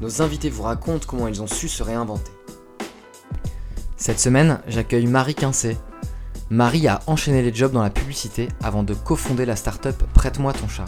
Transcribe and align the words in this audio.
nos 0.00 0.22
invités 0.22 0.50
vous 0.50 0.62
racontent 0.62 1.06
comment 1.06 1.28
ils 1.28 1.42
ont 1.42 1.46
su 1.46 1.68
se 1.68 1.82
réinventer. 1.82 2.32
Cette 3.96 4.20
semaine, 4.20 4.60
j'accueille 4.68 5.06
Marie 5.06 5.34
Quincé. 5.34 5.76
Marie 6.50 6.86
a 6.86 7.00
enchaîné 7.06 7.42
les 7.42 7.54
jobs 7.54 7.72
dans 7.72 7.82
la 7.82 7.90
publicité 7.90 8.48
avant 8.62 8.82
de 8.82 8.94
cofonder 8.94 9.46
la 9.46 9.56
start-up 9.56 10.02
Prête-moi 10.14 10.52
ton 10.52 10.68
chat. 10.68 10.84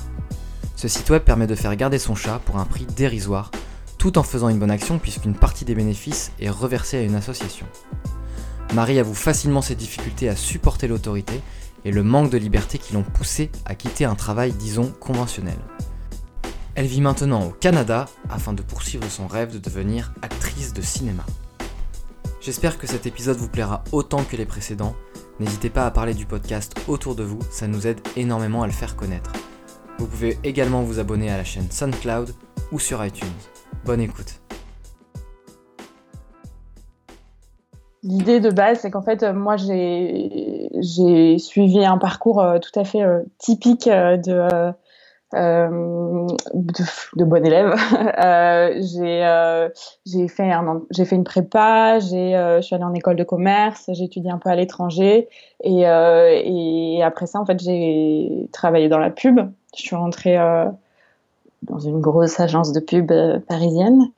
Ce 0.76 0.88
site 0.88 1.10
web 1.10 1.22
permet 1.22 1.46
de 1.46 1.54
faire 1.54 1.74
garder 1.74 1.98
son 1.98 2.14
chat 2.14 2.40
pour 2.44 2.58
un 2.58 2.64
prix 2.64 2.86
dérisoire, 2.86 3.50
tout 3.96 4.18
en 4.18 4.22
faisant 4.22 4.48
une 4.48 4.58
bonne 4.58 4.70
action 4.70 4.98
puisqu'une 4.98 5.34
partie 5.34 5.64
des 5.64 5.74
bénéfices 5.74 6.30
est 6.38 6.50
reversée 6.50 6.98
à 6.98 7.02
une 7.02 7.16
association. 7.16 7.66
Marie 8.74 8.98
avoue 8.98 9.14
facilement 9.14 9.62
ses 9.62 9.74
difficultés 9.74 10.28
à 10.28 10.36
supporter 10.36 10.86
l'autorité 10.86 11.40
et 11.84 11.90
le 11.90 12.02
manque 12.02 12.30
de 12.30 12.38
liberté 12.38 12.78
qui 12.78 12.92
l'ont 12.92 13.02
poussée 13.02 13.50
à 13.64 13.74
quitter 13.74 14.04
un 14.04 14.14
travail, 14.14 14.52
disons, 14.52 14.92
conventionnel. 15.00 15.58
Elle 16.78 16.86
vit 16.86 17.00
maintenant 17.00 17.44
au 17.44 17.50
Canada 17.50 18.04
afin 18.30 18.52
de 18.52 18.62
poursuivre 18.62 19.08
son 19.08 19.26
rêve 19.26 19.52
de 19.52 19.58
devenir 19.58 20.12
actrice 20.22 20.72
de 20.72 20.80
cinéma. 20.80 21.24
J'espère 22.40 22.78
que 22.78 22.86
cet 22.86 23.04
épisode 23.04 23.36
vous 23.36 23.48
plaira 23.48 23.82
autant 23.90 24.22
que 24.22 24.36
les 24.36 24.46
précédents. 24.46 24.94
N'hésitez 25.40 25.70
pas 25.70 25.86
à 25.86 25.90
parler 25.90 26.14
du 26.14 26.24
podcast 26.24 26.76
autour 26.86 27.16
de 27.16 27.24
vous, 27.24 27.40
ça 27.50 27.66
nous 27.66 27.88
aide 27.88 27.98
énormément 28.16 28.62
à 28.62 28.68
le 28.68 28.72
faire 28.72 28.94
connaître. 28.94 29.32
Vous 29.98 30.06
pouvez 30.06 30.38
également 30.44 30.82
vous 30.82 31.00
abonner 31.00 31.32
à 31.32 31.36
la 31.36 31.42
chaîne 31.42 31.68
SoundCloud 31.68 32.32
ou 32.70 32.78
sur 32.78 33.04
iTunes. 33.04 33.26
Bonne 33.84 34.00
écoute. 34.00 34.40
L'idée 38.04 38.38
de 38.38 38.50
base, 38.50 38.82
c'est 38.82 38.92
qu'en 38.92 39.02
fait, 39.02 39.24
moi, 39.24 39.56
j'ai 39.56 41.38
suivi 41.38 41.84
un 41.84 41.98
parcours 41.98 42.40
euh, 42.40 42.60
tout 42.60 42.78
à 42.78 42.84
fait 42.84 43.02
euh, 43.02 43.24
typique 43.38 43.88
euh, 43.88 44.16
de 44.16 44.72
euh, 45.34 46.26
de, 46.54 47.24
bon 47.24 47.44
élève. 47.44 47.74
euh, 48.18 48.72
j'ai 48.80 49.24
euh, 49.26 49.68
j'ai 50.06 50.26
fait 50.26 51.16
une 51.16 51.24
prépa, 51.24 51.98
j'ai 51.98 52.32
je 52.32 52.62
suis 52.62 52.74
allée 52.74 52.84
en 52.84 52.94
école 52.94 53.16
de 53.16 53.24
commerce, 53.24 53.90
j'ai 53.92 54.04
étudié 54.04 54.30
un 54.30 54.38
peu 54.38 54.48
à 54.48 54.56
l'étranger 54.56 55.28
et 55.62 55.82
et 55.82 57.02
après 57.02 57.26
ça 57.26 57.40
en 57.40 57.44
fait 57.44 57.60
j'ai 57.60 58.48
travaillé 58.52 58.88
dans 58.88 58.98
la 58.98 59.10
pub. 59.10 59.38
Je 59.76 59.82
suis 59.82 59.96
rentrée 59.96 60.38
dans 61.62 61.78
une 61.78 62.00
grosse 62.00 62.40
agence 62.40 62.72
de 62.72 62.80
pub 62.80 63.12
parisienne. 63.46 64.10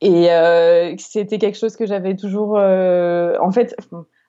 et 0.00 0.96
c'était 0.98 1.38
quelque 1.38 1.58
chose 1.58 1.76
que 1.76 1.86
j'avais 1.86 2.16
toujours 2.16 2.56
en 2.56 3.50
fait 3.52 3.76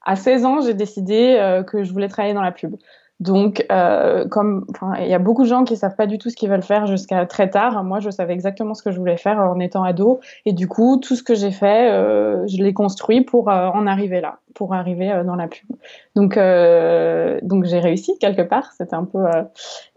à 0.07 0.15
16 0.15 0.45
ans, 0.45 0.61
j'ai 0.61 0.75
décidé 0.75 1.63
que 1.65 1.83
je 1.83 1.91
voulais 1.91 2.07
travailler 2.07 2.35
dans 2.35 2.43
la 2.43 2.51
pub. 2.51 2.75
Donc, 3.21 3.65
euh, 3.71 4.27
comme, 4.27 4.65
enfin, 4.71 4.95
il 4.99 5.07
y 5.07 5.13
a 5.13 5.19
beaucoup 5.19 5.43
de 5.43 5.47
gens 5.47 5.63
qui 5.63 5.77
savent 5.77 5.95
pas 5.95 6.05
du 6.05 6.17
tout 6.17 6.29
ce 6.29 6.35
qu'ils 6.35 6.49
veulent 6.49 6.61
faire 6.61 6.85
jusqu'à 6.85 7.25
très 7.25 7.49
tard. 7.49 7.81
Moi, 7.85 8.01
je 8.01 8.09
savais 8.09 8.33
exactement 8.33 8.73
ce 8.73 8.83
que 8.83 8.91
je 8.91 8.99
voulais 8.99 9.15
faire 9.15 9.39
en 9.39 9.57
étant 9.61 9.83
ado, 9.83 10.19
et 10.45 10.51
du 10.51 10.67
coup, 10.67 10.97
tout 10.97 11.15
ce 11.15 11.23
que 11.23 11.33
j'ai 11.33 11.51
fait, 11.51 11.89
euh, 11.89 12.45
je 12.47 12.61
l'ai 12.61 12.73
construit 12.73 13.21
pour 13.21 13.49
euh, 13.49 13.69
en 13.69 13.87
arriver 13.87 14.19
là, 14.19 14.39
pour 14.53 14.73
arriver 14.73 15.11
euh, 15.11 15.23
dans 15.23 15.37
la 15.37 15.47
pub. 15.47 15.69
Donc, 16.17 16.35
euh, 16.35 17.39
donc 17.41 17.63
j'ai 17.63 17.79
réussi 17.79 18.17
quelque 18.19 18.41
part. 18.41 18.73
C'était 18.77 18.95
un 18.95 19.05
peu 19.05 19.23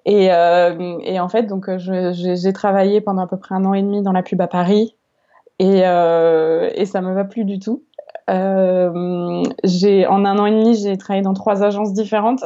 et, 0.05 0.27
et 0.27 1.21
en 1.21 1.29
fait, 1.29 1.43
donc, 1.43 1.69
j'ai 1.77 2.53
travaillé 2.53 3.01
pendant 3.01 3.23
à 3.23 3.27
peu 3.27 3.37
près 3.37 3.57
un 3.57 3.65
an 3.65 3.75
et 3.75 3.83
demi 3.83 4.01
dans 4.01 4.13
la 4.13 4.23
pub 4.23 4.41
à 4.41 4.47
Paris, 4.47 4.95
et 5.59 5.81
et 5.81 6.87
ça 6.87 7.01
me 7.01 7.13
va 7.15 7.25
plus 7.25 7.45
du 7.45 7.59
tout. 7.59 7.83
j'ai 8.29 10.07
en 10.07 10.25
un 10.25 10.39
an 10.39 10.47
et 10.47 10.53
demi, 10.53 10.77
j'ai 10.77 10.97
travaillé 10.97 11.23
dans 11.23 11.35
trois 11.35 11.65
agences 11.65 11.93
différentes. 11.93 12.45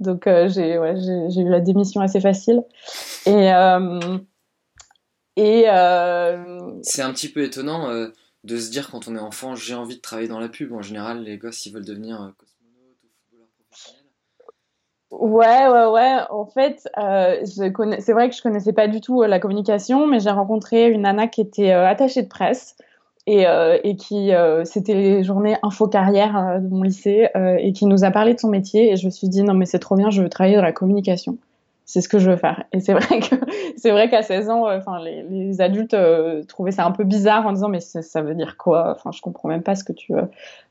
Donc 0.00 0.26
euh, 0.26 0.48
j'ai 0.48 0.78
ouais, 0.78 0.94
eu 0.96 1.48
la 1.48 1.60
démission 1.60 2.00
assez 2.00 2.20
facile. 2.20 2.62
Et, 3.26 3.52
euh, 3.52 4.18
et 5.36 5.64
euh, 5.68 6.80
c'est 6.82 7.02
un 7.02 7.12
petit 7.12 7.28
peu 7.28 7.42
étonnant 7.42 7.88
de 8.44 8.56
se 8.56 8.70
dire 8.70 8.90
quand 8.90 9.08
on 9.08 9.16
est 9.16 9.20
enfant, 9.20 9.54
j'ai 9.54 9.74
envie 9.74 9.96
de 9.96 10.00
travailler 10.00 10.28
dans 10.28 10.40
la 10.40 10.48
pub. 10.48 10.72
En 10.72 10.82
général, 10.82 11.22
les 11.22 11.38
gosses, 11.38 11.64
ils 11.66 11.72
veulent 11.72 11.84
devenir 11.84 12.16
cosmonautes 12.38 12.98
ou 13.02 13.08
footballeurs 13.30 13.48
professionnels. 13.70 14.04
Ouais, 15.10 15.68
ouais, 15.68 15.86
ouais. 15.92 16.20
En 16.30 16.46
fait, 16.46 16.88
connais... 17.72 18.00
c'est 18.00 18.12
vrai 18.12 18.28
que 18.28 18.36
je 18.36 18.42
connaissais 18.42 18.72
pas 18.72 18.88
du 18.88 19.00
tout 19.00 19.22
la 19.22 19.38
communication, 19.38 20.06
mais 20.06 20.20
j'ai 20.20 20.30
rencontré 20.30 20.90
une 20.90 21.02
nana 21.02 21.28
qui 21.28 21.40
était 21.40 21.70
attachée 21.70 22.22
de 22.22 22.28
presse 22.28 22.76
et, 23.26 23.46
euh, 23.46 23.78
et 23.84 23.96
qui 23.96 24.34
euh, 24.34 24.64
c'était 24.64 24.94
les 24.94 25.24
journées 25.24 25.56
info 25.62 25.88
carrière 25.88 26.36
euh, 26.36 26.58
de 26.58 26.68
mon 26.68 26.82
lycée 26.82 27.28
euh, 27.36 27.56
et 27.58 27.72
qui 27.72 27.86
nous 27.86 28.04
a 28.04 28.10
parlé 28.10 28.34
de 28.34 28.40
son 28.40 28.48
métier 28.48 28.92
et 28.92 28.96
je 28.96 29.06
me 29.06 29.10
suis 29.10 29.28
dit 29.28 29.42
non 29.42 29.54
mais 29.54 29.66
c'est 29.66 29.78
trop 29.78 29.96
bien 29.96 30.10
je 30.10 30.22
veux 30.22 30.28
travailler 30.28 30.56
dans 30.56 30.62
la 30.62 30.72
communication. 30.72 31.38
C'est 31.86 32.00
ce 32.00 32.08
que 32.08 32.18
je 32.18 32.30
veux 32.30 32.36
faire. 32.36 32.64
Et 32.72 32.80
c'est 32.80 32.94
vrai 32.94 33.20
que 33.20 33.36
c'est 33.76 33.90
vrai 33.90 34.08
qu'à 34.08 34.22
16 34.22 34.48
ans 34.50 34.70
enfin 34.70 35.02
les, 35.02 35.22
les, 35.22 35.60
adultes 35.60 35.96
trouvaient 36.48 36.70
ça 36.70 36.84
un 36.84 36.90
peu 36.90 37.04
bizarre 37.04 37.46
en 37.46 37.52
disant 37.52 37.68
mais 37.68 37.80
ça 37.80 38.22
veut 38.22 38.34
dire 38.34 38.56
quoi? 38.58 38.92
Enfin 38.94 39.10
je 39.10 39.20
comprends 39.22 39.48
même 39.48 39.62
pas 39.62 39.74
ce 39.74 39.84
que 39.84 39.92
tu 39.92 40.12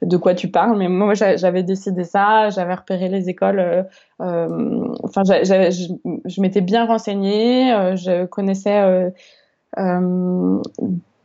de 0.02 0.18
quoi 0.18 0.36
tu 0.36 0.48
parles 0.50 0.78
mais 0.78 0.90
moi 0.90 1.14
j'avais 1.16 1.64
décidé 1.64 2.04
ça 2.04 2.50
j'avais 2.50 2.74
repéré 2.74 3.10
les 3.10 3.30
écoles 3.30 3.86
enfin 4.20 5.24
je, 5.24 5.98
je 6.26 6.42
m'étais 6.42 6.62
bien 6.62 6.86
renseignée 6.86 7.96
je 7.96 8.26
connaissais 8.26 9.12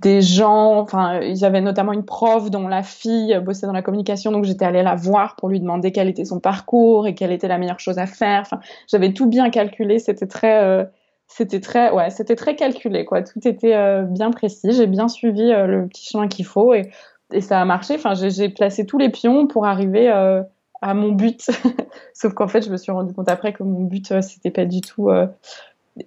des 0.01 0.23
gens, 0.23 0.79
enfin, 0.79 1.21
ils 1.21 1.45
avaient 1.45 1.61
notamment 1.61 1.93
une 1.93 2.05
prof 2.05 2.51
dont 2.51 2.69
la 2.69 2.83
fille 2.83 3.39
bossait 3.45 3.67
dans 3.67 3.73
la 3.73 3.83
communication, 3.83 4.31
donc 4.31 4.45
j'étais 4.45 4.65
allée 4.65 4.83
la 4.83 4.95
voir 4.95 5.35
pour 5.35 5.49
lui 5.49 5.59
demander 5.59 5.91
quel 5.91 6.09
était 6.09 6.25
son 6.25 6.39
parcours 6.39 7.09
et 7.09 7.15
quelle 7.15 7.33
était 7.33 7.49
la 7.49 7.59
meilleure 7.59 7.81
chose 7.81 7.99
à 7.99 8.07
faire. 8.07 8.43
Enfin, 8.43 8.61
j'avais 8.87 9.13
tout 9.13 9.27
bien 9.27 9.51
calculé, 9.51 9.99
c'était 9.99 10.29
très, 10.29 10.63
euh, 10.63 10.85
c'était 11.27 11.61
très, 11.61 11.91
ouais, 11.91 12.11
c'était 12.11 12.37
très 12.37 12.55
calculé, 12.55 13.05
quoi. 13.05 13.23
Tout 13.23 13.47
était 13.47 13.75
euh, 13.75 14.03
bien 14.03 14.31
précis. 14.31 14.73
J'ai 14.73 14.87
bien 14.87 15.09
suivi 15.09 15.51
euh, 15.53 15.67
le 15.67 15.89
petit 15.89 16.07
chemin 16.07 16.29
qu'il 16.29 16.47
faut 16.47 16.75
et, 16.75 16.91
et 17.33 17.41
ça 17.41 17.61
a 17.61 17.65
marché. 17.65 17.97
Enfin, 17.97 18.15
j'ai 18.15 18.49
placé 18.51 18.87
tous 18.87 18.99
les 18.99 19.09
pions 19.09 19.49
pour 19.49 19.67
arriver 19.67 20.09
à 20.09 20.95
mon 20.95 21.11
but. 21.11 21.51
Sauf 22.15 22.35
qu'en 22.35 22.49
fait, 22.49 22.65
je 22.65 22.71
me 22.71 22.77
suis 22.77 22.93
rendu 22.93 23.13
compte 23.15 23.29
après 23.29 23.53
que 23.53 23.65
mon 23.65 23.83
but, 23.83 24.21
c'était 24.23 24.53
pas 24.53 24.65
du 24.65 24.81
tout, 24.81 25.11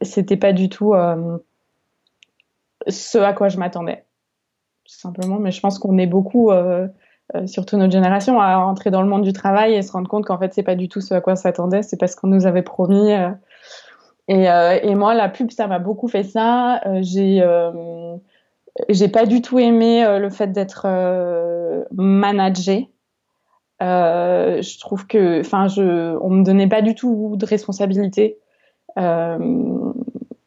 c'était 0.02 0.38
pas 0.38 0.54
du 0.54 0.70
tout 0.70 0.94
ce 2.88 3.18
à 3.18 3.34
quoi 3.34 3.50
je 3.50 3.58
m'attendais, 3.58 4.06
simplement. 4.86 5.38
Mais 5.40 5.52
je 5.52 5.60
pense 5.60 5.80
qu'on 5.80 5.98
est 5.98 6.08
beaucoup, 6.08 6.52
euh, 6.52 6.88
euh, 7.36 7.48
surtout 7.48 7.78
notre 7.78 7.92
génération, 7.92 8.40
à 8.40 8.58
rentrer 8.58 8.92
dans 8.92 9.02
le 9.02 9.08
monde 9.08 9.24
du 9.24 9.34
travail 9.34 9.74
et 9.74 9.82
se 9.82 9.92
rendre 9.92 10.10
compte 10.10 10.26
qu'en 10.26 10.38
fait, 10.38 10.54
c'est 10.54 10.64
pas 10.64 10.76
du 10.76 10.88
tout 10.88 11.02
ce 11.02 11.14
à 11.14 11.22
quoi 11.22 11.34
on 11.34 11.38
s'attendait, 11.38 11.84
c'est 11.84 11.98
parce 11.98 12.16
qu'on 12.16 12.28
nous 12.28 12.46
avait 12.46 12.62
promis. 12.62 13.14
Euh. 13.14 13.30
Et, 14.28 14.46
et, 14.46 14.96
moi, 14.96 15.14
la 15.14 15.28
pub, 15.28 15.52
ça 15.52 15.68
m'a 15.68 15.80
beaucoup 15.80 16.08
fait 16.08 16.24
ça. 16.24 16.80
j'ai 17.02 17.44
j'ai 18.88 19.10
pas 19.10 19.26
du 19.26 19.42
tout 19.42 19.60
aimé 19.60 20.06
le 20.20 20.30
fait 20.30 20.48
d'être 20.48 20.88
managé. 21.92 22.90
je 23.82 24.80
trouve 24.80 25.06
que, 25.08 25.42
enfin, 25.42 25.68
on 25.78 26.30
me 26.30 26.46
donnait 26.46 26.70
pas 26.70 26.82
du 26.82 26.96
tout 26.96 27.34
de 27.36 27.46
responsabilité. 27.46 28.38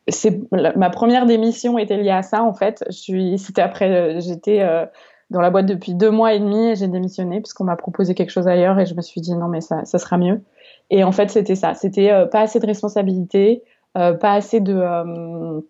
C'est 0.08 0.40
ma 0.52 0.90
première 0.90 1.26
démission 1.26 1.78
était 1.78 1.96
liée 1.96 2.10
à 2.10 2.22
ça 2.22 2.42
en 2.42 2.52
fait. 2.52 2.84
C'était 2.90 3.62
après, 3.62 3.90
euh, 3.90 4.20
j'étais 4.20 4.60
euh, 4.60 4.84
dans 5.30 5.40
la 5.40 5.50
boîte 5.50 5.66
depuis 5.66 5.94
deux 5.94 6.10
mois 6.10 6.34
et 6.34 6.40
demi 6.40 6.70
et 6.70 6.76
j'ai 6.76 6.88
démissionné 6.88 7.40
parce 7.40 7.54
qu'on 7.54 7.64
m'a 7.64 7.76
proposé 7.76 8.14
quelque 8.14 8.30
chose 8.30 8.46
ailleurs 8.46 8.78
et 8.78 8.86
je 8.86 8.94
me 8.94 9.00
suis 9.00 9.20
dit 9.20 9.34
non 9.34 9.48
mais 9.48 9.60
ça, 9.60 9.84
sera 9.84 10.18
mieux. 10.18 10.42
Et 10.90 11.04
en 11.04 11.12
fait 11.12 11.30
c'était 11.30 11.54
ça, 11.54 11.74
c'était 11.74 12.10
euh, 12.10 12.26
pas 12.26 12.40
assez 12.40 12.60
de 12.60 12.66
responsabilité, 12.66 13.62
pas 13.94 14.32
assez 14.32 14.60
de 14.60 15.62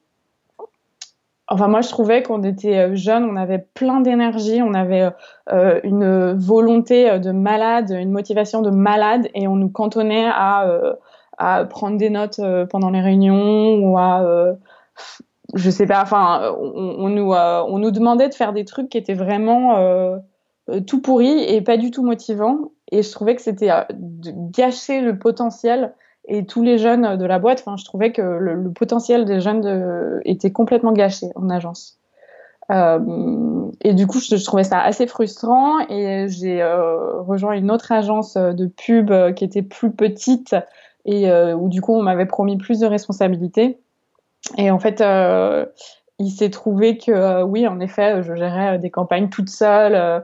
Enfin, 1.46 1.68
moi, 1.68 1.82
je 1.82 1.90
trouvais 1.90 2.22
qu'on 2.22 2.42
était 2.42 2.96
jeunes, 2.96 3.24
on 3.24 3.36
avait 3.36 3.58
plein 3.58 4.00
d'énergie, 4.00 4.62
on 4.62 4.72
avait 4.72 5.10
une 5.46 6.32
volonté 6.32 7.18
de 7.18 7.32
malade, 7.32 7.90
une 7.90 8.10
motivation 8.10 8.62
de 8.62 8.70
malade, 8.70 9.28
et 9.34 9.46
on 9.46 9.54
nous 9.54 9.68
cantonnait 9.68 10.24
à 10.24 10.66
à 11.38 11.64
prendre 11.64 11.96
des 11.96 12.10
notes 12.10 12.38
euh, 12.38 12.66
pendant 12.66 12.90
les 12.90 13.00
réunions 13.00 13.78
ou 13.78 13.98
à 13.98 14.22
euh, 14.22 14.52
je 15.54 15.70
sais 15.70 15.86
pas 15.86 16.02
enfin 16.02 16.54
on, 16.58 17.08
nous 17.08 17.32
euh, 17.32 17.64
on 17.68 17.78
nous 17.78 17.90
demandait 17.90 18.28
de 18.28 18.34
faire 18.34 18.52
des 18.52 18.64
trucs 18.64 18.88
qui 18.88 18.98
étaient 18.98 19.14
vraiment 19.14 20.20
tout 20.86 21.00
pourris 21.00 21.44
et 21.44 21.60
pas 21.60 21.76
du 21.76 21.90
tout 21.90 22.02
motivants 22.02 22.72
et 22.90 23.02
je 23.02 23.10
trouvais 23.10 23.34
que 23.34 23.42
c'était 23.42 23.70
gâcher 23.92 25.00
le 25.00 25.18
potentiel 25.18 25.94
et 26.26 26.46
tous 26.46 26.62
les 26.62 26.78
jeunes 26.78 27.18
de 27.18 27.24
la 27.26 27.38
boîte. 27.38 27.60
Enfin, 27.60 27.76
je 27.76 27.84
trouvais 27.84 28.12
que 28.12 28.22
le, 28.22 28.72
potentiel 28.72 29.26
des 29.26 29.40
jeunes 29.40 30.20
était 30.24 30.52
complètement 30.52 30.92
gâché 30.92 31.26
en 31.34 31.50
agence. 31.50 31.98
Et 32.70 33.92
du 33.92 34.06
coup, 34.06 34.20
je, 34.20 34.42
trouvais 34.42 34.64
ça 34.64 34.80
assez 34.80 35.06
frustrant 35.06 35.80
et 35.90 36.26
j'ai 36.28 36.64
rejoint 36.64 37.52
une 37.52 37.70
autre 37.70 37.92
agence 37.92 38.34
de 38.36 38.66
pub 38.66 39.12
qui 39.34 39.44
était 39.44 39.62
plus 39.62 39.90
petite 39.90 40.54
et 41.04 41.30
euh, 41.30 41.54
où 41.54 41.68
du 41.68 41.80
coup 41.80 41.94
on 41.94 42.02
m'avait 42.02 42.26
promis 42.26 42.56
plus 42.56 42.80
de 42.80 42.86
responsabilités. 42.86 43.78
Et 44.58 44.70
en 44.70 44.78
fait, 44.78 45.00
euh, 45.00 45.66
il 46.18 46.30
s'est 46.30 46.50
trouvé 46.50 46.98
que 46.98 47.10
euh, 47.10 47.42
oui, 47.44 47.66
en 47.66 47.80
effet, 47.80 48.22
je 48.22 48.34
gérais 48.34 48.78
des 48.78 48.90
campagnes 48.90 49.28
toute 49.28 49.48
seule, 49.50 50.22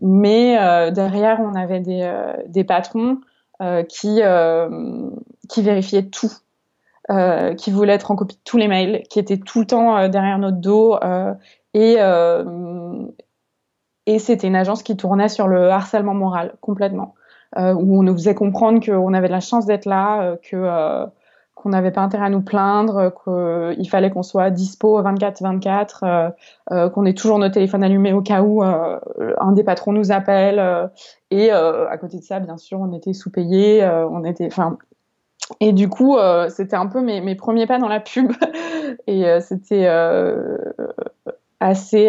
mais 0.00 0.56
derrière 0.92 1.40
on 1.40 1.54
avait 1.54 1.80
des, 1.80 2.64
patrons 2.64 3.18
qui 3.88 4.20
vérifiaient 5.62 6.06
tout. 6.06 6.32
Qui 7.56 7.70
voulaient 7.70 7.94
être 7.94 8.10
en 8.10 8.16
copie 8.16 8.36
de 8.36 8.40
tous 8.44 8.56
les 8.56 8.68
mails, 8.68 9.02
qui 9.08 9.18
étaient 9.18 9.38
tout 9.38 9.60
le 9.60 9.66
temps 9.66 10.08
derrière 10.08 10.38
notre 10.38 10.58
dos. 10.58 10.98
Et 11.74 11.96
c'était 14.20 14.46
une 14.46 14.56
agence 14.56 14.84
qui 14.84 14.96
tournait 14.96 15.28
sur 15.28 15.48
le 15.48 15.70
harcèlement 15.70 16.14
moral 16.14 16.54
complètement. 16.60 17.14
Euh, 17.56 17.72
où 17.72 17.98
on 17.98 18.02
nous 18.02 18.12
faisait 18.12 18.34
comprendre 18.34 18.84
qu'on 18.84 19.14
avait 19.14 19.28
de 19.28 19.32
la 19.32 19.40
chance 19.40 19.64
d'être 19.64 19.86
là, 19.86 20.22
euh, 20.22 20.36
que 20.36 20.56
euh, 20.56 21.06
qu'on 21.54 21.70
n'avait 21.70 21.90
pas 21.90 22.02
intérêt 22.02 22.26
à 22.26 22.28
nous 22.28 22.42
plaindre, 22.42 23.10
qu'il 23.24 23.88
fallait 23.88 24.10
qu'on 24.10 24.22
soit 24.22 24.50
dispo 24.50 25.00
24-24, 25.00 26.34
qu'on 26.92 27.06
ait 27.06 27.14
toujours 27.14 27.38
nos 27.38 27.48
téléphones 27.48 27.82
allumés 27.82 28.12
au 28.12 28.20
cas 28.20 28.42
où 28.42 28.62
un 28.62 29.52
des 29.52 29.64
patrons 29.64 29.92
nous 29.92 30.12
appelle. 30.12 30.90
et 31.30 31.50
à 31.50 31.96
côté 31.96 32.18
de 32.18 32.22
ça, 32.22 32.40
bien 32.40 32.58
sûr, 32.58 32.78
on 32.78 32.92
était 32.92 33.14
sous-payés, 33.14 33.82
on 33.86 34.22
était, 34.24 34.46
enfin, 34.46 34.76
et 35.60 35.72
du 35.72 35.88
coup, 35.88 36.18
c'était 36.50 36.76
un 36.76 36.88
peu 36.88 37.00
mes, 37.00 37.22
mes, 37.22 37.36
premiers 37.36 37.66
pas 37.66 37.78
dans 37.78 37.88
la 37.88 38.00
pub, 38.00 38.32
et 39.06 39.40
c'était 39.40 39.88
assez 41.58 42.08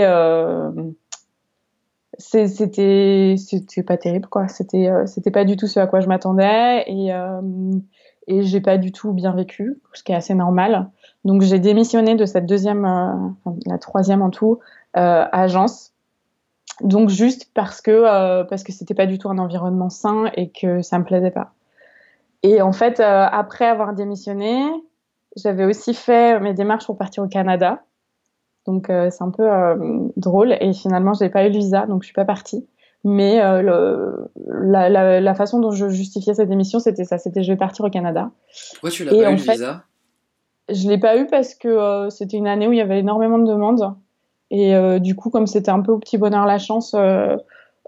c'était 2.18 3.36
c'était 3.38 3.84
pas 3.84 3.98
terrible 3.98 4.28
quoi. 4.28 4.48
C'était 4.48 4.90
euh, 4.90 5.06
c'était 5.06 5.32
pas 5.32 5.46
du 5.46 5.58
tout 5.58 5.68
ce 5.68 5.80
à 5.80 5.88
quoi 5.88 6.00
je 6.00 6.08
m'attendais 6.08 6.84
et 6.88 7.14
euh, 7.14 7.42
et 8.28 8.44
j'ai 8.44 8.62
pas 8.62 8.78
du 8.78 8.92
tout 8.92 9.14
bien 9.14 9.34
vécu 9.34 9.80
ce 9.94 10.04
qui 10.04 10.12
est 10.12 10.16
assez 10.16 10.36
normal. 10.36 10.90
Donc 11.26 11.42
j'ai 11.42 11.60
démissionné 11.60 12.16
de 12.16 12.26
cette 12.26 12.46
deuxième 12.46 12.86
euh, 12.86 13.50
la 13.66 13.78
troisième 13.78 14.22
en 14.22 14.30
tout 14.30 14.60
euh, 14.98 15.26
agence. 15.32 15.94
Donc 16.82 17.10
juste 17.10 17.50
parce 17.54 17.82
que 17.82 17.92
euh, 17.92 18.44
parce 18.44 18.64
que 18.64 18.72
c'était 18.72 18.94
pas 18.94 19.08
du 19.08 19.18
tout 19.18 19.30
un 19.30 19.38
environnement 19.38 19.90
sain 19.90 20.30
et 20.36 20.52
que 20.52 20.82
ça 20.82 21.00
me 21.00 21.06
plaisait 21.06 21.32
pas. 21.32 21.54
Et 22.44 22.62
en 22.62 22.74
fait 22.74 23.00
après 23.00 23.66
avoir 23.66 23.94
démissionné 23.94 24.64
j'avais 25.36 25.66
aussi 25.66 25.94
fait 25.94 26.40
mes 26.40 26.54
démarches 26.54 26.86
pour 26.86 26.98
partir 26.98 27.24
au 27.24 27.28
Canada 27.28 27.84
donc 28.68 28.90
euh, 28.90 29.10
c'est 29.10 29.24
un 29.24 29.32
peu 29.32 29.50
euh, 29.50 29.76
drôle. 30.18 30.56
Et 30.60 30.74
finalement, 30.74 31.14
je 31.14 31.24
n'ai 31.24 31.30
pas 31.30 31.46
eu 31.46 31.50
le 31.50 31.58
visa, 31.58 31.88
donc 31.88 32.04
je 32.04 32.08
suis 32.08 32.14
pas 32.14 32.26
partie. 32.26 32.68
Mais 33.04 33.42
euh, 33.42 33.62
le, 33.62 34.30
la, 34.70 34.90
la, 34.90 35.22
la, 35.22 35.36
façon 35.36 35.60
dont 35.60 35.72
je 35.72 35.88
justifiais 35.88 36.34
cette 36.34 36.52
émission, 36.52 36.80
c'était 36.80 37.06
ça. 37.06 37.18
C'était 37.18 37.42
je 37.42 37.52
vais 37.52 37.58
partir 37.58 37.86
au 37.86 37.90
Canada. 37.90 38.32
Pourquoi 38.74 38.90
tu 38.92 39.06
l'as 39.06 39.12
pas 39.12 39.32
eu 39.32 39.36
le 39.36 39.42
visa 39.42 39.84
Je 40.68 40.90
l'ai 40.90 40.98
pas 40.98 41.18
eu 41.18 41.28
parce 41.28 41.56
que 41.56 42.08
c'était 42.10 42.38
une 42.38 42.48
année 42.48 42.68
où 42.68 42.74
il 42.74 42.78
y 42.78 42.82
avait 42.82 43.00
énormément 43.00 43.40
de 43.40 43.48
demandes. 43.48 43.96
Et 44.52 44.76
du 45.00 45.16
coup, 45.16 45.30
comme 45.30 45.48
c'était 45.48 45.72
un 45.72 45.82
peu 45.82 45.94
au 45.94 46.00
petit 46.00 46.18
bonheur 46.18 46.46
la 46.46 46.58
chance, 46.58 46.94
je, 46.94 47.38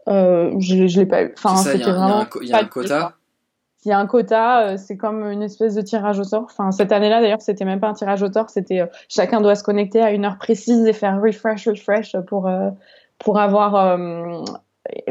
je 0.08 1.00
l'ai 1.00 1.06
pas 1.06 1.24
eu. 1.24 1.34
Enfin, 1.38 1.58
c'était 1.58 1.92
vraiment. 1.92 2.26
Il 2.42 2.48
y 2.48 2.54
a 2.54 2.60
un, 2.60 2.66
quota 2.66 3.14
il 3.86 3.90
y 3.90 3.92
a 3.92 4.00
un 4.00 4.08
quota, 4.08 4.62
euh, 4.62 4.78
c'est 4.78 4.98
comme 4.98 5.24
une 5.32 5.42
espèce 5.42 5.76
de 5.76 5.82
tirage 5.82 6.20
au 6.20 6.24
sort. 6.24 6.44
Enfin, 6.44 6.72
cette 6.72 6.92
année-là, 6.92 7.22
d'ailleurs, 7.22 7.42
c'était 7.42 7.64
même 7.66 7.80
pas 7.80 7.88
un 7.88 7.94
tirage 7.94 8.22
au 8.22 8.32
sort, 8.32 8.50
c'était 8.50 8.82
euh, 8.82 8.88
chacun 9.08 9.40
doit 9.40 9.56
se 9.56 9.64
connecter 9.64 10.02
à 10.02 10.12
une 10.12 10.26
heure 10.26 10.38
précise 10.38 10.86
et 10.86 10.94
faire 10.94 11.22
refresh, 11.22 11.68
refresh 11.68 12.18
pour 12.28 12.48
euh, 12.48 12.70
pour 13.20 13.40
avoir 13.40 13.98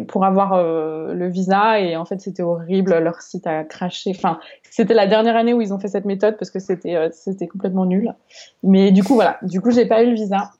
pour 0.08 0.24
avoir 0.24 0.62
le 0.62 1.28
visa. 1.28 1.78
Et 1.78 1.94
en 1.94 2.06
fait, 2.06 2.20
c'était 2.20 2.42
horrible. 2.42 2.98
Leur 2.98 3.20
site 3.20 3.46
a 3.46 3.64
craché. 3.64 4.12
Enfin, 4.16 4.40
c'était 4.70 4.94
la 4.94 5.06
dernière 5.06 5.36
année 5.36 5.52
où 5.52 5.60
ils 5.60 5.74
ont 5.74 5.78
fait 5.78 5.88
cette 5.88 6.06
méthode 6.06 6.38
parce 6.38 6.50
que 6.50 6.58
c'était 6.58 7.10
c'était 7.12 7.46
complètement 7.46 7.84
nul. 7.84 8.14
Mais 8.62 8.92
du 8.92 9.04
coup, 9.04 9.14
voilà. 9.14 9.36
Du 9.42 9.60
coup, 9.60 9.70
j'ai 9.70 9.84
pas 9.84 10.02
eu 10.02 10.06
le 10.06 10.14
visa. 10.14 10.52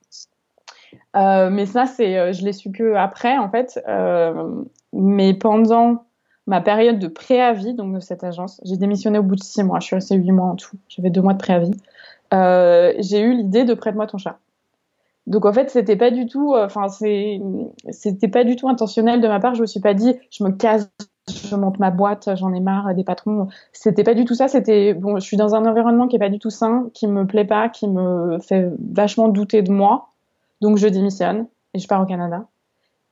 mais 1.15 1.65
ça, 1.65 1.87
c'est, 1.87 2.35
je 2.35 2.45
l'ai 2.45 2.53
su 2.53 2.71
que 2.71 2.95
après, 2.97 3.39
en 3.39 3.49
fait. 3.49 3.83
mais 4.93 5.33
pendant 5.33 6.05
ma 6.49 6.62
période 6.62 6.99
de 6.99 7.09
préavis 7.09 7.75
donc 7.75 7.95
de 7.95 8.00
cette 8.00 8.25
agence. 8.25 8.61
J'ai 8.65 8.79
démissionné 8.79 9.19
au 9.19 9.23
bout 9.23 9.37
de 9.37 9.43
six 9.43 9.62
mois. 9.62 9.81
Je 9.81 9.87
suis 9.87 9.95
restée 9.95 10.17
huit 10.17 10.33
mois 10.33 10.47
en 10.47 10.56
tout. 10.56 10.77
J'avais 10.89 11.11
deux 11.11 11.21
mois 11.21 11.35
de 11.35 11.39
préavis. 11.39 11.75
Euh, 12.33 12.95
j'ai 12.99 13.21
eu 13.21 13.35
l'idée 13.35 13.65
de 13.65 13.75
prête-moi 13.75 14.06
ton 14.06 14.17
chat. 14.17 14.39
Donc 15.27 15.45
en 15.45 15.53
fait, 15.53 15.69
c'était 15.69 15.97
pas 15.97 16.11
du 16.11 16.25
tout, 16.25 16.55
euh, 16.55 16.65
enfin 16.65 16.89
c'était 16.89 18.29
pas 18.29 18.45
du 18.45 18.56
tout 18.56 18.67
intentionnel 18.67 19.21
de 19.21 19.29
ma 19.29 19.41
part. 19.41 19.55
Je 19.55 19.61
me 19.61 19.67
suis 19.67 19.81
pas 19.81 19.93
dit, 19.93 20.15
je 20.31 20.43
me 20.43 20.50
casse, 20.50 20.91
je 21.29 21.55
monte 21.55 21.79
ma 21.79 21.91
boîte, 21.91 22.31
j'en 22.37 22.55
ai 22.55 22.61
marre 22.61 22.95
des 22.95 23.05
patrons. 23.05 23.49
C'était 23.75 24.05
pas 24.05 24.15
du 24.15 24.25
tout 24.25 24.35
ça. 24.35 24.49
C'était 24.49 24.95
bon, 24.95 25.17
je 25.17 25.25
suis 25.25 25.37
dans 25.37 25.55
un 25.55 25.67
environnement 25.67 26.09
qui 26.09 26.17
est 26.17 26.19
pas 26.19 26.31
du 26.31 26.39
tout 26.39 26.49
sain, 26.49 26.89
qui 26.95 27.06
me 27.06 27.27
plaît 27.27 27.45
pas, 27.45 27.69
qui 27.69 27.87
me 27.87 28.39
fait 28.39 28.71
vachement 28.91 29.29
douter 29.29 29.61
de 29.61 29.71
moi. 29.71 30.09
Donc 30.62 30.79
je 30.79 30.89
démissionne 30.89 31.47
et 31.75 31.79
je 31.79 31.87
pars 31.87 32.00
au 32.00 32.06
Canada. 32.06 32.47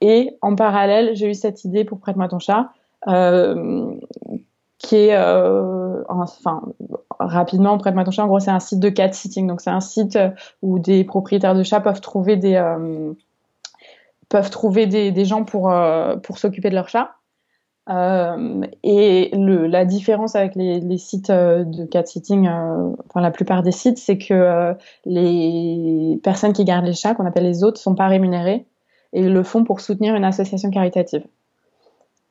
Et 0.01 0.39
en 0.41 0.57
parallèle, 0.57 1.15
j'ai 1.17 1.29
eu 1.29 1.35
cette 1.35 1.65
idée 1.65 1.85
pour 1.85 2.01
prête-moi 2.01 2.29
ton 2.29 2.39
chat. 2.39 2.71
Euh, 3.09 3.95
qui 4.79 4.97
est, 4.97 5.17
euh, 5.17 6.03
enfin, 6.09 6.63
rapidement, 7.19 7.79
prête-moi 7.79 8.05
ton 8.05 8.11
chat, 8.11 8.25
en 8.25 8.27
gros, 8.27 8.41
c'est 8.41 8.51
un 8.51 8.61
site 8.61 8.81
de 8.81 8.89
cat 8.91 9.13
sitting. 9.13 9.47
Donc, 9.47 9.61
c'est 9.61 9.71
un 9.71 9.81
site 9.81 10.19
où 10.63 10.79
des 10.79 11.05
propriétaires 11.05 11.55
de 11.55 11.63
chats 11.63 11.81
peuvent 11.81 12.01
trouver 12.01 12.37
des, 12.37 12.57
euh, 12.57 13.13
peuvent 14.29 14.51
trouver 14.51 14.87
des, 14.87 15.25
gens 15.25 15.45
pour, 15.45 15.73
pour 16.23 16.39
s'occuper 16.39 16.69
de 16.71 16.75
leur 16.75 16.89
chat. 16.89 17.17
Euh, 17.89 18.63
et 18.83 19.31
le, 19.33 19.67
la 19.69 19.85
différence 19.85 20.35
avec 20.35 20.57
les, 20.57 20.81
les 20.81 20.99
sites 20.99 21.31
de 21.31 21.85
cat 21.85 22.05
sitting, 22.05 22.49
euh, 22.49 22.93
enfin 23.07 23.21
la 23.21 23.31
plupart 23.31 23.63
des 23.63 23.71
sites, 23.71 23.99
c'est 23.99 24.19
que 24.19 24.75
les 25.05 26.19
personnes 26.23 26.53
qui 26.53 26.65
gardent 26.65 26.87
les 26.87 26.95
chats, 26.95 27.15
qu'on 27.15 27.27
appelle 27.27 27.45
les 27.45 27.63
hôtes, 27.63 27.79
sont 27.79 27.95
pas 27.95 28.09
rémunérées 28.09 28.67
et 29.13 29.23
le 29.23 29.43
font 29.43 29.65
pour 29.65 29.81
soutenir 29.81 30.15
une 30.17 30.25
association 30.25 30.71
caritative. 30.71 31.25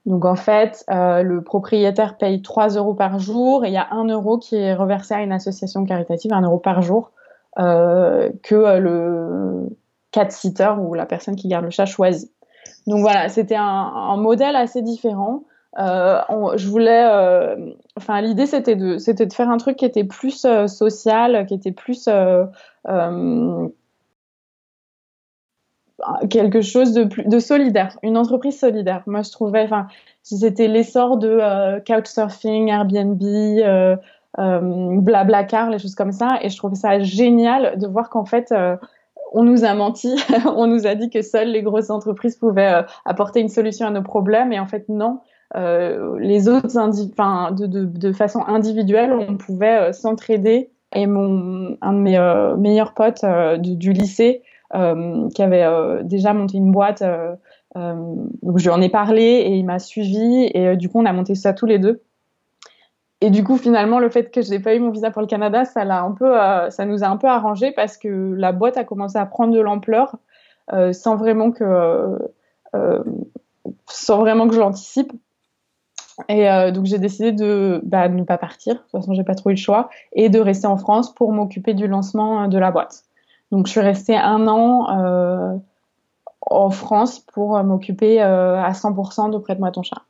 Donc 0.06 0.26
en 0.26 0.36
fait, 0.36 0.86
euh, 0.92 1.24
le 1.24 1.42
propriétaire 1.42 2.18
paye 2.18 2.42
3 2.42 2.70
euros 2.70 2.94
par 2.94 3.18
jour 3.20 3.66
et 3.66 3.70
il 3.70 3.74
y 3.74 3.78
a 3.78 3.88
1 3.92 4.06
euro 4.10 4.38
qui 4.38 4.56
est 4.56 4.74
reversé 4.74 5.16
à 5.16 5.22
une 5.22 5.32
association 5.32 5.84
caritative, 5.86 6.32
1 6.32 6.42
euro 6.42 6.60
par 6.60 6.82
jour, 6.82 7.12
euh, 7.58 8.30
que 8.44 8.56
euh, 8.56 8.80
le 8.80 9.70
cat-sitter 10.12 10.74
ou 10.80 10.94
la 10.94 11.06
personne 11.06 11.36
qui 11.36 11.48
garde 11.48 11.66
le 11.66 11.72
chat 11.72 11.86
choisit. 11.86 12.32
Donc 12.86 13.00
voilà, 13.02 13.30
c'était 13.30 13.56
un, 13.56 13.64
un, 13.64 14.18
modèle 14.18 14.56
assez 14.56 14.84
différent. 14.84 15.44
Euh, 15.80 16.22
on, 16.30 16.56
je 16.56 16.70
voulais, 16.70 17.06
euh, 17.10 17.72
enfin 17.98 18.22
l'idée 18.22 18.46
c'était 18.46 18.76
de, 18.76 18.98
c'était 18.98 19.26
de 19.26 19.34
faire 19.34 19.50
un 19.50 19.58
truc 19.58 19.76
qui 19.76 19.86
était 19.86 20.06
plus 20.06 20.46
euh, 20.46 20.68
social, 20.68 21.46
qui 21.48 21.54
était 21.54 21.74
plus 21.74 22.08
quelque 26.30 26.62
chose 26.62 26.94
de 26.94 27.06
plus 27.06 27.24
de 27.24 27.40
solidaire, 27.40 27.98
une 28.04 28.18
entreprise 28.18 28.60
solidaire. 28.60 29.04
Moi, 29.08 29.22
je 29.22 29.32
trouvais, 29.32 29.64
enfin, 29.64 29.88
c'était 30.24 30.68
l'essor 30.68 31.18
de 31.18 31.38
euh, 31.42 31.80
couchsurfing, 31.80 32.70
Airbnb, 32.70 33.22
euh, 33.24 33.96
euh, 34.40 35.00
Blablacar, 35.00 35.70
les 35.70 35.80
choses 35.80 35.96
comme 35.96 36.12
ça, 36.12 36.40
et 36.42 36.50
je 36.50 36.58
trouvais 36.58 36.76
ça 36.76 37.00
génial 37.00 37.78
de 37.78 37.88
voir 37.88 38.10
qu'en 38.10 38.26
fait, 38.26 38.52
euh, 38.52 38.76
on 39.32 39.44
nous 39.44 39.64
a 39.64 39.74
menti, 39.74 40.16
on 40.56 40.68
nous 40.68 40.88
a 40.88 40.96
dit 40.96 41.10
que 41.10 41.22
seules 41.22 41.50
les 41.50 41.62
grosses 41.62 41.90
entreprises 41.90 42.36
pouvaient 42.36 42.74
euh, 42.74 42.84
apporter 43.06 43.40
une 43.40 43.50
solution 43.50 43.88
à 43.88 43.92
nos 43.92 44.02
problèmes, 44.02 44.52
et 44.52 44.60
en 44.60 44.68
fait, 44.68 44.90
non. 44.90 45.20
Les 45.54 46.50
autres, 46.50 46.68
de, 46.68 47.66
de, 47.66 47.86
de, 47.86 48.12
façon 48.12 48.42
individuelle, 48.46 49.14
on 49.14 49.38
pouvait 49.38 49.94
s'entraider. 49.94 50.70
Et 50.94 51.08
mon 51.08 51.78
un 51.82 51.94
de 51.94 51.98
mes 52.00 52.58
meilleurs 52.58 52.94
potes 52.94 53.24
du, 53.60 53.94
lycée 53.94 54.42
qui 54.74 55.44
avait 55.44 55.64
euh, 55.64 56.04
déjà 56.04 56.34
monté 56.34 56.58
une 56.58 56.72
boîte. 56.72 57.02
Euh, 57.02 57.36
donc 57.76 58.58
je 58.58 58.64
lui 58.64 58.70
en 58.70 58.82
ai 58.82 58.90
parlé 58.90 59.22
et 59.22 59.56
il 59.56 59.66
m'a 59.66 59.80
suivi 59.80 60.50
et 60.54 60.78
du 60.78 60.90
coup 60.90 61.00
on 61.00 61.06
a 61.06 61.14
monté 61.14 61.36
ça 61.36 61.54
tous 61.54 61.66
les 61.66 61.80
deux. 61.80 62.02
Et 63.22 63.30
du 63.30 63.44
coup, 63.44 63.58
finalement, 63.58 64.00
le 64.00 64.10
fait 64.10 64.30
que 64.30 64.42
je 64.42 64.50
n'ai 64.50 64.60
pas 64.60 64.76
eu 64.76 64.80
mon 64.80 64.92
visa 64.92 65.10
pour 65.10 65.22
le 65.22 65.28
Canada, 65.28 65.66
ça 65.66 65.82
euh, 65.82 66.86
nous 66.86 67.04
a 67.04 67.08
un 67.08 67.18
peu 67.18 67.28
arrangé 67.28 67.72
parce 67.72 67.98
que 67.98 68.36
la 68.38 68.52
boîte 68.52 68.78
a 68.78 68.84
commencé 68.84 69.18
à 69.18 69.26
prendre 69.26 69.54
de 69.54 69.60
l'ampleur 69.60 70.18
euh, 70.74 70.92
sans 70.92 71.16
vraiment 71.16 71.52
que, 71.52 71.64
euh, 72.76 73.04
sans 73.88 74.20
vraiment 74.20 74.48
que 74.48 74.54
je 74.54 74.60
l'anticipe. 74.60 75.12
Et 76.30 76.46
donc 76.72 76.86
j'ai 76.86 77.00
décidé 77.00 77.32
de, 77.32 77.82
bah, 77.84 78.08
de 78.08 78.14
ne 78.14 78.24
pas 78.24 78.38
partir. 78.38 78.76
De 78.76 78.80
toute 78.80 78.92
façon, 78.92 79.14
j'ai 79.16 79.24
pas 79.24 79.36
trouvé 79.36 79.56
le 79.56 79.60
choix 79.60 79.90
et 80.14 80.30
de 80.30 80.40
rester 80.40 80.68
en 80.68 80.78
France 80.78 81.12
pour 81.12 81.34
m'occuper 81.34 81.74
du 81.74 81.88
lancement 81.88 82.48
de 82.48 82.58
la 82.60 82.70
boîte. 82.70 83.05
Donc 83.52 83.68
je 83.68 83.72
suis 83.72 83.82
restée 83.82 84.16
un 84.16 84.48
an 84.48 84.90
euh, 84.90 85.58
en 86.42 86.70
France 86.70 87.20
pour 87.20 87.58
euh, 87.58 87.64
m'occuper 87.64 88.22
euh, 88.22 88.62
à 88.62 88.72
100% 88.72 89.32
de 89.32 89.38
Prête-moi 89.38 89.72
ton 89.72 89.84
chat. 89.84 90.04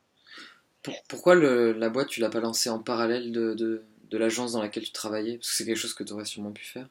pourquoi 1.08 1.34
le, 1.34 1.72
la 1.72 1.88
boîte, 1.88 2.08
tu 2.08 2.20
l'as 2.20 2.30
pas 2.30 2.40
lancée 2.40 2.70
en 2.70 2.78
parallèle 2.78 3.32
de, 3.32 3.54
de, 3.54 3.84
de 4.10 4.18
l'agence 4.18 4.52
dans 4.52 4.62
laquelle 4.62 4.84
tu 4.84 4.92
travaillais? 4.92 5.36
Parce 5.36 5.50
que 5.50 5.56
c'est 5.56 5.64
quelque 5.64 5.76
chose 5.76 5.94
que 5.94 6.04
tu 6.04 6.12
aurais 6.12 6.24
sûrement 6.24 6.52
pu 6.52 6.64
faire. 6.64 6.88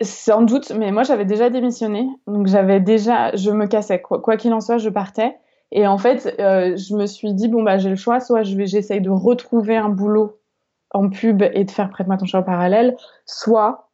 Sans 0.00 0.42
doute, 0.42 0.70
mais 0.70 0.92
moi 0.92 1.02
j'avais 1.02 1.24
déjà 1.24 1.50
démissionné, 1.50 2.08
donc 2.28 2.46
j'avais 2.46 2.78
déjà, 2.78 3.34
je 3.34 3.50
me 3.50 3.66
cassais 3.66 4.00
quoi 4.00 4.36
qu'il 4.36 4.52
en 4.52 4.60
soit, 4.60 4.78
je 4.78 4.90
partais. 4.90 5.36
Et 5.72 5.86
en 5.86 5.98
fait, 5.98 6.36
euh, 6.38 6.76
je 6.76 6.94
me 6.94 7.06
suis 7.06 7.34
dit 7.34 7.48
bon 7.48 7.62
bah 7.62 7.78
j'ai 7.78 7.90
le 7.90 7.96
choix, 7.96 8.20
soit 8.20 8.44
je 8.44 8.56
vais 8.56 8.66
j'essaye 8.66 9.00
de 9.00 9.10
retrouver 9.10 9.76
un 9.76 9.88
boulot 9.88 10.38
en 10.92 11.10
pub 11.10 11.42
et 11.42 11.64
de 11.64 11.70
faire 11.70 11.90
prête-moi 11.90 12.16
ton 12.16 12.26
chat 12.26 12.38
en 12.38 12.42
parallèle, 12.44 12.96
soit 13.26 13.87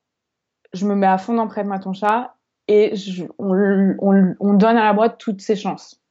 je 0.74 0.86
me 0.86 0.94
mets 0.94 1.06
à 1.06 1.18
fond 1.18 1.34
dans 1.34 1.46
prête-moi 1.46 1.78
ton 1.78 1.92
chat 1.92 2.34
et 2.68 2.94
on, 3.38 3.94
on, 3.98 4.34
on, 4.40 4.54
donne 4.54 4.76
à 4.76 4.84
la 4.84 4.92
boîte 4.92 5.18
toutes 5.18 5.40
ses 5.40 5.56
chances 5.56 6.04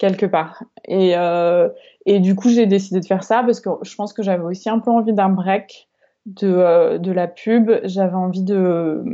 quelque 0.00 0.26
part. 0.26 0.64
Et, 0.86 1.12
euh, 1.14 1.68
et 2.06 2.18
du 2.18 2.34
coup, 2.34 2.48
j'ai 2.48 2.66
décidé 2.66 2.98
de 2.98 3.06
faire 3.06 3.22
ça 3.22 3.44
parce 3.44 3.60
que 3.60 3.68
je 3.82 3.94
pense 3.94 4.12
que 4.12 4.22
j'avais 4.22 4.42
aussi 4.42 4.68
un 4.68 4.80
peu 4.80 4.90
envie 4.90 5.12
d'un 5.12 5.28
break 5.28 5.88
de, 6.26 6.48
euh, 6.48 6.98
la 6.98 7.28
pub. 7.28 7.70
J'avais 7.84 8.16
envie 8.16 8.42
de. 8.42 9.04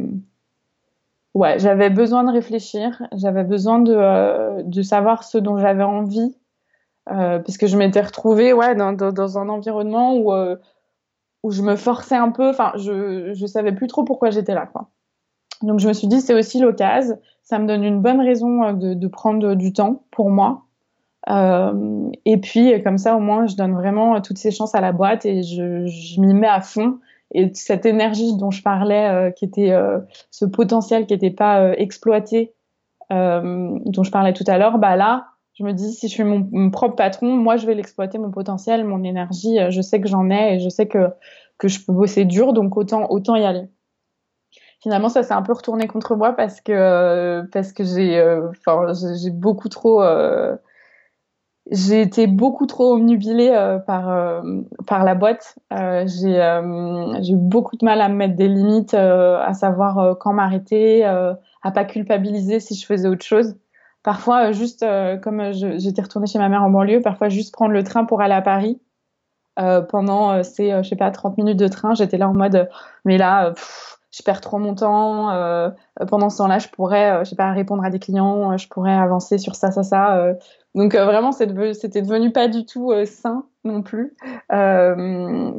Ouais, 1.34 1.58
j'avais 1.58 1.90
besoin 1.90 2.24
de 2.24 2.32
réfléchir. 2.32 3.02
J'avais 3.12 3.44
besoin 3.44 3.80
de, 3.80 3.94
euh, 3.94 4.82
savoir 4.82 5.24
ce 5.24 5.36
dont 5.36 5.58
j'avais 5.58 5.84
envie. 5.84 6.34
Parce 7.04 7.56
que 7.56 7.68
je 7.68 7.76
m'étais 7.76 8.00
retrouvée 8.00 8.52
ouais, 8.52 8.74
dans, 8.74 9.38
un 9.38 9.48
environnement 9.48 10.16
où, 10.16 10.32
où 11.46 11.50
je 11.50 11.62
me 11.62 11.76
forçais 11.76 12.16
un 12.16 12.30
peu. 12.30 12.48
Enfin, 12.48 12.72
je, 12.76 13.32
je 13.34 13.46
savais 13.46 13.72
plus 13.72 13.86
trop 13.86 14.04
pourquoi 14.04 14.30
j'étais 14.30 14.54
là. 14.54 14.66
Quoi. 14.66 14.90
Donc, 15.62 15.80
je 15.80 15.88
me 15.88 15.92
suis 15.92 16.08
dit, 16.08 16.20
c'est 16.20 16.34
aussi 16.34 16.58
l'occasion. 16.60 17.18
Ça 17.42 17.58
me 17.58 17.66
donne 17.66 17.84
une 17.84 18.02
bonne 18.02 18.20
raison 18.20 18.72
de, 18.72 18.94
de 18.94 19.08
prendre 19.08 19.54
du 19.54 19.72
temps 19.72 20.04
pour 20.10 20.30
moi 20.30 20.66
euh, 21.28 22.10
et 22.24 22.36
puis, 22.38 22.82
comme 22.82 22.98
ça, 22.98 23.16
au 23.16 23.20
moins, 23.20 23.46
je 23.46 23.56
donne 23.56 23.74
vraiment 23.74 24.20
toutes 24.20 24.38
ces 24.38 24.50
chances 24.50 24.74
à 24.74 24.80
la 24.80 24.92
boîte 24.92 25.26
et 25.26 25.42
je, 25.42 25.86
je 25.86 26.20
m'y 26.20 26.34
mets 26.34 26.46
à 26.46 26.60
fond. 26.60 26.98
Et 27.34 27.50
cette 27.54 27.86
énergie 27.86 28.36
dont 28.36 28.50
je 28.50 28.62
parlais, 28.62 29.08
euh, 29.08 29.30
qui 29.30 29.44
était 29.44 29.72
euh, 29.72 29.98
ce 30.30 30.44
potentiel 30.44 31.06
qui 31.06 31.14
n'était 31.14 31.30
pas 31.30 31.60
euh, 31.60 31.74
exploité, 31.76 32.54
euh, 33.12 33.78
dont 33.84 34.04
je 34.04 34.10
parlais 34.10 34.32
tout 34.32 34.44
à 34.46 34.58
l'heure, 34.58 34.78
bah 34.78 34.96
là, 34.96 35.26
je 35.58 35.64
me 35.64 35.72
dis, 35.72 35.92
si 35.92 36.08
je 36.08 36.12
suis 36.12 36.24
mon, 36.24 36.70
propre 36.70 36.96
patron, 36.96 37.34
moi, 37.36 37.56
je 37.56 37.66
vais 37.66 37.74
l'exploiter, 37.74 38.18
mon 38.18 38.30
potentiel, 38.30 38.84
mon 38.84 39.02
énergie. 39.02 39.58
Je 39.70 39.80
sais 39.80 40.00
que 40.00 40.08
j'en 40.08 40.30
ai 40.30 40.54
et 40.54 40.60
je 40.60 40.68
sais 40.68 40.86
que, 40.86 41.08
que 41.58 41.68
je 41.68 41.84
peux 41.84 41.92
bosser 41.92 42.24
dur, 42.24 42.52
donc 42.52 42.76
autant, 42.76 43.06
autant 43.10 43.36
y 43.36 43.44
aller 43.44 43.68
finalement 44.82 45.08
ça 45.08 45.22
s'est 45.22 45.32
un 45.32 45.42
peu 45.42 45.54
retourné 45.54 45.88
contre 45.88 46.14
moi 46.14 46.34
parce 46.34 46.60
que 46.60 47.42
parce 47.50 47.72
que 47.72 47.82
j'ai 47.82 48.22
enfin 48.50 48.92
j'ai 48.92 49.30
beaucoup 49.30 49.70
trop 49.70 50.02
euh, 50.02 50.54
j'ai 51.70 52.00
été 52.00 52.26
beaucoup 52.26 52.66
trop 52.66 52.94
omnubilée 52.94 53.50
euh, 53.50 53.78
par 53.78 54.08
euh, 54.08 54.42
par 54.86 55.04
la 55.04 55.14
boîte. 55.14 55.56
Euh, 55.72 56.06
j'ai 56.06 56.40
euh, 56.40 57.20
eu 57.22 57.34
beaucoup 57.34 57.76
de 57.76 57.84
mal 57.84 58.00
à 58.00 58.08
me 58.08 58.14
mettre 58.14 58.36
des 58.36 58.48
limites, 58.48 58.94
euh, 58.94 59.38
à 59.38 59.52
savoir 59.52 60.16
quand 60.18 60.32
m'arrêter, 60.32 61.04
à 61.04 61.70
pas 61.74 61.84
culpabiliser 61.84 62.60
si 62.60 62.74
je 62.74 62.86
faisais 62.86 63.08
autre 63.08 63.24
chose. 63.24 63.56
Parfois, 64.06 64.52
juste 64.52 64.86
comme 65.22 65.52
j'étais 65.52 66.00
retournée 66.00 66.26
chez 66.26 66.38
ma 66.38 66.48
mère 66.48 66.62
en 66.62 66.70
banlieue, 66.70 67.02
parfois 67.02 67.28
juste 67.28 67.52
prendre 67.52 67.72
le 67.72 67.82
train 67.82 68.04
pour 68.04 68.22
aller 68.22 68.34
à 68.34 68.40
Paris. 68.40 68.80
pendant 69.56 70.42
ces 70.44 70.70
je 70.70 70.88
sais 70.88 70.96
pas 70.96 71.10
30 71.10 71.36
minutes 71.36 71.58
de 71.58 71.68
train, 71.68 71.94
j'étais 71.94 72.16
là 72.16 72.28
en 72.28 72.34
mode 72.34 72.68
mais 73.04 73.18
là 73.18 73.52
je 74.12 74.22
perds 74.22 74.40
trop 74.40 74.58
mon 74.58 74.76
temps. 74.76 75.28
pendant 76.08 76.30
ce 76.30 76.38
temps-là, 76.38 76.60
je 76.60 76.68
pourrais 76.68 77.24
je 77.24 77.30
sais 77.30 77.36
pas 77.36 77.50
répondre 77.50 77.84
à 77.84 77.90
des 77.90 77.98
clients, 77.98 78.56
je 78.56 78.68
pourrais 78.68 78.94
avancer 78.94 79.38
sur 79.38 79.56
ça 79.56 79.72
ça 79.72 79.82
ça 79.82 80.36
donc 80.76 80.94
euh, 80.94 81.06
vraiment, 81.06 81.32
c'était 81.32 82.02
devenu 82.02 82.30
pas 82.30 82.48
du 82.48 82.66
tout 82.66 82.92
euh, 82.92 83.06
sain 83.06 83.46
non 83.64 83.82
plus. 83.82 84.14
Euh, 84.52 85.52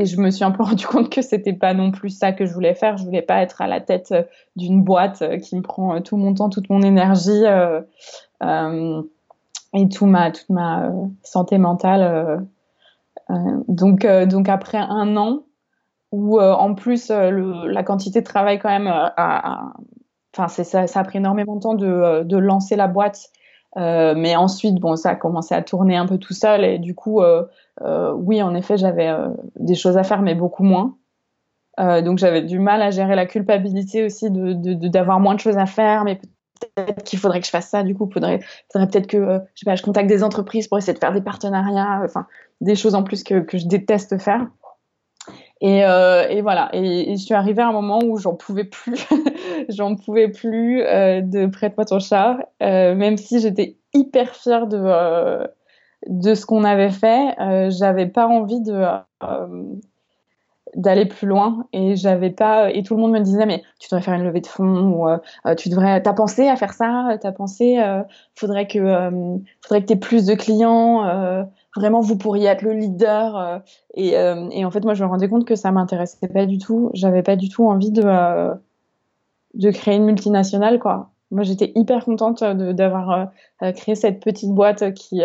et, 0.00 0.06
je 0.06 0.20
me 0.20 0.30
suis 0.30 0.44
un 0.44 0.50
peu 0.50 0.62
rendu 0.64 0.86
compte 0.86 1.10
que 1.10 1.22
c'était 1.22 1.52
pas 1.52 1.74
non 1.74 1.90
plus 1.90 2.10
ça 2.10 2.32
que 2.32 2.46
je 2.46 2.52
voulais 2.52 2.74
faire. 2.74 2.96
Je 2.96 3.04
voulais 3.04 3.22
pas 3.22 3.42
être 3.42 3.60
à 3.60 3.66
la 3.66 3.80
tête 3.80 4.14
d'une 4.56 4.82
boîte 4.82 5.22
qui 5.40 5.56
me 5.56 5.62
prend 5.62 6.00
tout 6.00 6.16
mon 6.16 6.34
temps, 6.34 6.48
toute 6.48 6.70
mon 6.70 6.82
énergie 6.82 7.44
et 9.74 9.88
tout 9.88 10.06
ma, 10.06 10.30
toute 10.30 10.50
ma 10.50 10.90
santé 11.22 11.58
mentale. 11.58 12.46
donc, 13.68 14.06
donc 14.06 14.48
après 14.48 14.78
un 14.78 15.16
an 15.16 15.42
où 16.12 16.40
en 16.40 16.74
plus 16.74 17.10
la 17.10 17.82
quantité 17.82 18.20
de 18.20 18.26
travail 18.26 18.58
quand 18.58 18.68
même 18.68 18.92
enfin, 20.36 20.64
ça, 20.64 20.86
ça 20.86 21.00
a 21.00 21.04
pris 21.04 21.18
énormément 21.18 21.56
de 21.56 21.60
temps 21.60 21.74
de, 21.74 21.86
euh, 21.86 22.24
de 22.24 22.36
lancer 22.36 22.76
la 22.76 22.88
boîte. 22.88 23.30
Euh, 23.76 24.14
mais 24.16 24.36
ensuite, 24.36 24.76
bon, 24.76 24.96
ça 24.96 25.10
a 25.10 25.14
commencé 25.16 25.54
à 25.54 25.62
tourner 25.62 25.96
un 25.96 26.06
peu 26.06 26.18
tout 26.18 26.32
seul 26.32 26.64
et 26.64 26.78
du 26.78 26.94
coup, 26.94 27.20
euh, 27.20 27.44
euh, 27.82 28.12
oui, 28.12 28.42
en 28.42 28.54
effet, 28.54 28.76
j'avais 28.78 29.10
des 29.56 29.74
choses 29.74 29.96
à 29.98 30.02
faire, 30.02 30.22
mais 30.22 30.34
beaucoup 30.34 30.64
moins. 30.64 30.96
Donc 31.78 32.16
j'avais 32.16 32.40
du 32.40 32.58
mal 32.58 32.80
à 32.80 32.90
gérer 32.90 33.14
la 33.16 33.26
culpabilité 33.26 34.02
aussi 34.02 34.30
de 34.30 34.54
d'avoir 34.88 35.20
moins 35.20 35.34
de 35.34 35.40
choses 35.40 35.58
à 35.58 35.66
faire, 35.66 36.04
mais 36.04 36.18
peut-être 36.74 37.02
qu'il 37.04 37.18
faudrait 37.18 37.40
que 37.40 37.46
je 37.46 37.50
fasse 37.50 37.68
ça. 37.68 37.82
Du 37.82 37.94
coup, 37.94 38.08
faudrait, 38.10 38.40
faudrait 38.72 38.88
peut-être 38.88 39.06
que 39.06 39.42
je 39.54 39.76
je 39.76 39.82
contacte 39.82 40.08
des 40.08 40.22
entreprises 40.22 40.68
pour 40.68 40.78
essayer 40.78 40.94
de 40.94 40.98
faire 40.98 41.12
des 41.12 41.20
partenariats, 41.20 42.00
enfin 42.02 42.26
des 42.62 42.76
choses 42.76 42.94
en 42.94 43.02
plus 43.02 43.22
que, 43.22 43.40
que 43.40 43.58
je 43.58 43.66
déteste 43.66 44.16
faire. 44.16 44.46
Et, 45.60 45.84
euh, 45.84 46.28
et 46.28 46.42
voilà. 46.42 46.68
Et, 46.74 47.16
je 47.16 47.22
suis 47.22 47.34
arrivée 47.34 47.62
à 47.62 47.68
un 47.68 47.72
moment 47.72 47.98
où 48.04 48.18
j'en 48.18 48.34
pouvais 48.34 48.64
plus, 48.64 49.06
j'en 49.68 49.96
pouvais 49.96 50.28
plus 50.28 50.82
euh, 50.82 51.22
de 51.22 51.46
prête-moi 51.46 51.84
ton 51.86 51.98
chat, 51.98 52.38
euh, 52.62 52.94
même 52.94 53.16
si 53.16 53.40
j'étais 53.40 53.76
hyper 53.94 54.34
fière 54.34 54.66
de 54.66 55.48
de 56.08 56.34
ce 56.34 56.46
qu'on 56.46 56.64
avait 56.64 56.90
fait. 56.90 57.34
J'avais 57.70 58.06
pas 58.06 58.28
envie 58.28 58.60
d'aller 60.74 61.06
plus 61.06 61.26
loin 61.26 61.66
et 61.72 61.96
j'avais 61.96 62.30
pas 62.30 62.70
et 62.70 62.82
tout 62.82 62.94
le 62.94 63.00
monde 63.00 63.12
me 63.12 63.20
disait 63.20 63.46
mais 63.46 63.62
tu 63.78 63.88
devrais 63.88 64.02
faire 64.02 64.14
une 64.14 64.24
levée 64.24 64.42
de 64.42 64.46
fonds 64.46 64.92
ou 64.92 65.06
tu 65.56 65.70
devrais 65.70 66.02
t'as 66.02 66.12
pensé 66.12 66.48
à 66.48 66.56
faire 66.56 66.74
ça? 66.74 67.16
T'as 67.20 67.32
pensé 67.32 67.78
euh, 67.78 68.02
faudrait 68.34 68.66
que 68.66 68.78
euh, 68.78 69.38
faudrait 69.62 69.82
que 69.82 69.86
t'aies 69.86 69.96
plus 69.96 70.26
de 70.26 70.34
clients 70.34 71.46
vraiment 71.76 72.00
vous 72.00 72.16
pourriez 72.16 72.46
être 72.46 72.62
le 72.62 72.72
leader 72.72 73.36
euh, 73.36 73.58
et, 73.94 74.16
euh, 74.16 74.48
et, 74.50 74.64
en 74.64 74.70
fait 74.70 74.84
moi 74.84 74.94
je 74.94 75.04
me 75.04 75.08
rendais 75.08 75.28
compte 75.28 75.44
que 75.44 75.54
ça 75.54 75.70
m'intéressait 75.70 76.28
pas 76.28 76.46
du 76.46 76.58
tout. 76.58 76.90
J'avais 76.94 77.22
pas 77.22 77.36
du 77.36 77.48
tout 77.48 77.68
envie 77.68 77.92
de 77.92 78.02
euh, 78.04 78.54
de 79.54 79.70
créer 79.70 79.96
une 79.96 80.04
multinationale 80.04 80.78
quoi. 80.78 81.10
Moi 81.30 81.42
j'étais 81.42 81.72
hyper 81.74 82.04
contente 82.04 82.44
d'avoir 82.44 83.30
créé 83.74 83.96
cette 83.96 84.20
petite 84.20 84.52
boîte 84.52 84.94
qui 84.94 85.22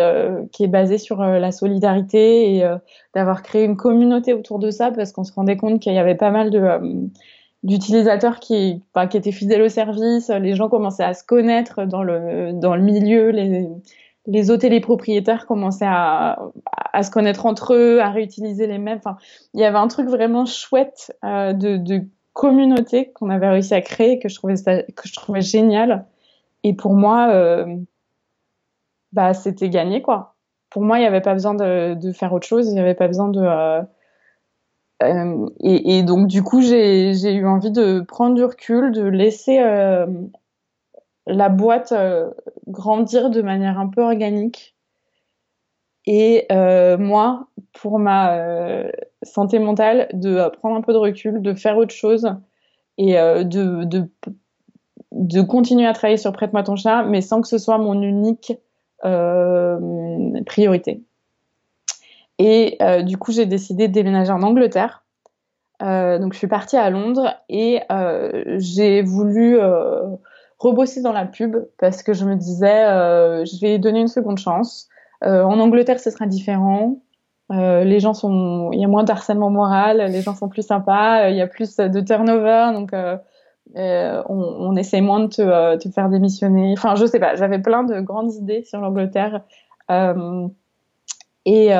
qui 0.50 0.64
est 0.64 0.68
basée 0.68 0.98
sur 0.98 1.22
la 1.22 1.52
solidarité 1.52 2.56
et 2.56 2.68
d'avoir 3.14 3.42
créé 3.42 3.64
une 3.64 3.76
communauté 3.76 4.34
autour 4.34 4.58
de 4.58 4.70
ça 4.72 4.90
parce 4.90 5.12
qu'on 5.12 5.22
se 5.22 5.32
rendait 5.32 5.56
compte 5.56 5.78
qu'il 5.78 5.94
y 5.94 5.98
avait 5.98 6.16
pas 6.16 6.32
mal 6.32 6.50
de 6.50 6.60
d'utilisateurs 7.62 8.40
qui, 8.40 8.82
bah, 8.94 9.06
qui 9.06 9.16
étaient 9.16 9.30
fidèles 9.30 9.62
au 9.62 9.68
service, 9.68 10.30
les 10.30 10.56
gens 10.56 10.68
commençaient 10.68 11.04
à 11.04 11.14
se 11.14 11.22
connaître 11.22 11.84
dans 11.84 12.02
le, 12.02 12.52
dans 12.52 12.74
le 12.74 12.82
milieu, 12.82 13.30
les 14.26 14.50
hôtes 14.50 14.64
et 14.64 14.68
les 14.68 14.80
propriétaires 14.80 15.46
commençaient 15.46 15.86
à, 15.86 16.38
se 17.02 17.10
connaître 17.10 17.46
entre 17.46 17.74
eux, 17.74 18.00
à 18.00 18.10
réutiliser 18.10 18.66
les 18.66 18.78
mêmes. 18.78 18.98
Enfin, 18.98 19.16
il 19.54 19.60
y 19.60 19.64
avait 19.64 19.78
un 19.78 19.88
truc 19.88 20.08
vraiment 20.08 20.46
chouette 20.46 21.16
euh, 21.24 21.52
de, 21.52 22.02
communauté 22.32 23.12
qu'on 23.12 23.28
avait 23.28 23.48
réussi 23.48 23.74
à 23.74 23.82
créer 23.82 24.18
que 24.18 24.30
je 24.30 24.36
trouvais 24.36 24.54
que 24.54 25.06
je 25.06 25.12
trouvais 25.12 25.42
génial. 25.42 26.06
Et 26.62 26.72
pour 26.72 26.94
moi, 26.94 27.28
euh, 27.30 27.76
bah 29.12 29.34
c'était 29.34 29.68
gagné 29.68 30.00
quoi. 30.00 30.34
Pour 30.70 30.80
moi, 30.80 30.96
il 30.96 31.02
n'y 31.02 31.06
avait 31.06 31.20
pas 31.20 31.34
besoin 31.34 31.52
de, 31.52 32.12
faire 32.12 32.32
autre 32.32 32.46
chose. 32.46 32.68
Il 32.68 32.72
n'y 32.72 32.80
avait 32.80 32.94
pas 32.94 33.06
besoin 33.06 33.28
de 33.28 33.40
euh, 33.42 33.82
et, 35.60 35.98
et, 35.98 36.02
donc 36.04 36.26
du 36.26 36.42
coup, 36.42 36.62
j'ai 36.62 37.34
eu 37.34 37.46
envie 37.46 37.70
de 37.70 38.00
prendre 38.00 38.34
du 38.34 38.44
recul, 38.44 38.92
de 38.92 39.02
laisser 39.02 39.58
la 41.26 41.48
boîte 41.48 41.92
euh, 41.92 42.30
grandir 42.66 43.30
de 43.30 43.42
manière 43.42 43.78
un 43.78 43.88
peu 43.88 44.02
organique. 44.02 44.74
Et 46.04 46.46
euh, 46.50 46.98
moi, 46.98 47.46
pour 47.72 47.98
ma 47.98 48.36
euh, 48.36 48.90
santé 49.22 49.58
mentale, 49.60 50.08
de 50.12 50.48
prendre 50.48 50.76
un 50.76 50.80
peu 50.80 50.92
de 50.92 50.98
recul, 50.98 51.40
de 51.40 51.54
faire 51.54 51.76
autre 51.76 51.94
chose 51.94 52.28
et 52.98 53.14
de, 53.14 53.84
de, 55.12 55.42
continuer 55.42 55.86
à 55.86 55.94
travailler 55.94 56.18
sur 56.18 56.32
Prête-moi 56.32 56.62
ton 56.62 56.76
chat, 56.76 57.04
mais 57.04 57.22
sans 57.22 57.40
que 57.40 57.48
ce 57.48 57.56
soit 57.56 57.78
mon 57.78 58.02
unique 58.02 58.52
priorité. 60.44 61.02
Et 62.38 62.78
du 63.04 63.16
coup, 63.16 63.32
j'ai 63.32 63.46
décidé 63.46 63.88
de 63.88 63.92
déménager 63.94 64.30
en 64.30 64.42
Angleterre. 64.42 65.04
donc, 65.80 66.34
je 66.34 66.38
suis 66.38 66.48
partie 66.48 66.76
à 66.76 66.90
Londres 66.90 67.34
et 67.48 67.80
j'ai 68.58 69.00
voulu 69.02 69.58
rebosser 70.62 71.02
dans 71.02 71.12
la 71.12 71.26
pub 71.26 71.56
parce 71.78 72.02
que 72.02 72.12
je 72.12 72.24
me 72.24 72.36
disais, 72.36 72.84
euh, 72.84 73.44
je 73.44 73.60
vais 73.60 73.78
donner 73.78 74.00
une 74.00 74.08
seconde 74.08 74.38
chance. 74.38 74.88
Euh, 75.24 75.42
en 75.42 75.58
Angleterre, 75.58 76.00
ce 76.00 76.10
sera 76.10 76.26
différent. 76.26 76.98
Euh, 77.50 77.84
les 77.84 78.00
gens 78.00 78.14
sont, 78.14 78.70
il 78.72 78.80
y 78.80 78.84
a 78.84 78.88
moins 78.88 79.04
d'harcèlement 79.04 79.50
moral, 79.50 79.98
les 80.10 80.22
gens 80.22 80.34
sont 80.34 80.48
plus 80.48 80.66
sympas, 80.66 81.28
il 81.28 81.36
y 81.36 81.42
a 81.42 81.46
plus 81.46 81.76
de 81.76 82.00
turnover, 82.00 82.70
donc 82.72 82.92
on, 83.74 84.76
essaie 84.76 85.00
moins 85.00 85.20
de 85.20 85.26
te, 85.26 85.76
te, 85.76 85.88
faire 85.90 86.08
démissionner. 86.08 86.74
Enfin, 86.76 86.94
je 86.94 87.04
sais 87.04 87.20
pas, 87.20 87.34
j'avais 87.34 87.58
plein 87.58 87.82
de 87.82 88.00
grandes 88.00 88.32
idées 88.34 88.62
sur 88.62 88.80
l'Angleterre. 88.80 89.42
et, 91.44 91.72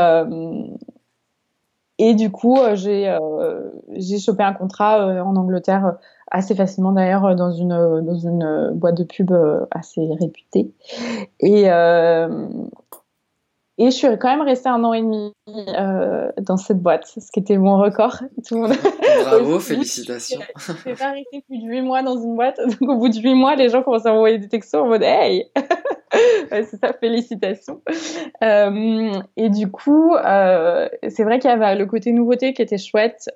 et 2.04 2.14
du 2.14 2.30
coup, 2.30 2.58
j'ai 2.74 3.16
j'ai 3.94 4.18
chopé 4.18 4.42
un 4.42 4.52
contrat 4.54 5.22
en 5.22 5.36
Angleterre 5.36 5.98
assez 6.30 6.54
facilement 6.54 6.92
d'ailleurs 6.92 7.36
dans 7.36 7.52
une 7.52 8.02
dans 8.04 8.14
une 8.14 8.72
boîte 8.74 8.96
de 8.96 9.04
pub 9.04 9.32
assez 9.70 10.08
réputée. 10.20 10.72
Et 11.40 11.68
et 13.82 13.86
je 13.86 13.96
suis 13.96 14.06
quand 14.16 14.28
même 14.28 14.46
restée 14.46 14.68
un 14.68 14.84
an 14.84 14.92
et 14.92 15.02
demi 15.02 15.32
euh, 15.48 16.30
dans 16.40 16.56
cette 16.56 16.78
boîte, 16.78 17.04
ce 17.04 17.32
qui 17.32 17.40
était 17.40 17.58
mon 17.58 17.78
record. 17.78 18.22
Tout 18.46 18.54
le 18.54 18.60
monde... 18.60 18.76
Bravo, 19.24 19.58
félicitations. 19.58 20.38
Je 20.56 20.88
n'ai 20.88 20.94
pas 20.94 21.10
resté 21.10 21.42
plus 21.48 21.58
de 21.58 21.66
huit 21.66 21.82
mois 21.82 22.02
dans 22.02 22.16
une 22.16 22.36
boîte. 22.36 22.60
Donc 22.80 22.88
au 22.88 22.96
bout 22.96 23.08
de 23.08 23.18
huit 23.18 23.34
mois, 23.34 23.56
les 23.56 23.70
gens 23.70 23.82
commencent 23.82 24.06
à 24.06 24.12
m'envoyer 24.12 24.38
des 24.38 24.46
textos 24.46 24.82
en 24.82 24.86
mode 24.86 25.02
Hey 25.02 25.46
C'est 26.50 26.76
ça, 26.76 26.92
félicitations. 27.00 27.80
Euh, 28.44 29.10
et 29.36 29.50
du 29.50 29.68
coup, 29.68 30.14
euh, 30.14 30.88
c'est 31.08 31.24
vrai 31.24 31.40
qu'il 31.40 31.50
y 31.50 31.52
avait 31.52 31.74
le 31.74 31.86
côté 31.86 32.12
nouveauté 32.12 32.54
qui 32.54 32.62
était 32.62 32.78
chouette. 32.78 33.30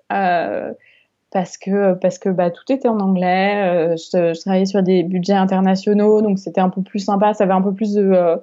Parce 1.33 1.59
que 1.59 1.95
parce 1.95 2.21
que 2.21 2.29
bah, 2.29 2.53
tout 2.53 2.73
était 2.73 2.87
en 2.87 3.01
anglais. 3.01 3.97
Je, 3.97 4.33
je, 4.33 4.41
travaillais 4.41 4.65
sur 4.65 4.85
des 4.85 5.03
budgets 5.03 5.33
internationaux, 5.33 6.23
donc 6.23 6.39
c'était 6.39 6.61
un 6.61 6.71
peu 6.71 6.83
plus 6.83 7.01
sympa. 7.01 7.35
Ça 7.35 7.45
avait 7.45 7.53
un 7.53 7.63
peu 7.63 7.75
plus 7.75 7.95
de 7.95 8.39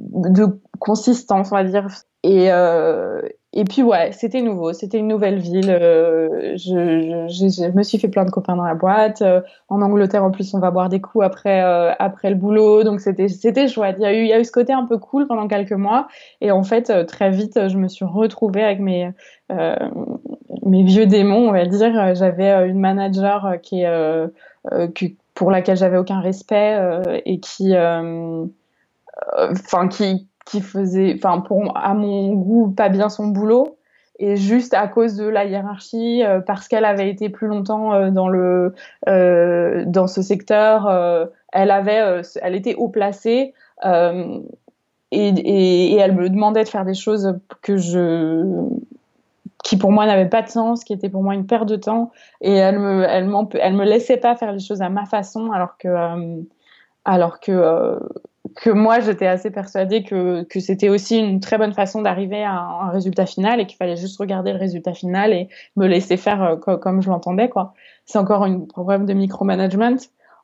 de 0.00 0.60
consistance, 0.78 1.52
on 1.52 1.56
va 1.56 1.64
dire. 1.64 1.86
Et, 2.22 2.52
euh, 2.52 3.22
et 3.52 3.64
puis 3.64 3.82
ouais, 3.82 4.12
c'était 4.12 4.42
nouveau, 4.42 4.72
c'était 4.72 4.98
une 4.98 5.08
nouvelle 5.08 5.38
ville. 5.38 5.70
Euh, 5.70 6.52
je, 6.56 7.26
je, 7.28 7.48
je, 7.48 7.76
me 7.76 7.82
suis 7.82 7.98
fait 7.98 8.08
plein 8.08 8.24
de 8.24 8.30
copains 8.30 8.56
dans 8.56 8.64
la 8.64 8.74
boîte. 8.74 9.22
Euh, 9.22 9.40
en 9.68 9.82
Angleterre, 9.82 10.22
en 10.22 10.30
plus, 10.30 10.54
on 10.54 10.60
va 10.60 10.70
boire 10.70 10.88
des 10.88 11.00
coups 11.00 11.24
après 11.24 11.62
euh, 11.64 11.92
après 11.98 12.30
le 12.30 12.36
boulot, 12.36 12.84
donc 12.84 13.00
c'était 13.00 13.28
c'était 13.28 13.68
chouette. 13.68 13.96
Il 13.98 14.02
y 14.02 14.06
a 14.06 14.12
eu 14.12 14.22
il 14.22 14.28
y 14.28 14.32
a 14.32 14.38
eu 14.40 14.44
ce 14.44 14.52
côté 14.52 14.72
un 14.72 14.84
peu 14.86 14.98
cool 14.98 15.26
pendant 15.26 15.48
quelques 15.48 15.72
mois, 15.72 16.08
et 16.40 16.50
en 16.52 16.62
fait 16.62 16.90
euh, 16.90 17.04
très 17.04 17.30
vite, 17.30 17.68
je 17.68 17.76
me 17.76 17.88
suis 17.88 18.04
retrouvée 18.04 18.62
avec 18.62 18.80
mes 18.80 19.10
mes 20.64 20.84
vieux 20.84 21.06
démons, 21.06 21.48
on 21.48 21.52
va 21.52 21.66
dire. 21.66 22.14
J'avais 22.14 22.68
une 22.68 22.78
manager 22.78 23.56
qui 23.62 23.82
qui 24.94 25.16
pour 25.34 25.50
laquelle 25.50 25.76
j'avais 25.76 25.96
aucun 25.96 26.20
respect 26.20 26.78
et 27.24 27.40
qui 27.40 27.74
enfin 29.36 29.88
qui 29.88 30.28
qui 30.50 30.60
faisait, 30.60 31.14
enfin 31.16 31.42
à 31.74 31.94
mon 31.94 32.34
goût 32.34 32.70
pas 32.70 32.88
bien 32.88 33.08
son 33.08 33.28
boulot. 33.28 33.76
Et 34.22 34.36
juste 34.36 34.74
à 34.74 34.86
cause 34.86 35.16
de 35.16 35.26
la 35.26 35.46
hiérarchie, 35.46 36.22
euh, 36.22 36.40
parce 36.40 36.68
qu'elle 36.68 36.84
avait 36.84 37.08
été 37.08 37.30
plus 37.30 37.46
longtemps 37.46 37.94
euh, 37.94 38.10
dans 38.10 38.28
le 38.28 38.74
euh, 39.08 39.84
dans 39.86 40.06
ce 40.06 40.20
secteur, 40.20 40.86
euh, 40.86 41.24
elle 41.52 41.70
avait, 41.70 42.20
elle 42.42 42.54
était 42.54 42.74
haut 42.74 42.88
placée 42.88 43.54
et, 43.82 44.38
et, 45.12 45.92
et, 45.92 45.96
elle 45.96 46.14
me 46.14 46.28
demandait 46.28 46.64
de 46.64 46.68
faire 46.68 46.84
des 46.84 46.94
choses 46.94 47.38
que 47.62 47.78
je 47.78 48.68
qui 49.64 49.78
pour 49.78 49.90
moi 49.90 50.04
n'avaient 50.04 50.28
pas 50.28 50.42
de 50.42 50.48
sens, 50.48 50.84
qui 50.84 50.92
étaient 50.92 51.08
pour 51.08 51.22
moi 51.22 51.34
une 51.34 51.46
perte 51.46 51.66
de 51.66 51.76
temps. 51.76 52.12
Et 52.42 52.54
elle 52.54 52.78
me 52.78 53.04
elle, 53.04 53.26
elle 53.58 53.74
me 53.74 53.84
laissait 53.84 54.18
pas 54.18 54.36
faire 54.36 54.52
les 54.52 54.60
choses 54.60 54.82
à 54.82 54.90
ma 54.90 55.06
façon 55.06 55.50
alors 55.50 55.78
que 55.78 55.88
alors 57.06 57.40
que 57.40 57.98
que 58.56 58.70
moi 58.70 59.00
j'étais 59.00 59.26
assez 59.26 59.50
persuadée 59.50 60.02
que, 60.02 60.44
que 60.44 60.60
c'était 60.60 60.88
aussi 60.88 61.18
une 61.18 61.40
très 61.40 61.58
bonne 61.58 61.72
façon 61.72 62.02
d'arriver 62.02 62.42
à 62.42 62.52
un, 62.52 62.90
résultat 62.90 63.26
final 63.26 63.60
et 63.60 63.66
qu'il 63.66 63.76
fallait 63.76 63.96
juste 63.96 64.18
regarder 64.18 64.52
le 64.52 64.58
résultat 64.58 64.94
final 64.94 65.32
et 65.32 65.48
me 65.76 65.86
laisser 65.86 66.16
faire 66.16 66.42
euh, 66.42 66.56
comme 66.56 67.02
je 67.02 67.10
l'entendais 67.10 67.48
quoi. 67.48 67.74
C'est 68.06 68.18
encore 68.18 68.42
un 68.44 68.60
problème 68.60 69.06
de 69.06 69.12
micromanagement. 69.12 69.96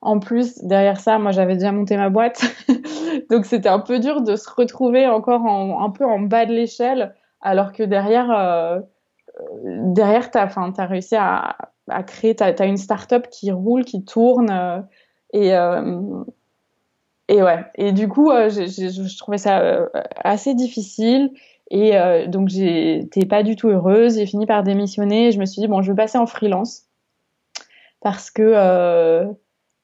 En 0.02 0.20
plus 0.20 0.58
derrière 0.62 1.00
ça, 1.00 1.18
moi 1.18 1.32
j'avais 1.32 1.54
déjà 1.54 1.72
monté 1.72 1.96
ma 1.96 2.10
boîte, 2.10 2.42
donc 3.30 3.46
c'était 3.46 3.70
un 3.70 3.80
peu 3.80 3.98
dur 3.98 4.20
de 4.20 4.36
se 4.36 4.48
retrouver 4.50 5.06
encore 5.06 5.44
en, 5.44 5.82
un 5.82 5.90
peu 5.90 6.04
en 6.04 6.20
bas 6.20 6.44
de 6.44 6.52
l'échelle, 6.52 7.14
alors 7.40 7.72
que 7.72 7.82
derrière 7.82 8.30
euh, 8.30 8.80
derrière 9.64 10.30
t'as 10.30 10.46
t'as 10.46 10.86
réussi 10.86 11.16
à, 11.16 11.56
créer 12.06 12.36
t'as 12.36 12.52
as 12.58 12.66
une 12.66 12.76
start-up 12.76 13.28
qui 13.30 13.50
roule, 13.50 13.84
qui 13.84 14.04
tourne 14.04 14.50
euh, 14.50 14.80
et 15.32 15.54
euh, 15.54 16.22
et 17.28 17.42
ouais. 17.42 17.64
Et 17.74 17.92
du 17.92 18.08
coup, 18.08 18.30
euh, 18.30 18.48
je 18.50 19.18
trouvais 19.18 19.38
ça 19.38 19.60
euh, 19.60 19.88
assez 20.22 20.54
difficile. 20.54 21.32
Et 21.70 21.96
euh, 21.96 22.26
donc, 22.26 22.48
j'étais 22.48 23.26
pas 23.26 23.42
du 23.42 23.56
tout 23.56 23.68
heureuse. 23.68 24.16
J'ai 24.16 24.26
fini 24.26 24.46
par 24.46 24.62
démissionner. 24.62 25.28
Et 25.28 25.32
je 25.32 25.40
me 25.40 25.46
suis 25.46 25.60
dit, 25.60 25.68
bon, 25.68 25.82
je 25.82 25.90
vais 25.92 25.96
passer 25.96 26.18
en 26.18 26.26
freelance. 26.26 26.84
Parce 28.00 28.30
que, 28.30 28.42
euh, 28.42 29.26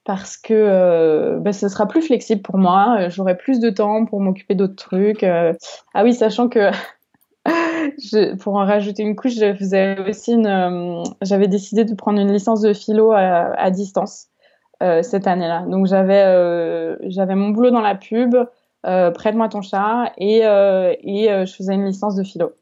parce 0.04 0.36
que 0.36 0.54
euh, 0.54 1.38
bah, 1.40 1.52
ce 1.52 1.68
sera 1.68 1.88
plus 1.88 2.02
flexible 2.02 2.42
pour 2.42 2.58
moi. 2.58 3.08
J'aurai 3.08 3.36
plus 3.36 3.58
de 3.58 3.70
temps 3.70 4.04
pour 4.04 4.20
m'occuper 4.20 4.54
d'autres 4.54 4.76
trucs. 4.76 5.24
ah 5.24 5.54
oui, 6.04 6.14
sachant 6.14 6.48
que. 6.48 6.70
je, 7.46 8.36
pour 8.36 8.54
en 8.54 8.64
rajouter 8.64 9.02
une 9.02 9.16
couche, 9.16 9.34
je 9.34 9.52
faisais. 9.54 9.96
J'avais 11.22 11.48
décidé 11.48 11.84
de 11.84 11.94
prendre 11.94 12.20
une 12.20 12.32
licence 12.32 12.60
de 12.60 12.72
philo 12.72 13.10
à 13.12 13.70
distance. 13.72 14.28
Euh, 14.82 15.02
cette 15.02 15.28
année-là. 15.28 15.64
Donc 15.68 15.86
j'avais 15.86 16.24
euh, 16.24 16.96
j'avais 17.02 17.36
mon 17.36 17.50
boulot 17.50 17.70
dans 17.70 17.80
la 17.80 17.94
pub, 17.94 18.34
euh, 18.84 19.12
prête-moi 19.12 19.48
ton 19.48 19.62
chat, 19.62 20.12
et, 20.18 20.38
et 20.38 21.46
je 21.46 21.54
faisais 21.54 21.74
une 21.74 21.86
licence 21.86 22.16
de 22.16 22.24
philo. 22.24 22.52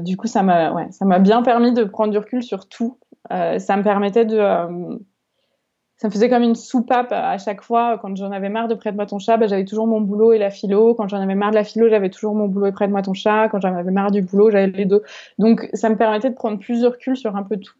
du 0.00 0.16
coup, 0.16 0.26
ça 0.26 0.42
m'a 0.42 0.72
ouais, 0.72 0.90
ça 0.90 1.04
m'a 1.04 1.20
bien 1.20 1.42
permis 1.42 1.72
de 1.72 1.84
prendre 1.84 2.10
du 2.10 2.18
recul 2.18 2.42
sur 2.42 2.68
tout. 2.68 2.98
ça 3.30 3.76
me 3.76 3.82
permettait 3.82 4.24
de 4.24 4.38
ça 5.96 6.08
me 6.08 6.12
faisait 6.12 6.30
comme 6.30 6.42
une 6.42 6.54
soupape 6.56 7.12
à 7.12 7.38
chaque 7.38 7.62
fois. 7.62 7.98
Quand 8.00 8.16
j'en 8.16 8.32
avais 8.32 8.48
marre 8.48 8.66
de 8.68 8.74
prête-moi 8.74 9.06
ton 9.06 9.18
chat, 9.18 9.36
bah, 9.36 9.46
j'avais 9.46 9.66
toujours 9.66 9.86
mon 9.86 10.00
boulot 10.00 10.32
et 10.32 10.38
la 10.38 10.50
philo. 10.50 10.94
Quand 10.94 11.06
j'en 11.08 11.20
avais 11.20 11.34
marre 11.34 11.50
de 11.50 11.56
la 11.56 11.64
philo, 11.64 11.88
j'avais 11.88 12.08
toujours 12.10 12.34
mon 12.34 12.48
boulot 12.48 12.66
et 12.66 12.72
prête-moi 12.72 13.02
ton 13.02 13.12
chat. 13.12 13.48
Quand 13.50 13.60
j'en 13.60 13.76
avais 13.76 13.90
marre 13.92 14.10
du 14.10 14.22
boulot, 14.22 14.50
j'avais 14.50 14.68
les 14.68 14.86
deux. 14.86 15.02
Donc, 15.38 15.68
ça 15.74 15.90
me 15.90 15.96
permettait 15.96 16.30
de 16.30 16.34
prendre 16.34 16.58
plus 16.58 16.80
de 16.80 16.86
recul 16.86 17.16
sur 17.18 17.36
un 17.36 17.42
peu 17.42 17.58
tout. 17.58 17.74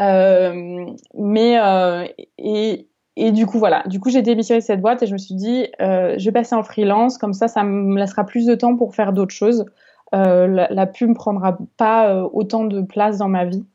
Euh, 0.00 0.86
mais 1.14 1.58
euh, 1.58 2.06
et, 2.38 2.88
et 3.16 3.32
du 3.32 3.46
coup, 3.46 3.58
voilà. 3.58 3.82
Du 3.86 4.00
coup, 4.00 4.10
j'ai 4.10 4.22
démissionné 4.22 4.60
cette 4.60 4.80
boîte 4.80 5.02
et 5.02 5.06
je 5.06 5.12
me 5.12 5.18
suis 5.18 5.34
dit, 5.34 5.66
euh, 5.80 6.14
je 6.18 6.24
vais 6.24 6.32
passer 6.32 6.54
en 6.54 6.62
freelance. 6.62 7.18
Comme 7.18 7.32
ça, 7.32 7.48
ça 7.48 7.64
me 7.64 7.98
laissera 7.98 8.24
plus 8.24 8.46
de 8.46 8.54
temps 8.54 8.76
pour 8.76 8.94
faire 8.94 9.12
d'autres 9.12 9.34
choses. 9.34 9.66
La, 10.12 10.86
pub 10.86 11.10
ne 11.10 11.14
prendra 11.14 11.58
pas 11.76 12.22
autant 12.32 12.64
de 12.64 12.80
place 12.80 13.18
dans 13.18 13.28
ma 13.28 13.44
vie. 13.44 13.66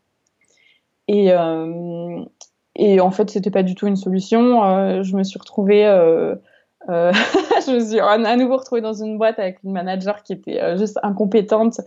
Et, 1.08 1.32
et 2.76 3.00
en 3.00 3.12
fait, 3.12 3.30
c'était 3.30 3.52
pas 3.52 3.62
du 3.62 3.76
tout 3.76 3.86
une 3.86 3.98
solution. 3.98 5.04
je 5.04 5.16
me 5.16 5.24
suis 5.24 5.38
retrouvée 5.38 5.86
euh, 6.90 7.12
je 7.66 7.72
me 7.72 7.80
suis 7.80 8.00
à 8.00 8.36
nouveau 8.36 8.58
retrouvée 8.58 8.82
dans 8.82 8.94
une 8.94 9.18
boîte 9.18 9.40
avec 9.40 9.60
une 9.64 9.72
manager 9.72 10.24
qui 10.24 10.34
était 10.34 10.62
euh, 10.62 10.78
juste 10.78 11.00
incompétente 11.04 11.82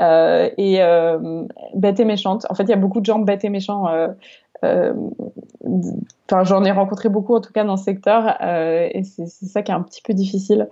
euh, 0.00 0.50
et 0.56 0.82
euh, 0.82 1.44
bête 1.74 2.00
et 2.00 2.04
méchante. 2.04 2.46
En 2.50 2.54
fait, 2.54 2.64
il 2.64 2.70
y 2.70 2.74
a 2.74 2.76
beaucoup 2.76 3.00
de 3.00 3.06
gens 3.06 3.18
bêtes 3.18 3.44
et 3.44 3.48
méchants. 3.48 3.88
Euh, 3.88 4.92
enfin, 6.30 6.44
j'en 6.44 6.64
ai 6.64 6.70
rencontré 6.70 7.08
beaucoup 7.08 7.34
en 7.34 7.40
tout 7.40 7.52
cas 7.52 7.64
dans 7.64 7.76
ce 7.76 7.82
secteur 7.82 8.40
et 8.40 9.02
c'est 9.02 9.26
ça 9.26 9.62
qui 9.62 9.72
est 9.72 9.74
un 9.74 9.82
petit 9.82 10.02
peu 10.02 10.14
difficile 10.14 10.68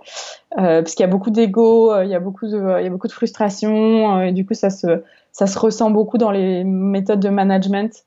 parce 0.55 0.95
qu'il 0.95 1.03
y 1.03 1.09
a 1.09 1.11
beaucoup 1.11 1.29
d'ego, 1.29 2.01
il 2.01 2.07
y 2.07 2.15
a 2.15 2.21
beaucoup 2.21 2.47
de, 2.47 2.79
il 2.79 2.83
y 2.85 2.87
a 2.87 2.89
beaucoup 2.89 3.09
de 3.09 3.11
frustration 3.11 4.21
et 4.21 4.31
du 4.31 4.45
coup 4.45 4.53
ça 4.53 4.69
se, 4.69 5.03
ça 5.33 5.45
se 5.45 5.59
ressent 5.59 5.91
beaucoup 5.91 6.17
dans 6.17 6.31
les 6.31 6.63
méthodes 6.63 7.19
de 7.19 7.27
management. 7.27 8.05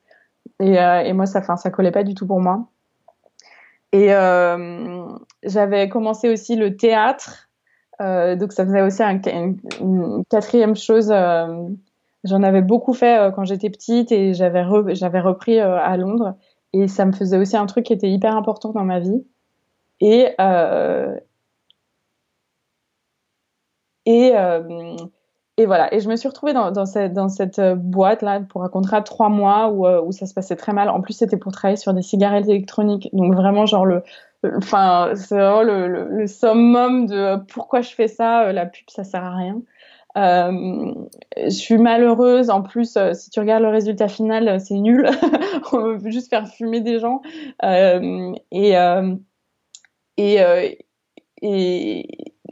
Et, 0.58 0.76
et 0.76 1.12
moi, 1.12 1.26
ça, 1.26 1.40
enfin, 1.40 1.58
ça 1.58 1.68
collait 1.68 1.90
pas 1.90 2.02
du 2.02 2.14
tout 2.14 2.26
pour 2.26 2.40
moi. 2.40 2.66
Et 3.94 4.12
euh, 4.12 5.06
j'avais 5.44 5.88
commencé 5.88 6.28
aussi 6.28 6.56
le 6.56 6.76
théâtre. 6.76 7.48
Euh, 8.00 8.36
donc 8.36 8.52
ça 8.52 8.64
faisait 8.64 8.82
aussi 8.82 9.02
un, 9.02 9.20
une, 9.80 10.24
quatrième 10.28 10.76
chose. 10.76 11.10
Euh, 11.10 11.68
J'en 12.24 12.42
avais 12.42 12.62
beaucoup 12.62 12.94
fait 12.94 13.18
euh, 13.18 13.30
quand 13.30 13.44
j'étais 13.44 13.68
petite 13.68 14.10
et 14.10 14.32
j'avais 14.32 14.64
j'avais 14.94 15.20
repris 15.20 15.60
à 15.60 15.96
Londres. 15.96 16.36
Et 16.72 16.88
ça 16.88 17.04
me 17.04 17.12
faisait 17.12 17.38
aussi 17.38 17.56
un 17.56 17.66
truc 17.66 17.84
qui 17.86 17.92
était 17.92 18.10
hyper 18.10 18.34
important 18.36 18.70
dans 18.70 18.84
ma 18.84 18.98
vie. 18.98 19.24
Et 20.00 20.34
et 25.56 25.66
voilà, 25.66 25.92
et 25.94 26.00
je 26.00 26.08
me 26.08 26.16
suis 26.16 26.26
retrouvée 26.26 26.52
dans, 26.52 26.84
cette, 26.84 27.12
dans 27.12 27.28
cette 27.28 27.60
euh, 27.60 27.76
boîte-là 27.76 28.40
pour 28.40 28.64
un 28.64 28.68
contrat 28.68 28.98
de 29.00 29.04
trois 29.04 29.28
mois 29.28 29.68
où, 29.68 29.86
où 29.86 30.10
ça 30.10 30.26
se 30.26 30.34
passait 30.34 30.56
très 30.56 30.72
mal. 30.72 30.88
En 30.88 31.00
plus, 31.00 31.12
c'était 31.12 31.36
pour 31.36 31.52
travailler 31.52 31.76
sur 31.76 31.94
des 31.94 32.02
cigarettes 32.02 32.48
électroniques. 32.48 33.08
Donc 33.12 33.34
vraiment, 33.34 33.64
genre, 33.64 33.86
le, 33.86 34.02
enfin, 34.56 35.12
c'est 35.14 35.36
vraiment 35.36 35.62
le, 35.62 36.26
summum 36.26 37.06
de 37.06 37.16
euh, 37.16 37.36
pourquoi 37.38 37.80
je 37.80 37.90
fais 37.90 38.08
ça, 38.08 38.52
la 38.52 38.66
pub, 38.66 38.88
ça 38.88 39.04
sert 39.04 39.22
à 39.24 39.36
rien. 39.36 39.62
Euh, 40.16 40.94
je 41.36 41.50
suis 41.50 41.78
malheureuse. 41.78 42.50
En 42.50 42.62
plus, 42.62 42.96
si 43.14 43.30
tu 43.30 43.40
regardes 43.40 43.62
le 43.62 43.70
résultat 43.70 44.08
final, 44.08 44.60
c'est 44.60 44.74
nul. 44.74 45.08
On 45.72 45.96
veut 45.96 46.10
juste 46.10 46.30
faire 46.30 46.46
fumer 46.48 46.80
des 46.80 47.00
gens. 47.00 47.20
Euh, 47.64 48.32
et 48.52 48.74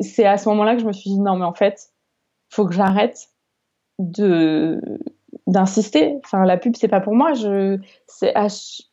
c'est 0.00 0.24
à 0.26 0.38
ce 0.38 0.48
moment-là 0.48 0.74
que 0.74 0.81
je 0.81 0.87
me 0.87 0.92
suis 0.92 1.11
dit 1.11 1.20
non, 1.20 1.37
mais 1.37 1.44
en 1.44 1.55
fait, 1.55 1.92
faut 2.48 2.66
que 2.66 2.74
j'arrête 2.74 3.28
de 3.98 4.81
d'insister. 5.47 6.18
Enfin, 6.25 6.45
la 6.45 6.57
pub, 6.57 6.77
c'est 6.77 6.88
pas 6.88 7.01
pour 7.01 7.14
moi. 7.14 7.35
Je, 7.35 7.79
à, 8.35 8.47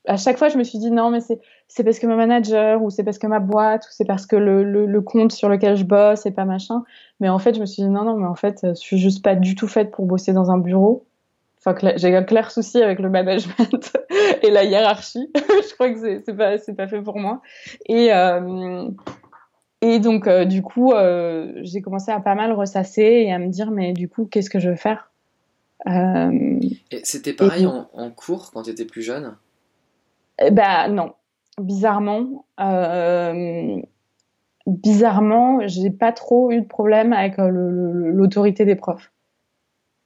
à, 0.07 0.17
chaque 0.17 0.37
fois, 0.37 0.49
je 0.49 0.57
me 0.57 0.63
suis 0.63 0.79
dit 0.79 0.91
non, 0.91 1.09
mais 1.09 1.19
c'est, 1.19 1.83
parce 1.83 1.99
que 1.99 2.07
ma 2.07 2.15
manager 2.15 2.81
ou 2.81 2.89
c'est 2.89 3.03
parce 3.03 3.17
que 3.17 3.27
ma 3.27 3.39
boîte 3.39 3.85
ou 3.85 3.89
c'est 3.91 4.05
parce 4.05 4.25
que 4.25 4.35
le, 4.35 4.63
le, 4.63 5.01
compte 5.01 5.31
sur 5.31 5.49
lequel 5.49 5.75
je 5.75 5.83
bosse 5.83 6.25
et 6.25 6.31
pas 6.31 6.45
machin. 6.45 6.83
Mais 7.19 7.29
en 7.29 7.39
fait, 7.39 7.55
je 7.55 7.59
me 7.59 7.65
suis 7.65 7.83
dit 7.83 7.89
non, 7.89 8.03
non, 8.03 8.15
mais 8.15 8.27
en 8.27 8.35
fait, 8.35 8.59
je 8.63 8.73
suis 8.73 8.97
juste 8.97 9.23
pas 9.23 9.35
du 9.35 9.55
tout 9.55 9.67
faite 9.67 9.91
pour 9.91 10.05
bosser 10.05 10.33
dans 10.33 10.51
un 10.51 10.57
bureau. 10.57 11.05
Enfin, 11.63 11.75
j'ai 11.97 12.15
un 12.15 12.23
clair 12.23 12.51
souci 12.51 12.81
avec 12.81 12.99
le 12.99 13.09
management 13.09 13.97
et 14.43 14.49
la 14.49 14.63
hiérarchie. 14.63 15.29
je 15.35 15.73
crois 15.73 15.91
que 15.91 16.21
c'est, 16.25 16.35
pas, 16.35 16.57
pas 16.57 16.87
fait 16.87 17.01
pour 17.01 17.19
moi. 17.19 17.41
Et, 17.87 18.13
euh, 18.13 18.87
et 19.81 19.99
donc, 19.99 20.25
euh, 20.25 20.45
du 20.45 20.61
coup, 20.61 20.93
euh, 20.93 21.51
j'ai 21.63 21.81
commencé 21.81 22.11
à 22.11 22.21
pas 22.21 22.35
mal 22.35 22.53
ressasser 22.53 23.01
et 23.01 23.33
à 23.33 23.39
me 23.39 23.47
dire, 23.47 23.71
mais 23.71 23.91
du 23.91 24.07
coup, 24.07 24.25
qu'est-ce 24.25 24.49
que 24.49 24.59
je 24.59 24.69
veux 24.69 24.77
faire? 24.77 25.09
euh, 25.09 25.18
Et 25.85 27.01
c'était 27.03 27.33
pareil 27.33 27.65
en, 27.65 27.89
en, 27.93 28.11
cours 28.11 28.51
quand 28.51 28.63
tu 28.63 28.69
étais 28.69 28.85
plus 28.85 29.01
jeune? 29.01 29.35
Ben 30.51 30.87
non. 30.89 31.13
Bizarrement, 31.59 32.45
euh, 32.61 33.81
bizarrement, 34.65 35.59
j'ai 35.67 35.89
pas 35.89 36.13
trop 36.13 36.51
eu 36.51 36.61
de 36.61 36.67
problème 36.67 37.11
avec 37.11 37.35
l'autorité 37.37 38.63
des 38.63 38.75
profs. 38.75 39.11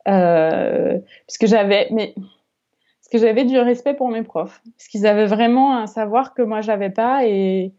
parce 0.05 1.37
que 1.39 1.45
j'avais, 1.45 1.87
mais 1.91 2.15
parce 2.15 3.09
que 3.11 3.17
j'avais 3.19 3.45
du 3.45 3.59
respect 3.59 3.93
pour 3.93 4.09
mes 4.09 4.23
profs, 4.23 4.61
parce 4.77 4.87
qu'ils 4.87 5.05
avaient 5.05 5.27
vraiment 5.27 5.77
un 5.77 5.85
savoir 5.85 6.33
que 6.33 6.41
moi 6.41 6.61
j'avais 6.61 6.89
pas 6.89 7.25
et 7.27 7.73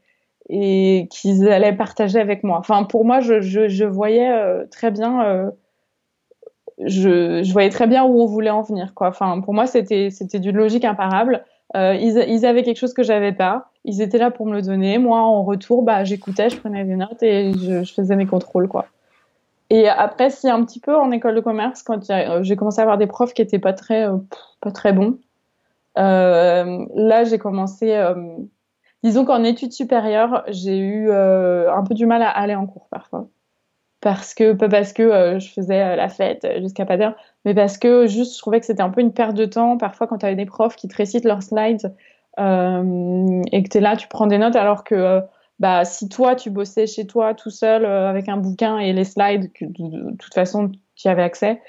et 0.48 1.08
qu'ils 1.10 1.48
allaient 1.48 1.76
partager 1.76 2.18
avec 2.18 2.44
moi. 2.44 2.58
Enfin, 2.58 2.84
pour 2.84 3.04
moi, 3.04 3.20
je, 3.20 3.40
je, 3.40 3.68
je 3.68 3.84
voyais 3.84 4.30
euh, 4.30 4.66
très 4.70 4.90
bien, 4.90 5.24
euh, 5.24 5.50
je, 6.78 7.52
voyais 7.52 7.70
très 7.70 7.86
bien 7.86 8.04
où 8.04 8.20
on 8.20 8.26
voulait 8.26 8.50
en 8.50 8.62
venir. 8.62 8.92
Enfin, 8.96 9.40
pour 9.40 9.54
moi, 9.54 9.66
c'était 9.66 10.10
d'une 10.10 10.56
logique 10.56 10.84
imparable. 10.84 11.44
Euh, 11.76 11.94
ils, 11.94 12.46
avaient 12.46 12.62
quelque 12.62 12.78
chose 12.78 12.94
que 12.94 13.02
j'avais 13.02 13.32
pas. 13.32 13.70
Ils 13.84 14.00
étaient 14.00 14.18
là 14.18 14.30
pour 14.30 14.46
me 14.46 14.54
le 14.54 14.62
donner. 14.62 14.98
Moi, 14.98 15.18
en 15.18 15.42
retour, 15.42 15.82
bah, 15.82 16.04
j'écoutais, 16.04 16.50
je 16.50 16.56
prenais 16.56 16.84
des 16.84 16.96
notes 16.96 17.22
et 17.22 17.52
je, 17.52 17.84
faisais 17.92 18.16
mes 18.16 18.26
contrôles, 18.26 18.68
quoi. 18.68 18.86
Et 19.70 19.88
après, 19.88 20.30
si 20.30 20.48
un 20.48 20.62
petit 20.64 20.78
peu 20.78 20.94
en 20.94 21.10
école 21.10 21.34
de 21.34 21.40
commerce, 21.40 21.82
quand 21.82 22.00
j'ai 22.42 22.56
commencé 22.56 22.80
à 22.80 22.82
avoir 22.82 22.98
des 22.98 23.06
profs 23.06 23.34
qui 23.34 23.42
étaient 23.42 23.58
pas 23.58 23.72
très, 23.72 24.06
pas 24.60 24.70
très 24.70 24.92
bons, 24.92 25.18
là, 25.96 27.24
j'ai 27.24 27.38
commencé 27.38 27.96
Disons 29.04 29.26
qu'en 29.26 29.44
études 29.44 29.74
supérieures, 29.74 30.44
j'ai 30.48 30.78
eu 30.78 31.10
euh, 31.10 31.70
un 31.70 31.84
peu 31.84 31.92
du 31.92 32.06
mal 32.06 32.22
à 32.22 32.30
aller 32.30 32.54
en 32.54 32.66
cours 32.66 32.88
parfois. 32.88 33.28
Parce 34.04 34.34
que, 34.34 34.52
pas 34.52 34.68
parce 34.68 34.92
que 34.92 35.02
euh, 35.02 35.38
je 35.38 35.50
faisais 35.50 35.80
euh, 35.80 35.96
la 35.96 36.10
fête 36.10 36.46
jusqu'à 36.60 36.84
pas 36.84 36.98
d'heure, 36.98 37.16
mais 37.46 37.54
parce 37.54 37.78
que 37.78 38.06
juste 38.06 38.34
je 38.34 38.38
trouvais 38.38 38.60
que 38.60 38.66
c'était 38.66 38.82
un 38.82 38.90
peu 38.90 39.00
une 39.00 39.14
perte 39.14 39.34
de 39.34 39.46
temps. 39.46 39.78
Parfois, 39.78 40.06
quand 40.06 40.18
tu 40.18 40.26
avais 40.26 40.36
des 40.36 40.44
profs 40.44 40.76
qui 40.76 40.88
te 40.88 40.94
récitent 40.94 41.24
leurs 41.24 41.42
slides 41.42 41.90
et 42.36 42.42
que 43.62 43.68
tu 43.70 43.78
es 43.78 43.80
là, 43.80 43.96
tu 43.96 44.06
prends 44.08 44.26
des 44.26 44.36
notes, 44.36 44.56
alors 44.56 44.84
que 44.84 45.20
bah, 45.58 45.86
si 45.86 46.10
toi, 46.10 46.34
tu 46.34 46.50
bossais 46.50 46.86
chez 46.86 47.06
toi 47.06 47.32
tout 47.32 47.48
seul 47.48 47.86
avec 47.86 48.28
un 48.28 48.36
bouquin 48.36 48.76
et 48.78 48.92
les 48.92 49.04
slides, 49.04 49.50
de, 49.62 50.16
toute 50.18 50.34
façon, 50.34 50.70
tu 50.96 51.08
y 51.08 51.10
avais 51.10 51.22
accès, 51.22 51.62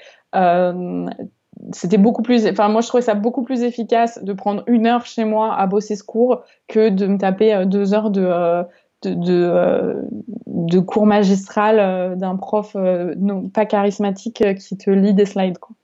c'était 1.72 1.98
beaucoup 1.98 2.22
plus, 2.22 2.46
enfin 2.46 2.68
moi 2.68 2.80
je 2.80 2.88
trouvais 2.88 3.02
ça 3.02 3.14
beaucoup 3.14 3.42
plus 3.42 3.62
efficace 3.62 4.22
de 4.22 4.32
prendre 4.32 4.62
une 4.66 4.86
heure 4.86 5.06
chez 5.06 5.24
moi 5.24 5.54
à 5.54 5.66
bosser 5.66 5.96
ce 5.96 6.04
cours 6.04 6.42
que 6.68 6.90
de 6.90 7.06
me 7.06 7.18
taper 7.18 7.54
euh, 7.54 7.64
deux 7.64 7.94
heures 7.94 8.10
de 8.10 8.24
euh, 8.24 8.62
de, 9.02 9.32
euh, 9.32 10.02
de 10.46 10.80
cours 10.80 11.06
magistral 11.06 12.16
d'un 12.18 12.36
prof 12.36 12.74
non 12.74 13.48
pas 13.48 13.66
charismatique 13.66 14.42
qui 14.56 14.76
te 14.76 14.90
lit 14.90 15.14
des 15.14 15.26
slides 15.26 15.58
quoi. 15.58 15.76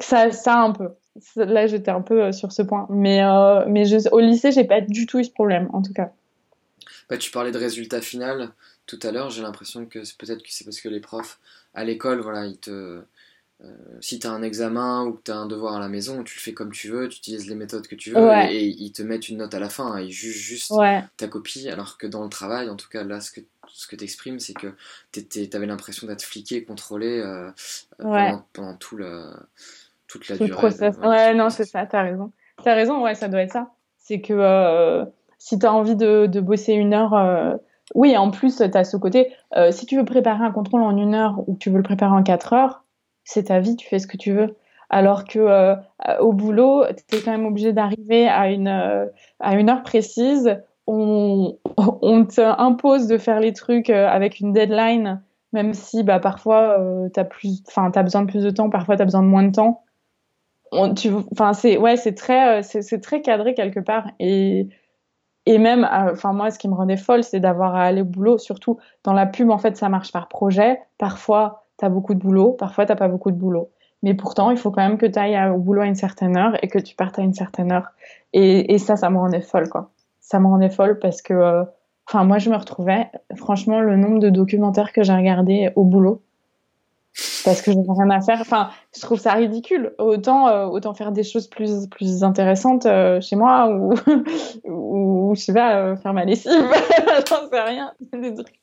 Ça 0.00 0.30
ça 0.32 0.60
un 0.60 0.72
peu. 0.72 0.90
Là 1.36 1.66
j'étais 1.66 1.90
un 1.90 2.00
peu 2.00 2.32
sur 2.32 2.52
ce 2.52 2.62
point, 2.62 2.86
mais 2.90 3.20
mais 3.66 3.84
je, 3.84 4.08
au 4.10 4.20
lycée 4.20 4.52
j'ai 4.52 4.64
pas 4.64 4.80
du 4.80 5.06
tout 5.06 5.18
eu 5.18 5.24
ce 5.24 5.30
problème 5.30 5.68
en 5.72 5.82
tout 5.82 5.92
cas. 5.92 6.12
Bah, 7.08 7.18
tu 7.18 7.30
parlais 7.30 7.50
de 7.50 7.58
résultat 7.58 8.00
final 8.00 8.50
tout 8.86 8.98
à 9.02 9.10
l'heure. 9.10 9.30
J'ai 9.30 9.42
l'impression 9.42 9.86
que 9.86 9.98
peut-être 10.16 10.42
que 10.42 10.48
c'est 10.50 10.64
parce 10.64 10.80
que 10.80 10.88
les 10.88 11.00
profs 11.00 11.38
à 11.74 11.84
l'école 11.84 12.20
voilà 12.20 12.46
ils 12.46 12.58
te 12.58 12.70
euh, 12.70 13.00
si 14.00 14.18
tu 14.18 14.26
as 14.26 14.30
un 14.30 14.42
examen 14.42 15.04
ou 15.04 15.12
que 15.12 15.22
tu 15.24 15.30
as 15.30 15.36
un 15.36 15.46
devoir 15.46 15.74
à 15.74 15.80
la 15.80 15.88
maison, 15.88 16.22
tu 16.24 16.36
le 16.36 16.40
fais 16.40 16.54
comme 16.54 16.72
tu 16.72 16.88
veux, 16.88 17.08
tu 17.08 17.18
utilises 17.18 17.46
les 17.46 17.54
méthodes 17.54 17.86
que 17.86 17.94
tu 17.94 18.10
veux 18.10 18.32
et, 18.50 18.64
ils 18.64 18.92
te 18.92 19.02
mettent 19.02 19.28
une 19.28 19.38
note 19.38 19.54
à 19.54 19.58
la 19.58 19.68
fin, 19.68 20.00
ils 20.00 20.10
jugent 20.10 20.42
juste 20.42 20.72
ta 21.16 21.28
copie, 21.28 21.68
alors 21.68 21.98
que 21.98 22.06
dans 22.06 22.22
le 22.22 22.30
travail, 22.30 22.70
en 22.70 22.76
tout 22.76 22.88
cas 22.88 23.04
là, 23.04 23.20
ce 23.20 23.30
que, 23.30 23.40
ce 23.68 23.86
que 23.86 23.96
tu 23.96 24.04
exprimes, 24.04 24.38
c'est 24.38 24.54
que 24.54 24.74
tu 25.12 25.48
avais 25.52 25.66
l'impression 25.66 26.06
d'être 26.06 26.22
fliqué, 26.22 26.64
contrôlé 26.64 27.20
euh, 27.20 27.50
euh, 28.00 28.32
pendant, 28.52 28.74
tout 28.74 28.96
le, 28.96 29.30
toute 30.06 30.28
la 30.28 30.36
durée. 30.36 30.50
Process. 30.50 30.96
ouais, 30.98 31.34
non, 31.34 31.50
c'est 31.50 31.64
ça, 31.64 31.86
tu 31.86 31.96
as 31.96 32.02
raison. 32.02 32.32
Tu 32.62 32.68
as 32.68 32.74
raison, 32.74 33.02
ouais, 33.02 33.14
ça 33.14 33.28
doit 33.28 33.42
être 33.42 33.52
ça. 33.52 33.70
C'est 33.98 34.20
que 34.20 35.04
si 35.38 35.58
tu 35.58 35.66
as 35.66 35.72
envie 35.72 35.96
de, 35.96 36.26
de, 36.26 36.40
bosser 36.40 36.72
une 36.72 36.94
heure. 36.94 37.58
Oui, 37.96 38.16
en 38.16 38.30
plus, 38.30 38.56
tu 38.56 38.62
as 38.62 38.84
ce 38.84 38.96
côté, 38.96 39.34
si 39.70 39.84
tu 39.84 39.96
veux 39.96 40.04
préparer 40.04 40.44
un 40.44 40.52
contrôle 40.52 40.82
en 40.82 40.96
une 40.96 41.14
heure 41.14 41.46
ou 41.46 41.54
que 41.54 41.58
tu 41.58 41.70
veux 41.70 41.76
le 41.76 41.82
préparer 41.82 42.12
en 42.12 42.22
quatre 42.22 42.52
heures, 42.52 42.79
c'est 43.30 43.44
ta 43.44 43.60
vie, 43.60 43.76
tu 43.76 43.86
fais 43.88 44.00
ce 44.00 44.08
que 44.08 44.16
tu 44.16 44.32
veux. 44.32 44.56
Alors 44.90 45.24
que 45.24 45.38
euh, 45.38 45.76
au 46.18 46.32
boulot, 46.32 46.84
tu 47.08 47.16
es 47.16 47.20
quand 47.22 47.30
même 47.30 47.46
obligé 47.46 47.72
d'arriver 47.72 48.26
à 48.28 48.50
une, 48.50 48.66
euh, 48.66 49.06
à 49.38 49.54
une 49.54 49.70
heure 49.70 49.84
précise. 49.84 50.60
On, 50.88 51.56
on 52.02 52.24
t'impose 52.24 53.06
de 53.06 53.16
faire 53.16 53.38
les 53.38 53.52
trucs 53.52 53.88
euh, 53.88 54.08
avec 54.08 54.40
une 54.40 54.52
deadline, 54.52 55.22
même 55.52 55.74
si 55.74 56.02
bah, 56.02 56.18
parfois 56.18 56.76
tu 57.14 57.20
as, 57.20 57.28
as 57.76 58.02
besoin 58.02 58.22
de 58.22 58.30
plus 58.30 58.42
de 58.42 58.50
temps, 58.50 58.68
parfois 58.68 58.96
tu 58.96 59.02
as 59.02 59.04
besoin 59.04 59.22
de 59.22 59.28
moins 59.28 59.44
de 59.44 59.52
temps. 59.52 59.84
C'est 61.54 61.76
ouais, 61.78 61.96
très, 61.96 62.62
c'est 62.62 63.00
très 63.00 63.22
cadré 63.22 63.54
quelque 63.54 63.80
part. 63.80 64.06
Et, 64.18 64.68
et 65.46 65.58
même, 65.58 65.88
moi, 66.24 66.50
ce 66.50 66.58
qui 66.58 66.68
me 66.68 66.74
rendait 66.74 66.96
folle, 66.96 67.24
c'est 67.24 67.40
d'avoir 67.40 67.74
à 67.74 67.84
aller 67.84 68.02
au 68.02 68.04
boulot. 68.04 68.38
Surtout 68.38 68.78
dans 69.02 69.12
la 69.12 69.26
pub, 69.26 69.50
en 69.50 69.58
fait, 69.58 69.76
ça 69.76 69.88
marche 69.88 70.12
par 70.12 70.28
projet. 70.28 70.80
Parfois, 70.98 71.59
tu 71.80 71.84
as 71.86 71.88
beaucoup 71.88 72.14
de 72.14 72.20
boulot, 72.20 72.52
parfois 72.52 72.86
tu 72.86 72.94
pas 72.94 73.08
beaucoup 73.08 73.30
de 73.30 73.36
boulot. 73.36 73.70
Mais 74.02 74.14
pourtant, 74.14 74.50
il 74.50 74.56
faut 74.56 74.70
quand 74.70 74.82
même 74.82 74.98
que 74.98 75.06
tu 75.06 75.18
ailles 75.18 75.50
au 75.50 75.58
boulot 75.58 75.82
à 75.82 75.86
une 75.86 75.94
certaine 75.94 76.36
heure 76.36 76.56
et 76.62 76.68
que 76.68 76.78
tu 76.78 76.94
partes 76.94 77.18
à 77.18 77.22
une 77.22 77.34
certaine 77.34 77.72
heure. 77.72 77.88
Et, 78.32 78.78
ça, 78.78 78.96
ça 78.96 79.10
me 79.10 79.18
rendait 79.18 79.40
folle, 79.40 79.68
quoi. 79.68 79.90
Ça 80.20 80.38
me 80.38 80.46
rendait 80.46 80.70
folle 80.70 80.98
parce 80.98 81.20
que, 81.20 81.34
euh, 81.34 81.64
enfin, 82.06 82.24
moi, 82.24 82.38
je 82.38 82.48
me 82.50 82.56
retrouvais, 82.56 83.10
franchement, 83.36 83.80
le 83.80 83.96
nombre 83.96 84.18
de 84.18 84.30
documentaires 84.30 84.92
que 84.92 85.02
j'ai 85.02 85.12
regardés 85.12 85.70
au 85.76 85.84
boulot, 85.84 86.22
parce 87.44 87.60
que 87.60 87.72
j'avais 87.72 87.86
rien 87.88 88.08
à 88.10 88.20
faire. 88.20 88.38
Enfin, 88.40 88.70
je 88.94 89.00
trouve 89.00 89.18
ça 89.18 89.32
ridicule. 89.32 89.94
Autant, 89.98 90.48
euh, 90.48 90.66
autant 90.66 90.94
faire 90.94 91.12
des 91.12 91.24
choses 91.24 91.48
plus, 91.48 91.86
plus 91.88 92.22
intéressantes 92.22 92.86
euh, 92.86 93.20
chez 93.20 93.36
moi 93.36 93.68
ou, 93.68 93.94
ou, 94.64 95.34
je 95.34 95.40
sais 95.40 95.52
pas, 95.52 95.96
faire 95.96 96.14
ma 96.14 96.24
lessive. 96.24 96.52
J'en 97.28 97.50
sais 97.50 97.60
rien. 97.60 97.92
Des 98.12 98.32
trucs, 98.34 98.60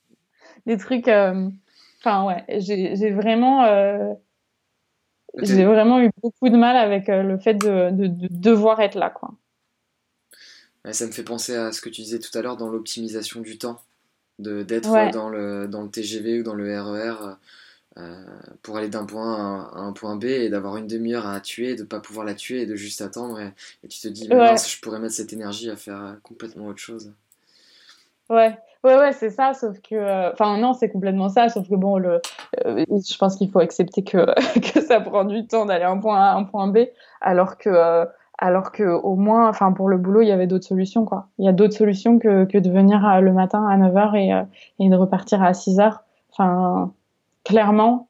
des 0.66 0.78
trucs 0.78 1.10
Enfin, 2.00 2.26
ouais, 2.26 2.44
j'ai 2.60 3.12
vraiment, 3.12 3.64
euh, 3.66 4.14
j'ai 5.42 5.66
vraiment 5.66 6.00
eu 6.00 6.12
beaucoup 6.22 6.50
de 6.50 6.58
mal 6.58 6.76
avec 6.76 7.10
euh, 7.10 7.24
le 7.24 7.38
fait 7.38 7.56
de, 7.56 7.90
de, 7.92 8.28
devoir 8.30 8.80
être 8.82 8.96
là, 8.96 9.10
quoi. 9.10 9.34
ça 10.92 11.06
me 11.08 11.12
fait 11.12 11.24
penser 11.24 11.56
à 11.56 11.72
ce 11.72 11.82
que 11.82 11.90
tu 11.90 12.02
disais 12.02 12.20
tout 12.20 12.36
à 12.38 12.42
l'heure 12.42 12.58
dans 12.58 12.70
l'optimisation 12.70 13.42
du 13.42 13.58
temps, 13.58 13.82
d'être 14.40 15.12
dans, 15.12 15.30
le, 15.30 15.68
dans 15.68 15.82
le 15.82 15.90
TGV 15.90 16.42
ou 16.42 16.44
dans 16.44 16.54
le 16.54 16.80
RER 16.80 17.16
e 17.22 17.36
euh, 17.98 18.24
pour 18.62 18.78
aller 18.78 18.90
d'un 18.90 19.06
point 19.06 19.66
à 19.74 19.80
un, 19.80 19.92
point 19.92 20.16
B 20.16 20.26
et 20.26 20.50
d'avoir 20.50 20.78
une 20.78 20.86
demi-heure 20.86 21.26
à 21.26 21.42
tuer, 21.42 21.76
de 21.76 21.84
pas 21.84 22.00
pouvoir 22.00 22.28
la 22.28 22.36
tuer 22.36 22.62
et 22.62 22.66
de 22.68 22.76
juste 22.76 23.02
attendre. 23.02 23.40
Et, 23.40 23.88
tu 23.88 24.00
te 24.00 24.08
dis, 24.08 24.28
je 24.28 24.82
pourrais 24.82 25.00
mettre 25.00 25.16
cette 25.16 25.34
énergie 25.34 25.72
à 25.72 25.76
faire 25.76 26.18
complètement 26.22 26.68
autre 26.68 26.80
chose. 26.80 27.12
Ouais, 28.30 28.56
Ouais, 28.88 28.98
ouais, 28.98 29.12
c'est 29.12 29.32
ça, 29.32 29.54
sauf 29.54 29.82
que. 29.82 29.96
Euh, 29.96 30.32
enfin, 30.32 30.58
non, 30.58 30.72
c'est 30.72 30.90
complètement 30.90 31.28
ça, 31.28 31.50
sauf 31.50 31.68
que 31.68 31.76
bon, 31.76 31.98
le, 31.98 32.22
euh, 32.66 32.86
je 32.88 33.18
pense 33.18 33.36
qu'il 33.36 33.52
faut 33.52 33.60
accepter 33.60 34.02
que, 34.02 34.26
que 34.62 34.80
ça 34.80 35.02
prend 35.02 35.26
du 35.26 35.46
temps 35.46 35.66
d'aller 35.66 35.84
d'un 35.84 35.98
point 35.98 36.18
A 36.18 36.32
à 36.32 36.36
un 36.36 36.46
point 36.46 36.68
B, 36.68 36.80
alors 37.20 37.58
que. 37.58 37.70
Euh, 37.70 38.06
alors 38.40 38.72
que 38.72 38.84
au 38.84 39.16
moins, 39.16 39.50
enfin 39.50 39.74
pour 39.74 39.90
le 39.90 39.98
boulot, 39.98 40.22
il 40.22 40.28
y 40.28 40.32
avait 40.32 40.46
d'autres 40.46 40.68
solutions 40.68 41.06
quoi. 41.06 41.28
Il 41.40 41.46
y 41.46 41.50
a 41.50 41.54
d'autres 41.54 41.74
solutions 41.74 42.20
que, 42.20 42.46
que 42.46 42.60
de 42.60 42.70
venir 42.70 43.20
le 43.20 43.34
matin 43.34 43.68
à 43.68 43.76
9h 43.80 44.16
et, 44.16 44.46
et 44.80 44.90
de 44.90 44.96
repartir 44.96 45.42
à 45.42 45.54
6h. 45.54 46.02
Enfin, 46.32 46.94
clairement, 47.44 48.10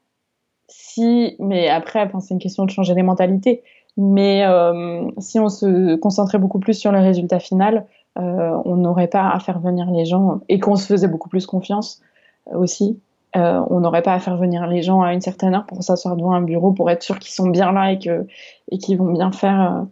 si, 0.68 1.34
mais 1.38 1.70
après, 1.70 2.10
c'est 2.20 2.34
une 2.34 2.40
question 2.40 2.66
de 2.66 2.70
changer 2.70 2.92
les 2.92 3.02
mentalités. 3.02 3.62
Mais 3.96 4.44
si 5.16 5.40
on 5.40 5.48
se 5.48 5.96
concentrait 5.96 6.36
beaucoup 6.36 6.58
plus 6.58 6.74
sur 6.74 6.92
le 6.92 6.98
résultat 6.98 7.38
final, 7.38 7.86
on 8.16 8.76
n'aurait 8.76 9.08
pas 9.08 9.30
à 9.30 9.38
faire 9.38 9.60
venir 9.60 9.90
les 9.90 10.04
gens 10.04 10.40
et 10.48 10.58
qu'on 10.58 10.76
se 10.76 10.86
faisait 10.86 11.08
beaucoup 11.08 11.28
plus 11.28 11.46
confiance 11.46 12.00
euh, 12.52 12.58
aussi. 12.58 13.00
Euh, 13.36 13.60
on 13.70 13.80
n'aurait 13.80 14.02
pas 14.02 14.14
à 14.14 14.18
faire 14.18 14.36
venir 14.36 14.66
les 14.66 14.82
gens 14.82 15.02
à 15.02 15.12
une 15.12 15.20
certaine 15.20 15.54
heure 15.54 15.66
pour 15.66 15.82
s'asseoir 15.82 16.16
devant 16.16 16.32
un 16.32 16.40
bureau 16.40 16.72
pour 16.72 16.90
être 16.90 17.02
sûr 17.02 17.18
qu'ils 17.18 17.32
sont 17.32 17.48
bien 17.48 17.72
là 17.72 17.92
et 17.92 17.98
que 17.98 18.26
et 18.70 18.78
qu'ils 18.78 18.96
vont 18.98 19.12
bien 19.12 19.32
faire. 19.32 19.84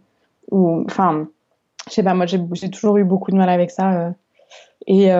ou 0.51 0.83
enfin, 0.85 1.27
je 1.87 1.93
sais 1.93 2.03
pas, 2.03 2.13
moi 2.15 2.25
j'ai 2.25 2.69
toujours 2.71 2.97
eu 2.97 3.03
beaucoup 3.03 3.31
de 3.31 3.37
mal 3.37 3.49
avec 3.49 3.71
ça. 3.71 4.13
et 4.87 5.11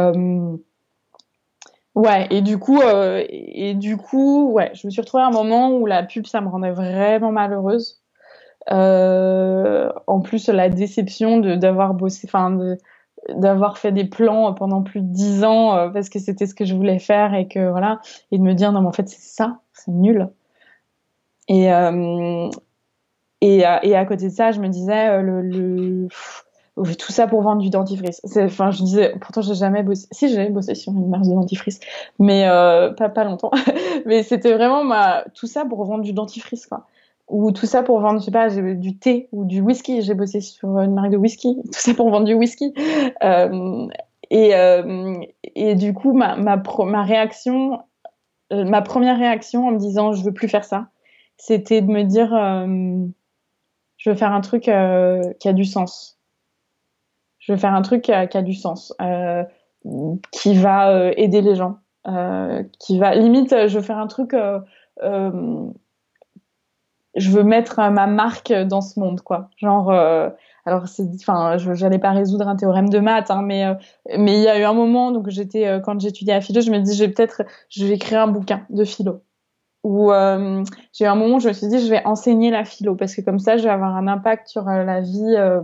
Ouais, 1.95 2.27
et 2.29 2.41
du 2.41 2.59
coup, 2.59 2.79
et 2.83 3.73
du 3.73 3.97
coup, 3.97 4.51
ouais, 4.51 4.69
je 4.75 4.85
me 4.85 4.91
suis 4.91 5.01
retrouvée 5.01 5.23
à 5.23 5.27
un 5.27 5.31
moment 5.31 5.71
où 5.71 5.87
la 5.87 6.03
pub, 6.03 6.27
ça 6.27 6.41
me 6.41 6.47
rendait 6.47 6.69
vraiment 6.69 7.31
malheureuse 7.31 8.01
en 8.69 10.19
plus, 10.21 10.49
la 10.49 10.69
déception 10.69 11.39
d'avoir 11.39 11.93
bossé, 11.93 12.27
enfin 12.27 12.75
d'avoir 13.29 13.77
fait 13.77 13.91
des 13.91 14.05
plans 14.05 14.53
pendant 14.53 14.83
plus 14.83 15.01
de 15.01 15.07
dix 15.07 15.43
ans 15.43 15.91
parce 15.91 16.09
que 16.09 16.19
c'était 16.19 16.45
ce 16.45 16.53
que 16.53 16.65
je 16.65 16.75
voulais 16.75 16.99
faire 16.99 17.33
et 17.33 17.47
que 17.47 17.69
voilà, 17.69 17.99
et 18.31 18.37
de 18.37 18.43
me 18.43 18.53
dire 18.53 18.71
non 18.71 18.81
mais 18.81 18.87
en 18.87 18.93
fait 18.93 19.09
c'est 19.09 19.19
ça, 19.19 19.59
c'est 19.73 19.91
nul. 19.91 20.29
Et, 21.49 21.71
euh, 21.71 22.49
et, 23.41 23.59
et, 23.59 23.95
à 23.95 24.05
côté 24.05 24.25
de 24.25 24.33
ça, 24.33 24.51
je 24.51 24.59
me 24.59 24.67
disais, 24.67 25.21
le, 25.21 25.41
le 25.41 26.07
tout 26.97 27.11
ça 27.11 27.27
pour 27.27 27.41
vendre 27.41 27.61
du 27.61 27.69
dentifrice. 27.69 28.21
Enfin, 28.37 28.71
je 28.71 28.83
disais, 28.83 29.15
pourtant, 29.19 29.41
j'ai 29.41 29.55
jamais 29.55 29.83
bossé. 29.83 30.07
Si, 30.11 30.29
j'ai 30.29 30.49
bossé 30.49 30.75
sur 30.75 30.93
une 30.93 31.09
marque 31.09 31.23
de 31.23 31.33
dentifrice, 31.33 31.79
mais 32.19 32.47
euh, 32.47 32.91
pas, 32.91 33.09
pas 33.09 33.23
longtemps. 33.23 33.51
mais 34.05 34.23
c'était 34.23 34.53
vraiment 34.53 34.83
ma... 34.83 35.23
tout 35.33 35.47
ça 35.47 35.65
pour 35.65 35.83
vendre 35.85 36.03
du 36.03 36.13
dentifrice, 36.13 36.67
quoi. 36.67 36.85
Ou 37.27 37.51
tout 37.51 37.65
ça 37.65 37.83
pour 37.83 37.99
vendre, 37.99 38.19
je 38.19 38.25
sais 38.25 38.31
pas, 38.31 38.49
du 38.49 38.97
thé 38.97 39.27
ou 39.31 39.45
du 39.45 39.61
whisky. 39.61 40.01
J'ai 40.01 40.13
bossé 40.13 40.39
sur 40.41 40.79
une 40.79 40.93
marque 40.93 41.11
de 41.11 41.17
whisky. 41.17 41.57
Tout 41.65 41.79
ça 41.79 41.93
pour 41.93 42.09
vendre 42.09 42.25
du 42.25 42.33
whisky. 42.33 42.73
Euh, 43.21 43.87
et, 44.29 44.55
euh, 44.55 45.13
et 45.43 45.75
du 45.75 45.93
coup, 45.93 46.13
ma, 46.13 46.37
ma, 46.37 46.61
ma 46.85 47.03
réaction, 47.03 47.79
euh, 48.53 48.63
ma 48.63 48.81
première 48.81 49.17
réaction 49.17 49.67
en 49.67 49.71
me 49.71 49.77
disant, 49.77 50.13
je 50.13 50.23
veux 50.23 50.33
plus 50.33 50.47
faire 50.47 50.63
ça, 50.63 50.87
c'était 51.35 51.81
de 51.81 51.91
me 51.91 52.03
dire, 52.03 52.33
euh, 52.33 53.05
je 53.97 54.09
veux 54.09 54.15
faire 54.15 54.31
un 54.31 54.41
truc 54.41 54.69
euh, 54.69 55.21
qui 55.39 55.49
a 55.49 55.53
du 55.53 55.65
sens 55.65 56.17
je 57.47 57.53
veux 57.53 57.57
faire 57.57 57.73
un 57.73 57.81
truc 57.81 58.01
qui 58.01 58.11
a, 58.11 58.27
qui 58.27 58.37
a 58.37 58.41
du 58.41 58.53
sens, 58.53 58.93
euh, 59.01 59.43
qui 60.31 60.53
va 60.53 60.91
euh, 60.91 61.13
aider 61.15 61.41
les 61.41 61.55
gens, 61.55 61.77
euh, 62.07 62.63
qui 62.77 62.99
va 62.99 63.15
limite, 63.15 63.67
je 63.67 63.77
veux 63.77 63.83
faire 63.83 63.99
un 63.99 64.07
truc, 64.07 64.33
euh, 64.33 64.59
euh, 65.01 65.69
je 67.17 67.31
veux 67.31 67.43
mettre 67.43 67.77
ma 67.91 68.07
marque 68.07 68.53
dans 68.53 68.81
ce 68.81 68.99
monde, 68.99 69.21
quoi. 69.21 69.49
Genre, 69.57 69.91
alors 70.65 70.87
c'est, 70.87 71.07
enfin, 71.15 71.57
je 71.57 71.73
j'allais 71.73 71.99
pas 71.99 72.11
résoudre 72.11 72.47
un 72.47 72.55
théorème 72.55 72.89
de 72.89 72.99
maths, 72.99 73.31
hein, 73.31 73.41
mais 73.43 73.65
mais 74.17 74.37
il 74.37 74.43
y 74.43 74.47
a 74.47 74.59
eu 74.59 74.63
un 74.63 74.73
moment, 74.73 75.11
donc 75.11 75.29
j'étais 75.29 75.81
quand 75.83 75.99
j'étudiais 75.99 76.33
à 76.33 76.41
philo, 76.41 76.61
je 76.61 76.71
me 76.71 76.79
dis, 76.79 76.95
j'ai 76.95 77.07
peut-être, 77.09 77.43
je 77.69 77.85
vais 77.85 77.95
écrire 77.95 78.21
un 78.21 78.27
bouquin 78.27 78.65
de 78.69 78.83
philo 78.83 79.21
euh, 79.85 80.63
j'ai 80.93 81.05
eu 81.05 81.07
un 81.07 81.15
moment 81.15 81.37
où 81.37 81.39
je 81.39 81.47
me 81.47 81.53
suis 81.53 81.67
dit 81.67 81.79
je 81.79 81.89
vais 81.89 82.03
enseigner 82.05 82.51
la 82.51 82.65
philo 82.65 82.95
parce 82.95 83.15
que 83.15 83.21
comme 83.21 83.39
ça 83.39 83.57
je 83.57 83.63
vais 83.63 83.69
avoir 83.69 83.95
un 83.95 84.07
impact 84.07 84.47
sur 84.47 84.67
euh, 84.67 84.83
la 84.83 85.01
vie 85.01 85.35
euh, 85.37 85.61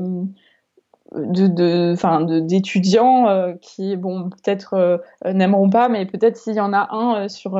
de 1.15 1.93
enfin 1.93 2.21
d'étudiants 2.21 3.27
euh, 3.27 3.53
qui 3.61 3.95
bon 3.97 4.29
peut-être 4.29 4.73
euh, 4.73 4.97
n'aimeront 5.33 5.69
pas 5.69 5.89
mais 5.89 6.05
peut-être 6.05 6.37
s'il 6.37 6.55
y 6.55 6.59
en 6.59 6.73
a 6.73 6.87
un 6.91 7.23
euh, 7.23 7.27
sur 7.27 7.59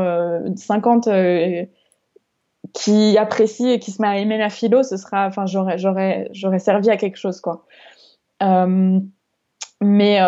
50 0.55 1.07
qui 2.73 3.17
apprécie 3.17 3.69
et 3.69 3.79
qui 3.79 3.91
se 3.91 4.01
met 4.01 4.07
à 4.07 4.17
aimer 4.17 4.37
la 4.37 4.49
philo 4.49 4.83
ce 4.83 4.97
sera 4.97 5.27
enfin 5.27 5.45
j'aurais 5.45 5.77
j'aurais 5.77 6.27
j'aurais 6.31 6.59
servi 6.59 6.89
à 6.89 6.97
quelque 6.97 7.17
chose 7.17 7.39
quoi. 7.39 7.65
Mais 9.81 10.19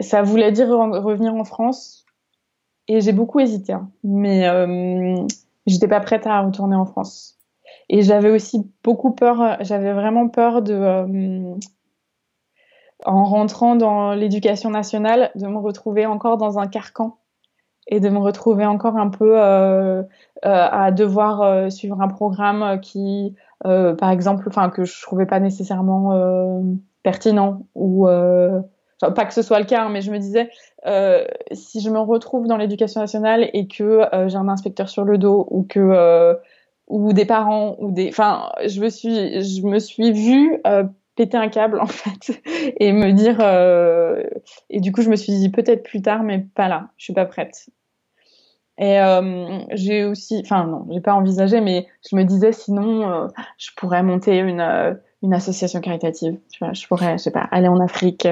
ça 0.00 0.22
voulait 0.22 0.52
dire 0.52 0.68
revenir 0.68 1.34
en 1.34 1.44
France 1.44 2.04
et 2.88 3.00
j'ai 3.00 3.12
beaucoup 3.12 3.40
hésité 3.40 3.72
hein. 3.72 3.90
mais 4.04 4.46
j'étais 5.66 5.88
pas 5.88 6.00
prête 6.00 6.26
à 6.26 6.40
retourner 6.40 6.76
en 6.76 6.86
France. 6.86 7.38
Et 7.88 8.02
j'avais 8.02 8.30
aussi 8.30 8.70
beaucoup 8.82 9.12
peur, 9.12 9.58
j'avais 9.60 9.92
vraiment 9.92 10.28
peur 10.28 10.62
de, 10.62 10.74
euh, 10.74 11.54
en 13.04 13.24
rentrant 13.24 13.76
dans 13.76 14.14
l'éducation 14.14 14.70
nationale, 14.70 15.30
de 15.34 15.46
me 15.46 15.58
retrouver 15.58 16.06
encore 16.06 16.36
dans 16.36 16.58
un 16.58 16.66
carcan 16.66 17.18
et 17.88 18.00
de 18.00 18.08
me 18.08 18.18
retrouver 18.18 18.64
encore 18.66 18.96
un 18.96 19.08
peu 19.08 19.38
euh, 19.40 20.02
euh, 20.02 20.04
à 20.44 20.90
devoir 20.92 21.42
euh, 21.42 21.70
suivre 21.70 22.00
un 22.00 22.08
programme 22.08 22.80
qui, 22.80 23.34
euh, 23.66 23.94
par 23.94 24.10
exemple, 24.10 24.44
enfin 24.48 24.70
que 24.70 24.84
je 24.84 25.00
trouvais 25.02 25.26
pas 25.26 25.40
nécessairement 25.40 26.12
euh, 26.12 26.60
pertinent 27.02 27.66
ou 27.74 28.06
pas 28.06 29.24
que 29.24 29.34
ce 29.34 29.42
soit 29.42 29.58
le 29.58 29.64
cas, 29.64 29.84
hein, 29.84 29.88
mais 29.88 30.00
je 30.00 30.12
me 30.12 30.18
disais 30.18 30.48
si 31.52 31.80
je 31.80 31.90
me 31.90 31.98
retrouve 31.98 32.46
dans 32.46 32.56
l'éducation 32.56 33.00
nationale 33.00 33.50
et 33.52 33.66
que 33.66 34.02
j'ai 34.28 34.36
un 34.36 34.48
inspecteur 34.48 34.88
sur 34.88 35.04
le 35.04 35.18
dos 35.18 35.46
ou 35.50 35.64
que 35.64 36.38
ou 36.88 37.12
des 37.12 37.24
parents 37.24 37.76
ou 37.78 37.90
des 37.90 38.08
enfin 38.08 38.52
je 38.66 38.80
me 38.80 38.90
suis 38.90 39.42
je 39.42 39.66
me 39.66 39.78
suis 39.78 40.12
vue 40.12 40.60
euh, 40.66 40.84
péter 41.14 41.36
un 41.36 41.48
câble 41.48 41.80
en 41.80 41.86
fait 41.86 42.40
et 42.78 42.92
me 42.92 43.12
dire 43.12 43.38
euh, 43.40 44.22
et 44.70 44.80
du 44.80 44.92
coup 44.92 45.02
je 45.02 45.10
me 45.10 45.16
suis 45.16 45.32
dit 45.32 45.50
peut-être 45.50 45.82
plus 45.82 46.02
tard 46.02 46.22
mais 46.22 46.40
pas 46.54 46.68
là 46.68 46.88
je 46.96 47.04
suis 47.04 47.12
pas 47.12 47.26
prête. 47.26 47.68
Et 48.78 48.98
euh, 49.00 49.58
j'ai 49.72 50.04
aussi 50.04 50.40
enfin 50.44 50.66
non 50.66 50.86
j'ai 50.90 51.00
pas 51.00 51.14
envisagé 51.14 51.60
mais 51.60 51.86
je 52.08 52.16
me 52.16 52.24
disais 52.24 52.52
sinon 52.52 53.10
euh, 53.10 53.28
je 53.58 53.70
pourrais 53.76 54.02
monter 54.02 54.38
une 54.38 54.98
une 55.22 55.34
association 55.34 55.80
caritative 55.80 56.38
tu 56.50 56.64
vois 56.64 56.72
je 56.72 56.86
pourrais 56.86 57.18
je 57.18 57.24
sais 57.24 57.30
pas 57.30 57.46
aller 57.50 57.68
en 57.68 57.80
Afrique 57.80 58.26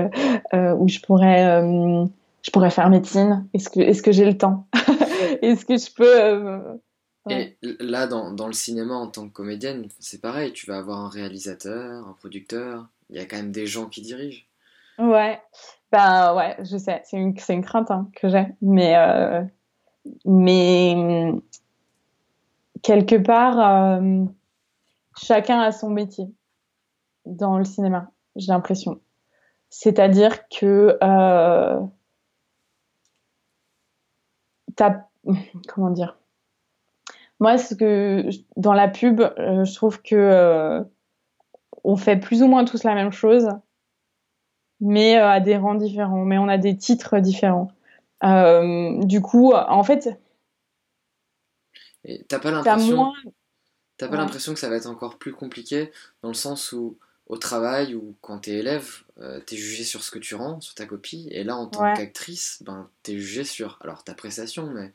ou 0.53 0.89
je 0.89 1.01
pourrais 1.01 2.09
je 2.43 2.51
pourrais 2.51 2.71
faire 2.71 2.89
médecine. 2.89 3.47
Est-ce 3.53 3.69
que 3.69 3.81
est-ce 3.81 4.03
que 4.03 4.13
j'ai 4.13 4.25
le 4.25 4.37
temps? 4.37 4.67
Est-ce 5.43 5.67
que 5.67 5.77
je 5.77 5.93
peux 5.95 6.81
et 7.29 7.57
là, 7.81 8.07
dans, 8.07 8.33
dans, 8.33 8.47
le 8.47 8.53
cinéma, 8.53 8.95
en 8.95 9.07
tant 9.07 9.29
que 9.29 9.33
comédienne, 9.33 9.89
c'est 9.99 10.21
pareil, 10.21 10.53
tu 10.53 10.67
vas 10.67 10.79
avoir 10.79 11.01
un 11.01 11.09
réalisateur, 11.09 12.07
un 12.07 12.15
producteur, 12.15 12.89
il 13.11 13.17
y 13.17 13.19
a 13.19 13.27
quand 13.27 13.37
même 13.37 13.53
des 13.53 13.67
gens 13.67 13.87
qui 13.87 14.01
dirigent. 14.01 14.47
Ouais, 14.99 15.41
ben 15.93 16.35
ouais, 16.35 16.57
je 16.61 16.77
sais, 16.77 17.03
c'est 17.05 17.17
une, 17.19 17.35
une 17.49 17.65
crainte 17.65 17.91
hein, 17.91 18.09
que 18.15 18.29
j'ai, 18.29 18.47
mais, 18.63 18.97
euh, 18.97 19.43
mais 20.25 21.33
quelque 22.83 23.17
part, 23.17 23.59
euh, 24.01 24.25
chacun 25.17 25.61
a 25.61 25.73
son 25.73 25.91
métier 25.91 26.27
dans 27.27 27.59
le 27.59 27.65
cinéma, 27.65 28.11
j'ai 28.37 28.53
l'impression. 28.53 29.01
C'est-à-dire 29.69 30.49
que 30.49 30.99
euh, 31.03 31.81
t'as, 34.77 35.05
comment 35.69 35.91
dire 35.91 36.20
moi, 37.41 37.59
ce 37.59 37.75
que 37.75 38.29
dans 38.57 38.75
la 38.75 38.89
pub, 38.89 39.21
euh, 39.21 39.65
je 39.65 39.75
trouve 39.75 40.01
que 40.03 40.15
euh, 40.15 40.83
on 41.83 41.97
fait 41.97 42.17
plus 42.17 42.43
ou 42.43 42.47
moins 42.47 42.65
tous 42.65 42.85
la 42.85 42.95
même 42.95 43.13
chose, 43.13 43.49
mais 44.81 45.19
euh, 45.19 45.29
à 45.29 45.41
des 45.41 45.57
rangs 45.57 45.75
différents, 45.75 46.25
mais 46.25 46.39
on 46.39 46.49
a 46.49 46.59
des 46.59 46.77
titres 46.77 47.19
différents. 47.19 47.73
Euh, 48.23 49.03
du 49.05 49.23
coup, 49.23 49.53
en 49.55 49.83
fait, 49.83 50.21
t'as 52.29 52.39
pas 52.39 52.51
l'impression, 52.51 52.97
moins... 52.97 53.15
pas 53.99 54.09
ouais. 54.09 54.17
l'impression 54.17 54.53
que 54.53 54.61
ça 54.61 54.69
va 54.69 54.77
être 54.77 54.87
encore 54.87 55.19
plus 55.19 55.33
compliqué 55.33 55.91
dans 56.23 56.29
le 56.29 56.35
sens 56.35 56.73
où 56.73 56.99
au 57.27 57.39
travail 57.39 57.95
ou 57.95 58.17
quand 58.21 58.41
t'es 58.41 58.53
élève, 58.53 59.05
euh, 59.21 59.41
t'es 59.41 59.57
jugé 59.57 59.85
sur 59.85 60.03
ce 60.03 60.11
que 60.11 60.19
tu 60.19 60.35
rends, 60.35 60.61
sur 60.61 60.75
ta 60.75 60.85
copie, 60.85 61.29
et 61.31 61.45
là 61.45 61.57
en 61.57 61.67
tant 61.67 61.85
ouais. 61.85 61.95
qu'actrice, 61.97 62.63
ben 62.67 62.91
t'es 63.03 63.17
jugé 63.17 63.45
sur 63.45 63.79
alors 63.83 64.03
ta 64.03 64.15
prestation, 64.15 64.67
mais 64.67 64.93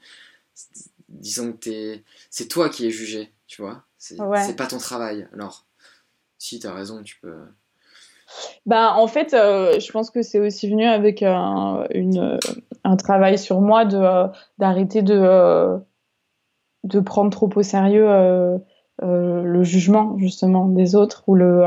disons 1.09 1.53
que 1.53 1.99
c'est 2.29 2.47
toi 2.47 2.69
qui 2.69 2.87
es 2.87 2.91
jugé, 2.91 3.31
tu 3.47 3.61
vois. 3.61 3.83
C'est 3.97 4.19
ouais. 4.19 4.53
pas 4.53 4.67
ton 4.67 4.77
travail. 4.77 5.27
Alors, 5.33 5.65
si 6.37 6.59
tu 6.59 6.67
as 6.67 6.73
raison, 6.73 7.01
tu 7.03 7.19
peux. 7.19 7.35
Bah, 8.65 8.93
en 8.95 9.07
fait, 9.07 9.33
euh, 9.33 9.79
je 9.79 9.91
pense 9.91 10.09
que 10.09 10.21
c'est 10.21 10.39
aussi 10.39 10.69
venu 10.69 10.85
avec 10.85 11.23
un, 11.23 11.85
une, 11.91 12.39
un 12.83 12.95
travail 12.95 13.37
sur 13.37 13.61
moi 13.61 13.85
de 13.85 13.97
euh, 13.97 14.27
d'arrêter 14.57 15.01
de 15.01 15.15
euh, 15.15 15.77
de 16.83 16.99
prendre 16.99 17.29
trop 17.31 17.49
au 17.55 17.63
sérieux 17.63 18.07
euh, 18.09 18.57
euh, 19.03 19.43
le 19.43 19.63
jugement 19.63 20.17
justement 20.17 20.67
des 20.67 20.95
autres 20.95 21.23
ou 21.27 21.35
le. 21.35 21.63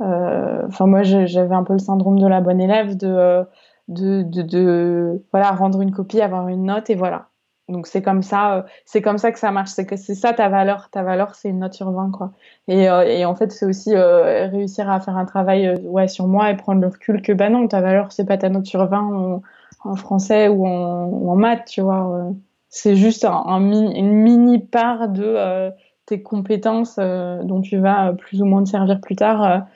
Enfin, 0.00 0.86
moi, 0.86 1.02
j'avais 1.02 1.54
un 1.54 1.64
peu 1.64 1.72
le 1.72 1.78
syndrome 1.80 2.20
de 2.20 2.26
la 2.26 2.40
bonne 2.40 2.60
élève 2.60 2.96
de 2.96 3.44
de, 3.88 4.22
de, 4.22 4.42
de 4.42 5.24
voilà 5.32 5.50
rendre 5.52 5.80
une 5.80 5.92
copie, 5.92 6.20
avoir 6.20 6.48
une 6.48 6.64
note 6.64 6.90
et 6.90 6.94
voilà 6.94 7.30
donc 7.68 7.86
c'est 7.86 8.00
comme 8.02 8.22
ça, 8.22 8.54
euh, 8.54 8.62
c'est 8.86 9.02
comme 9.02 9.18
ça 9.18 9.30
que 9.30 9.38
ça 9.38 9.50
marche. 9.50 9.70
C'est 9.70 9.84
que 9.86 9.96
c'est 9.96 10.14
ça 10.14 10.32
ta 10.32 10.48
valeur. 10.48 10.88
Ta 10.90 11.02
valeur, 11.02 11.34
c'est 11.34 11.50
une 11.50 11.58
note 11.60 11.74
sur 11.74 11.90
20 11.90 12.10
quoi. 12.10 12.32
Et, 12.66 12.88
euh, 12.88 13.02
et 13.02 13.24
en 13.24 13.34
fait, 13.34 13.52
c'est 13.52 13.66
aussi 13.66 13.94
euh, 13.94 14.48
réussir 14.48 14.90
à 14.90 15.00
faire 15.00 15.16
un 15.16 15.26
travail 15.26 15.66
euh, 15.66 15.76
ouais 15.82 16.08
sur 16.08 16.26
moi 16.26 16.50
et 16.50 16.56
prendre 16.56 16.80
le 16.80 16.88
recul 16.88 17.20
que 17.20 17.32
bah 17.32 17.50
non, 17.50 17.68
ta 17.68 17.80
valeur, 17.80 18.12
c'est 18.12 18.24
pas 18.24 18.38
ta 18.38 18.48
note 18.48 18.66
sur 18.66 18.86
20 18.86 19.42
en, 19.84 19.96
français 19.96 20.48
ou 20.48 20.66
en, 20.66 21.36
maths, 21.36 21.66
tu 21.66 21.82
vois. 21.82 22.32
C'est 22.70 22.96
juste 22.96 23.24
un, 23.24 23.60
une 23.60 24.12
mini 24.12 24.58
part 24.58 25.08
de 25.08 25.70
tes 26.06 26.22
compétences 26.22 26.96
dont 26.96 27.60
tu 27.60 27.78
vas 27.78 28.12
plus 28.12 28.42
ou 28.42 28.44
moins 28.44 28.64
te 28.64 28.70
servir 28.70 29.00
plus 29.00 29.16
tard. 29.16 29.66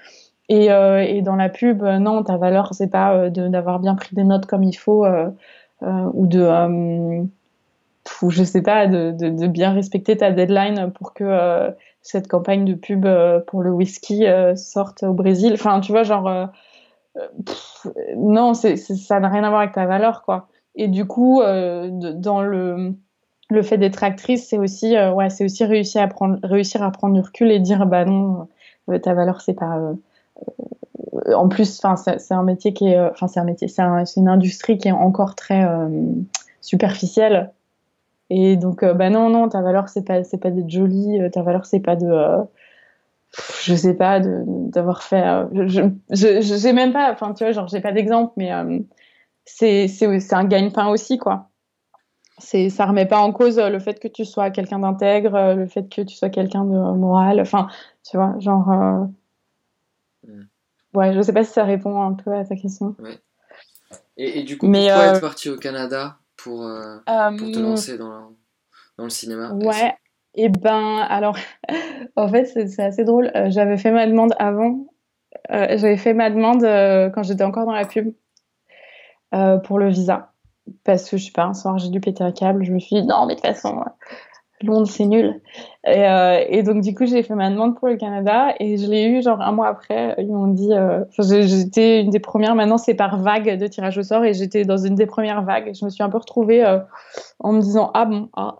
et, 0.49 0.67
et 0.67 1.23
dans 1.23 1.37
la 1.37 1.49
pub, 1.49 1.83
non, 1.83 2.23
ta 2.25 2.37
valeur, 2.37 2.75
c'est 2.75 2.91
pas 2.91 3.31
d'avoir 3.31 3.79
bien 3.81 3.95
pris 3.95 4.15
des 4.15 4.25
notes 4.25 4.47
comme 4.47 4.65
il 4.65 4.75
faut 4.75 5.07
ou 5.83 6.27
de 6.27 7.27
ou 8.23 8.31
je 8.31 8.43
sais 8.45 8.63
pas, 8.63 8.87
de, 8.87 9.11
de, 9.13 9.47
bien 9.47 9.73
respecter 9.73 10.17
ta 10.17 10.31
deadline 10.31 10.93
pour 10.93 11.15
que 11.15 11.25
euh, 11.25 11.71
cette 12.01 12.29
campagne 12.29 12.65
de 12.65 12.75
pub 12.75 13.07
euh, 13.07 13.41
pour 13.41 13.63
le 13.63 13.71
whisky 13.71 14.27
euh, 14.27 14.57
sorte 14.57 15.03
au 15.03 15.13
Brésil. 15.13 15.53
Enfin, 15.55 15.81
tu 15.81 15.93
vois, 15.93 16.03
genre, 16.03 16.49
non, 18.17 18.55
c'est, 18.55 18.77
ça 18.77 19.21
n'a 19.21 19.29
rien 19.29 19.45
à 19.45 19.49
voir 19.49 19.61
avec 19.61 19.73
ta 19.73 19.87
valeur, 19.87 20.23
quoi. 20.23 20.49
Et 20.75 20.89
du 20.89 21.07
coup, 21.07 21.43
dans 21.43 22.43
le 22.43 22.95
le 23.51 23.63
fait 23.63 23.77
d'être 23.77 24.03
actrice, 24.03 24.49
c'est 24.49 24.57
aussi, 24.57 24.97
ouais, 24.97 25.29
c'est 25.29 25.45
aussi 25.45 25.63
réussir 25.67 26.01
à 26.01 26.09
prendre, 26.09 26.39
réussir 26.43 26.83
à 26.83 26.91
prendre 26.91 27.15
du 27.15 27.21
recul 27.21 27.51
et 27.53 27.59
dire, 27.59 27.85
bah 27.85 28.07
non, 28.07 28.49
ta 29.03 29.13
valeur, 29.13 29.43
c'est 29.43 29.53
pas. 29.53 29.79
en 31.35 31.49
plus, 31.49 31.79
enfin, 31.85 31.97
c'est 31.97 32.33
un 32.33 32.45
métier 32.45 32.73
qui 32.73 32.89
est, 32.89 32.99
enfin, 32.99 33.29
c'est 33.29 33.41
un 33.41 33.45
métier, 33.45 33.69
c'est 33.69 33.83
une 34.17 34.29
industrie 34.29 34.79
qui 34.79 34.89
est 34.89 34.93
encore 34.93 35.35
très 35.35 35.67
superficielle. 36.63 37.53
Et 38.35 38.57
donc, 38.57 38.85
bah 38.85 39.11
non, 39.11 39.29
non, 39.29 39.49
ta 39.49 39.61
valeur, 39.61 39.89
c'est 39.89 40.07
pas, 40.07 40.25
c'est 40.25 40.39
pas 40.39 40.51
d'être 40.51 40.71
jolie, 40.71 41.19
ta 41.33 41.43
valeur, 41.43 41.67
c'est 41.67 41.81
pas 41.81 41.97
de 41.97 42.47
je 43.65 43.75
sais 43.75 43.95
pas 43.95 44.21
d'avoir 44.21 45.03
fait 45.03 45.27
euh, 45.27 45.47
je 46.11 46.41
j'ai 46.41 46.73
même 46.73 46.93
pas 46.93 47.11
enfin 47.13 47.33
tu 47.33 47.45
vois 47.45 47.53
genre 47.53 47.69
j'ai 47.69 47.81
pas 47.81 47.93
d'exemple 47.93 48.33
mais 48.37 48.53
euh, 48.53 48.79
c'est 49.45 49.89
c'est 49.89 50.35
un 50.35 50.45
gagne-pain 50.45 50.89
aussi 50.89 51.19
quoi 51.19 51.49
c'est 52.39 52.69
ça 52.69 52.87
remet 52.87 53.07
pas 53.07 53.19
en 53.19 53.33
cause 53.33 53.59
le 53.59 53.79
fait 53.79 54.01
que 54.01 54.09
tu 54.09 54.25
sois 54.25 54.51
quelqu'un 54.51 54.81
d'intègre 54.81 55.55
le 55.55 55.67
fait 55.67 55.89
que 55.89 56.03
tu 56.03 56.15
sois 56.15 56.29
quelqu'un 56.29 56.65
de 56.65 56.71
moral 56.71 57.41
enfin 57.41 57.69
tu 58.05 58.19
vois 58.19 58.35
genre 58.39 58.71
euh... 58.71 59.05
mm. 60.29 60.47
ouais 60.95 61.15
je 61.15 61.23
sais 61.23 61.33
pas 61.33 61.45
si 61.45 61.53
ça 61.53 61.65
répond 61.65 62.03
un 62.03 62.13
peu 62.13 62.35
à 62.35 62.45
ta 62.45 62.57
question 62.57 62.97
ouais. 62.99 63.19
et, 64.19 64.41
et, 64.41 64.43
du 64.43 64.59
coup 64.59 64.67
mais 64.67 64.89
pourquoi 64.89 65.05
euh, 65.05 65.15
être 65.15 65.21
parti 65.21 65.49
au 65.49 65.57
Canada? 65.57 66.19
Pour, 66.43 66.69
pour 67.07 67.51
te 67.51 67.59
lancer 67.59 67.99
dans, 67.99 68.33
dans 68.97 69.05
le 69.05 69.11
cinéma 69.11 69.53
ouais 69.53 69.95
eh 70.35 70.49
ben, 70.49 70.99
alors, 71.09 71.37
en 72.17 72.29
fait, 72.29 72.47
c'est 72.47 72.83
assez 72.83 73.05
drôle. 73.05 73.31
Euh, 73.37 73.51
j'avais 73.51 73.77
fait 73.77 73.91
ma 73.91 74.07
demande 74.07 74.35
avant. 74.39 74.87
Euh, 75.51 75.77
j'avais 75.77 75.97
fait 75.97 76.15
ma 76.15 76.31
demande 76.31 76.65
euh, 76.65 77.11
quand 77.11 77.23
j'étais 77.23 77.45
encore 77.45 77.67
dans 77.67 77.73
la 77.73 77.87
pub 77.87 78.15
pour 79.65 79.79
le 79.79 79.89
visa. 79.89 80.33
Parce 80.85 81.09
que, 81.09 81.17
je 81.17 81.25
sais 81.25 81.33
pas, 81.33 81.45
un 81.45 81.55
soir, 81.55 81.79
j'ai 81.79 81.89
dû 81.89 82.01
péter 82.01 82.23
un 82.23 82.33
câble. 82.33 82.65
Je 82.65 82.73
me 82.73 82.79
suis 82.79 83.01
dit, 83.01 83.07
non, 83.07 83.25
mais 83.27 83.35
de 83.35 83.41
toute 83.41 83.47
façon, 83.47 83.83
Londres, 84.67 84.87
c'est 84.87 85.07
nul. 85.07 85.41
Et, 85.87 86.05
et, 86.49 86.63
donc, 86.63 86.83
du 86.83 86.95
coup, 86.95 87.07
j'ai 87.07 87.23
fait 87.23 87.35
ma 87.35 87.51
demande 87.51 87.77
pour 87.77 87.89
le 87.89 87.97
Canada 87.97 88.55
et 88.61 88.77
je 88.77 88.87
l'ai 88.87 89.07
eu, 89.07 89.23
genre, 89.23 89.41
un 89.41 89.53
mois 89.53 89.69
après. 89.69 90.15
Ils 90.19 90.29
m'ont 90.29 90.47
dit, 90.47 90.71
j'étais 91.19 92.01
une 92.03 92.11
des 92.11 92.21
premières. 92.21 92.55
Maintenant, 92.55 92.79
c'est 92.79 92.95
par 92.95 93.19
vague 93.19 93.59
de 93.59 93.67
tirage 93.67 93.99
au 93.99 94.03
sort 94.03 94.25
et 94.25 94.33
j'étais 94.33 94.65
dans 94.65 94.77
une 94.77 94.95
des 94.95 95.07
premières 95.07 95.43
vagues. 95.43 95.73
Je 95.75 95.85
me 95.85 95.91
suis 95.91 96.03
un 96.03 96.09
peu 96.09 96.19
retrouvée 96.19 96.65
en 97.41 97.53
me 97.53 97.61
disant, 97.61 97.91
ah 97.95 98.05
bon, 98.05 98.29
ah. 98.37 98.57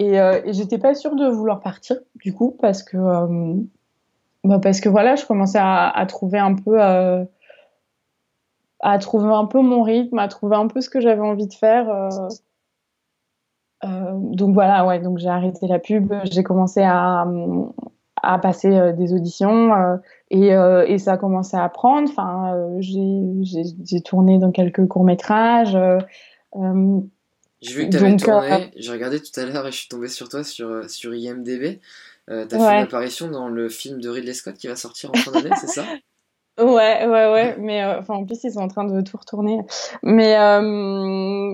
Euh, 0.00 0.40
et, 0.44 0.52
j'étais 0.52 0.78
pas 0.78 0.94
sûre 0.94 1.14
de 1.14 1.26
vouloir 1.26 1.60
partir, 1.60 1.96
du 2.16 2.32
coup, 2.32 2.56
parce 2.60 2.82
que, 2.82 2.96
euh, 2.96 3.54
bah 4.44 4.58
parce 4.58 4.80
que 4.80 4.88
voilà, 4.88 5.16
je 5.16 5.26
commençais 5.26 5.58
à, 5.60 6.04
trouver 6.08 6.38
un 6.38 6.54
peu, 6.54 6.82
euh, 6.82 7.24
à 8.80 8.98
trouver 8.98 9.32
un 9.32 9.44
peu 9.44 9.60
mon 9.60 9.82
rythme, 9.82 10.18
à 10.18 10.28
trouver 10.28 10.56
un 10.56 10.68
peu 10.68 10.80
ce 10.80 10.88
que 10.88 11.00
j'avais 11.00 11.20
envie 11.20 11.46
de 11.46 11.52
faire. 11.52 11.86
Donc 13.82 14.54
voilà, 14.54 14.86
ouais, 14.86 15.00
donc 15.00 15.18
j'ai 15.18 15.28
arrêté 15.28 15.66
la 15.66 15.78
pub, 15.78 16.12
j'ai 16.24 16.42
commencé 16.42 16.82
à, 16.82 17.26
à 18.22 18.38
passer 18.38 18.92
des 18.92 19.14
auditions 19.14 19.98
et, 20.30 20.48
et, 20.48 20.98
ça 20.98 21.12
a 21.12 21.16
commencé 21.16 21.56
à 21.56 21.68
prendre. 21.68 22.08
Enfin, 22.10 22.76
j'ai 22.80 24.00
tourné 24.02 24.38
dans 24.38 24.50
quelques 24.50 24.86
courts 24.86 25.04
métrages. 25.04 25.76
J'ai 27.60 27.74
vu 27.74 27.86
que 27.86 27.90
tu 27.90 27.96
avais 28.02 28.16
tourné, 28.16 28.52
euh, 28.52 28.58
j'ai 28.76 28.90
regardé 28.90 29.20
tout 29.20 29.38
à 29.38 29.44
l'heure 29.44 29.66
et 29.66 29.72
je 29.72 29.76
suis 29.76 29.88
tombé 29.88 30.08
sur 30.08 30.28
toi 30.28 30.42
sur, 30.42 30.68
euh, 30.68 30.88
sur 30.88 31.14
IMDB. 31.14 31.80
Euh, 32.30 32.46
tu 32.46 32.54
as 32.54 32.58
fait 32.58 32.76
une 32.76 32.82
apparition 32.84 33.28
dans 33.28 33.48
le 33.48 33.68
film 33.68 34.00
de 34.00 34.08
Ridley 34.08 34.32
Scott 34.32 34.56
qui 34.56 34.66
va 34.66 34.76
sortir 34.76 35.10
en 35.10 35.18
fin 35.18 35.32
d'année, 35.32 35.50
c'est 35.60 35.66
ça? 35.66 35.84
Ouais, 36.60 37.06
ouais, 37.06 37.32
ouais. 37.32 37.56
Mais 37.58 37.84
enfin, 37.84 38.14
en 38.14 38.24
plus, 38.24 38.42
ils 38.44 38.52
sont 38.52 38.60
en 38.60 38.68
train 38.68 38.84
de 38.84 39.00
tout 39.00 39.16
retourner. 39.16 39.60
Mais 40.02 40.36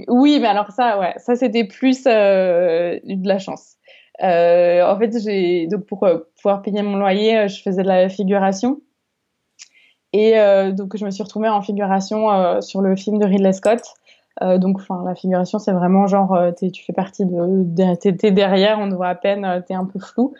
oui, 0.08 0.38
mais 0.40 0.48
alors 0.48 0.70
ça, 0.72 0.98
ouais, 0.98 1.14
ça 1.18 1.36
c'était 1.36 1.64
plus 1.64 2.04
de 2.04 3.28
la 3.28 3.38
chance. 3.38 3.76
en 4.20 4.98
fait, 4.98 5.18
j'ai 5.22 5.66
donc 5.68 5.86
pour 5.86 6.06
pouvoir 6.36 6.62
payer 6.62 6.82
mon 6.82 6.96
loyer, 6.96 7.48
je 7.48 7.62
faisais 7.62 7.82
de 7.82 7.88
la 7.88 8.08
figuration. 8.08 8.80
Et 10.12 10.34
donc, 10.72 10.96
je 10.96 11.04
me 11.04 11.10
suis 11.10 11.22
retrouvée 11.22 11.48
en 11.48 11.62
figuration 11.62 12.60
sur 12.62 12.80
le 12.80 12.96
film 12.96 13.18
de 13.18 13.26
Ridley 13.26 13.52
Scott. 13.52 13.82
Euh, 14.42 14.58
donc, 14.58 14.76
enfin, 14.78 15.02
la 15.04 15.14
figuration, 15.14 15.58
c'est 15.58 15.72
vraiment 15.72 16.06
genre, 16.06 16.34
euh, 16.34 16.52
tu 16.52 16.84
fais 16.84 16.92
partie 16.92 17.24
de, 17.24 17.94
t'es 17.94 18.30
derrière, 18.30 18.78
on 18.78 18.88
te 18.88 18.94
voit 18.94 19.08
à 19.08 19.14
peine, 19.14 19.44
euh, 19.44 19.60
t'es 19.66 19.74
un 19.74 19.86
peu 19.86 19.98
flou. 19.98 20.34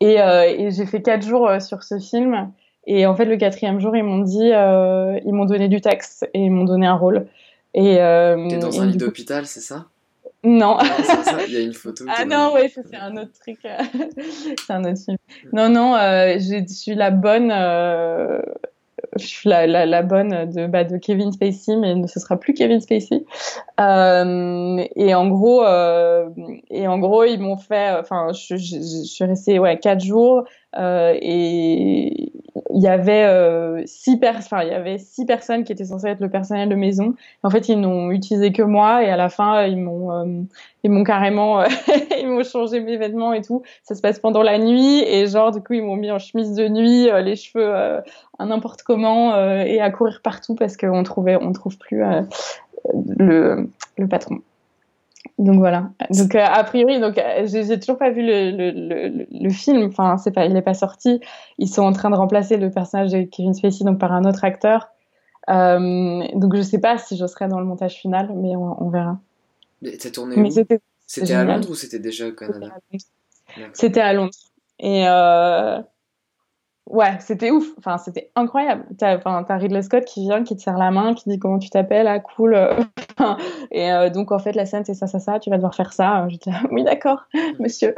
Et, 0.00 0.14
et 0.16 0.70
j'ai 0.72 0.86
fait 0.86 1.00
quatre 1.02 1.24
jours 1.24 1.48
sur 1.60 1.82
ce 1.84 1.98
film. 1.98 2.50
Et 2.86 3.06
en 3.06 3.14
fait, 3.14 3.24
le 3.24 3.36
quatrième 3.36 3.80
jour, 3.80 3.96
ils 3.96 4.02
m'ont 4.02 4.22
dit, 4.22 4.48
ils 4.48 5.32
m'ont 5.32 5.44
donné 5.44 5.68
du 5.68 5.80
texte 5.80 6.28
et 6.34 6.40
ils 6.40 6.50
m'ont 6.50 6.64
donné 6.64 6.86
un 6.86 6.96
rôle. 6.96 7.26
Et 7.74 7.96
t'es 7.96 8.58
dans 8.58 8.80
un 8.80 8.86
lit 8.86 8.96
d'hôpital, 8.96 9.46
c'est 9.46 9.60
ça? 9.60 9.86
Non. 10.44 10.78
Il 11.46 11.54
y 11.54 11.56
a 11.56 11.60
une 11.60 11.72
photo. 11.72 12.04
ah 12.08 12.24
non, 12.24 12.52
ouais, 12.54 12.68
c'est 12.68 12.96
un 12.96 13.16
autre 13.16 13.32
truc. 13.40 13.58
c'est 14.66 14.72
un 14.72 14.84
autre 14.84 15.00
film. 15.00 15.16
Non, 15.52 15.68
non, 15.68 15.94
je 15.96 16.64
suis 16.68 16.94
la 16.96 17.10
bonne 17.12 17.52
je 19.16 19.26
suis 19.26 19.48
la, 19.48 19.66
la, 19.66 19.84
la, 19.84 20.02
bonne 20.02 20.50
de, 20.50 20.66
bah, 20.66 20.84
de 20.84 20.96
Kevin 20.96 21.32
Spacey, 21.32 21.76
mais 21.76 21.94
ce 22.06 22.20
sera 22.20 22.38
plus 22.38 22.54
Kevin 22.54 22.80
Spacey. 22.80 23.24
Euh, 23.80 24.84
et 24.96 25.14
en 25.14 25.28
gros, 25.28 25.64
euh, 25.64 26.28
et 26.70 26.86
en 26.86 26.98
gros, 26.98 27.24
ils 27.24 27.38
m'ont 27.38 27.58
fait, 27.58 27.90
enfin, 27.98 28.28
je, 28.32 28.56
je, 28.56 28.76
je, 28.76 29.04
suis 29.04 29.24
restée 29.24 29.58
ouais 29.58 29.78
quatre 29.78 30.02
jours 30.02 30.44
euh, 30.78 31.14
et 31.20 32.32
il 32.70 32.82
y 32.82 32.88
avait 32.88 33.24
euh, 33.24 33.82
six 33.84 34.18
enfin 34.24 34.62
il 34.62 34.68
y 34.68 34.74
avait 34.74 34.98
six 34.98 35.26
personnes 35.26 35.64
qui 35.64 35.72
étaient 35.72 35.84
censées 35.84 36.08
être 36.08 36.20
le 36.20 36.30
personnel 36.30 36.68
de 36.68 36.74
maison. 36.74 37.14
En 37.42 37.50
fait, 37.50 37.68
ils 37.68 37.78
n'ont 37.80 38.10
utilisé 38.10 38.52
que 38.52 38.62
moi 38.62 39.04
et 39.04 39.10
à 39.10 39.16
la 39.16 39.28
fin, 39.28 39.64
ils 39.64 39.76
m'ont 39.76 40.12
euh, 40.12 40.42
ils 40.82 40.90
m'ont 40.90 41.04
carrément 41.04 41.62
ils 42.18 42.26
m'ont 42.26 42.44
changé 42.44 42.80
mes 42.80 42.96
vêtements 42.96 43.32
et 43.32 43.42
tout. 43.42 43.62
Ça 43.82 43.94
se 43.94 44.00
passe 44.00 44.18
pendant 44.18 44.42
la 44.42 44.58
nuit 44.58 45.02
et 45.06 45.26
genre 45.26 45.50
du 45.50 45.60
coup 45.60 45.74
ils 45.74 45.82
m'ont 45.82 45.96
mis 45.96 46.10
en 46.10 46.18
chemise 46.18 46.54
de 46.54 46.68
nuit, 46.68 47.10
euh, 47.10 47.20
les 47.20 47.36
cheveux 47.36 47.72
à 47.74 48.46
n'importe 48.46 48.82
comment 48.82 49.36
et 49.36 49.80
à 49.80 49.90
courir 49.90 50.20
partout 50.22 50.54
parce 50.54 50.76
qu'on 50.76 51.02
trouvait 51.02 51.36
on 51.36 51.52
trouve 51.52 51.78
plus 51.78 52.02
le 53.18 53.68
le 53.98 54.08
patron. 54.08 54.40
Donc 55.38 55.58
voilà. 55.58 55.90
Donc 56.10 56.34
euh, 56.34 56.44
a 56.44 56.64
priori, 56.64 57.00
donc 57.00 57.18
euh, 57.18 57.46
j'ai 57.46 57.78
toujours 57.78 57.98
pas 57.98 58.10
vu 58.10 58.22
le, 58.22 58.50
le, 58.50 58.70
le, 58.70 59.26
le 59.30 59.50
film. 59.50 59.84
Enfin, 59.88 60.16
c'est 60.18 60.32
pas, 60.32 60.46
il 60.46 60.52
n'est 60.52 60.62
pas 60.62 60.74
sorti. 60.74 61.20
Ils 61.58 61.68
sont 61.68 61.82
en 61.82 61.92
train 61.92 62.10
de 62.10 62.16
remplacer 62.16 62.56
le 62.56 62.70
personnage 62.70 63.10
de 63.10 63.22
Kevin 63.22 63.54
Spacey 63.54 63.84
donc 63.84 63.98
par 63.98 64.12
un 64.12 64.24
autre 64.24 64.44
acteur. 64.44 64.88
Euh, 65.50 66.22
donc 66.34 66.54
je 66.56 66.62
sais 66.62 66.78
pas 66.80 66.98
si 66.98 67.16
je 67.16 67.26
serai 67.26 67.48
dans 67.48 67.58
le 67.60 67.66
montage 67.66 67.94
final, 67.94 68.32
mais 68.34 68.56
on, 68.56 68.82
on 68.82 68.90
verra. 68.90 69.18
T'as 69.82 70.10
tourné 70.10 70.36
mais 70.36 70.56
où? 70.58 70.64
C'était 71.06 71.34
à 71.34 71.44
Londres 71.44 71.70
ou 71.70 71.74
c'était 71.74 71.98
déjà 71.98 72.28
au 72.28 72.32
Canada? 72.32 72.68
C'était 73.72 74.00
à 74.00 74.12
Londres. 74.12 74.32
Et 74.78 75.06
euh, 75.06 75.78
ouais, 76.86 77.16
c'était 77.20 77.50
ouf. 77.50 77.66
Enfin, 77.78 77.98
c'était 77.98 78.30
incroyable. 78.34 78.84
T'as, 78.98 79.16
enfin, 79.16 79.44
t'as 79.46 79.56
Ridley 79.56 79.82
Scott 79.82 80.04
qui 80.04 80.22
vient, 80.22 80.44
qui 80.44 80.56
te 80.56 80.62
serre 80.62 80.78
la 80.78 80.90
main, 80.90 81.14
qui 81.14 81.28
dit 81.28 81.38
comment 81.38 81.58
tu 81.58 81.70
t'appelles, 81.70 82.06
ah 82.06 82.20
cool. 82.20 82.56
et 83.70 83.92
euh, 83.92 84.10
donc 84.10 84.32
en 84.32 84.38
fait, 84.38 84.52
la 84.52 84.66
scène 84.66 84.84
c'est 84.84 84.94
ça, 84.94 85.06
ça, 85.06 85.18
ça. 85.18 85.38
Tu 85.38 85.50
vas 85.50 85.56
devoir 85.56 85.74
faire 85.74 85.92
ça. 85.92 86.26
J'étais 86.28 86.50
là, 86.50 86.60
oui, 86.70 86.84
d'accord, 86.84 87.22
monsieur. 87.58 87.94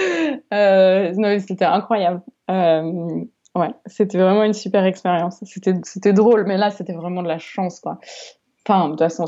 euh, 0.54 1.12
non, 1.16 1.38
c'était 1.40 1.64
incroyable. 1.64 2.22
Euh, 2.50 3.24
ouais, 3.54 3.70
c'était 3.86 4.18
vraiment 4.18 4.44
une 4.44 4.54
super 4.54 4.84
expérience. 4.84 5.42
C'était, 5.44 6.12
drôle, 6.12 6.44
mais 6.46 6.56
là, 6.56 6.70
c'était 6.70 6.94
vraiment 6.94 7.22
de 7.22 7.28
la 7.28 7.38
chance, 7.38 7.80
quoi. 7.80 7.98
Enfin, 8.66 8.86
de 8.86 8.90
toute 8.90 9.00
façon, 9.00 9.24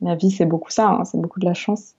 la, 0.00 0.14
vie, 0.14 0.30
c'est 0.30 0.46
beaucoup 0.46 0.70
ça. 0.70 0.88
Hein, 0.88 1.04
c'est 1.04 1.20
beaucoup 1.20 1.40
de 1.40 1.46
la 1.46 1.54
chance. 1.54 1.94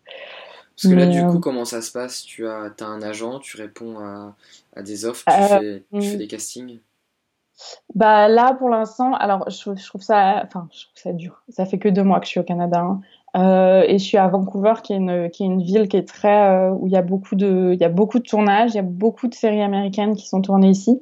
Parce 0.75 0.93
que 0.93 0.97
là, 0.97 1.05
du 1.05 1.21
coup, 1.21 1.37
euh, 1.37 1.39
comment 1.39 1.65
ça 1.65 1.81
se 1.81 1.91
passe? 1.91 2.23
Tu 2.23 2.47
as, 2.47 2.71
as 2.79 2.85
un 2.85 3.01
agent, 3.01 3.39
tu 3.39 3.57
réponds 3.57 3.99
à, 3.99 4.35
à 4.75 4.81
des 4.81 5.05
offres, 5.05 5.23
tu, 5.27 5.33
euh, 5.33 5.47
fais, 5.59 5.83
tu 5.93 6.01
fais 6.01 6.15
mm. 6.15 6.17
des 6.17 6.27
castings? 6.27 6.79
Bah 7.93 8.27
là 8.27 8.55
pour 8.55 8.69
l'instant, 8.69 9.13
alors 9.13 9.47
je, 9.49 9.75
je, 9.75 9.87
trouve 9.87 10.01
ça, 10.01 10.41
enfin 10.43 10.67
je 10.71 10.85
trouve 10.85 10.95
ça 10.95 11.13
dur. 11.13 11.43
Ça 11.49 11.65
fait 11.65 11.77
que 11.77 11.87
deux 11.87 12.03
mois 12.03 12.19
que 12.19 12.25
je 12.25 12.31
suis 12.31 12.39
au 12.39 12.43
Canada 12.43 12.79
hein. 12.81 13.01
euh, 13.37 13.85
et 13.87 13.99
je 13.99 14.03
suis 14.03 14.17
à 14.17 14.27
Vancouver, 14.27 14.73
qui 14.83 14.93
est 14.93 14.97
une, 14.97 15.29
qui 15.29 15.43
est 15.43 15.45
une 15.45 15.61
ville 15.61 15.87
qui 15.87 15.97
est 15.97 16.07
très 16.07 16.49
euh, 16.49 16.71
où 16.71 16.87
il 16.87 16.93
y 16.93 16.97
a 16.97 17.03
beaucoup 17.03 17.35
de, 17.35 17.71
il 17.73 17.79
y 17.79 17.83
a 17.83 17.89
beaucoup 17.89 18.17
de 18.17 18.23
tournages, 18.23 18.71
il 18.71 18.77
y 18.77 18.79
a 18.79 18.83
beaucoup 18.83 19.27
de 19.27 19.35
séries 19.35 19.61
américaines 19.61 20.15
qui 20.15 20.27
sont 20.27 20.41
tournées 20.41 20.69
ici. 20.69 20.99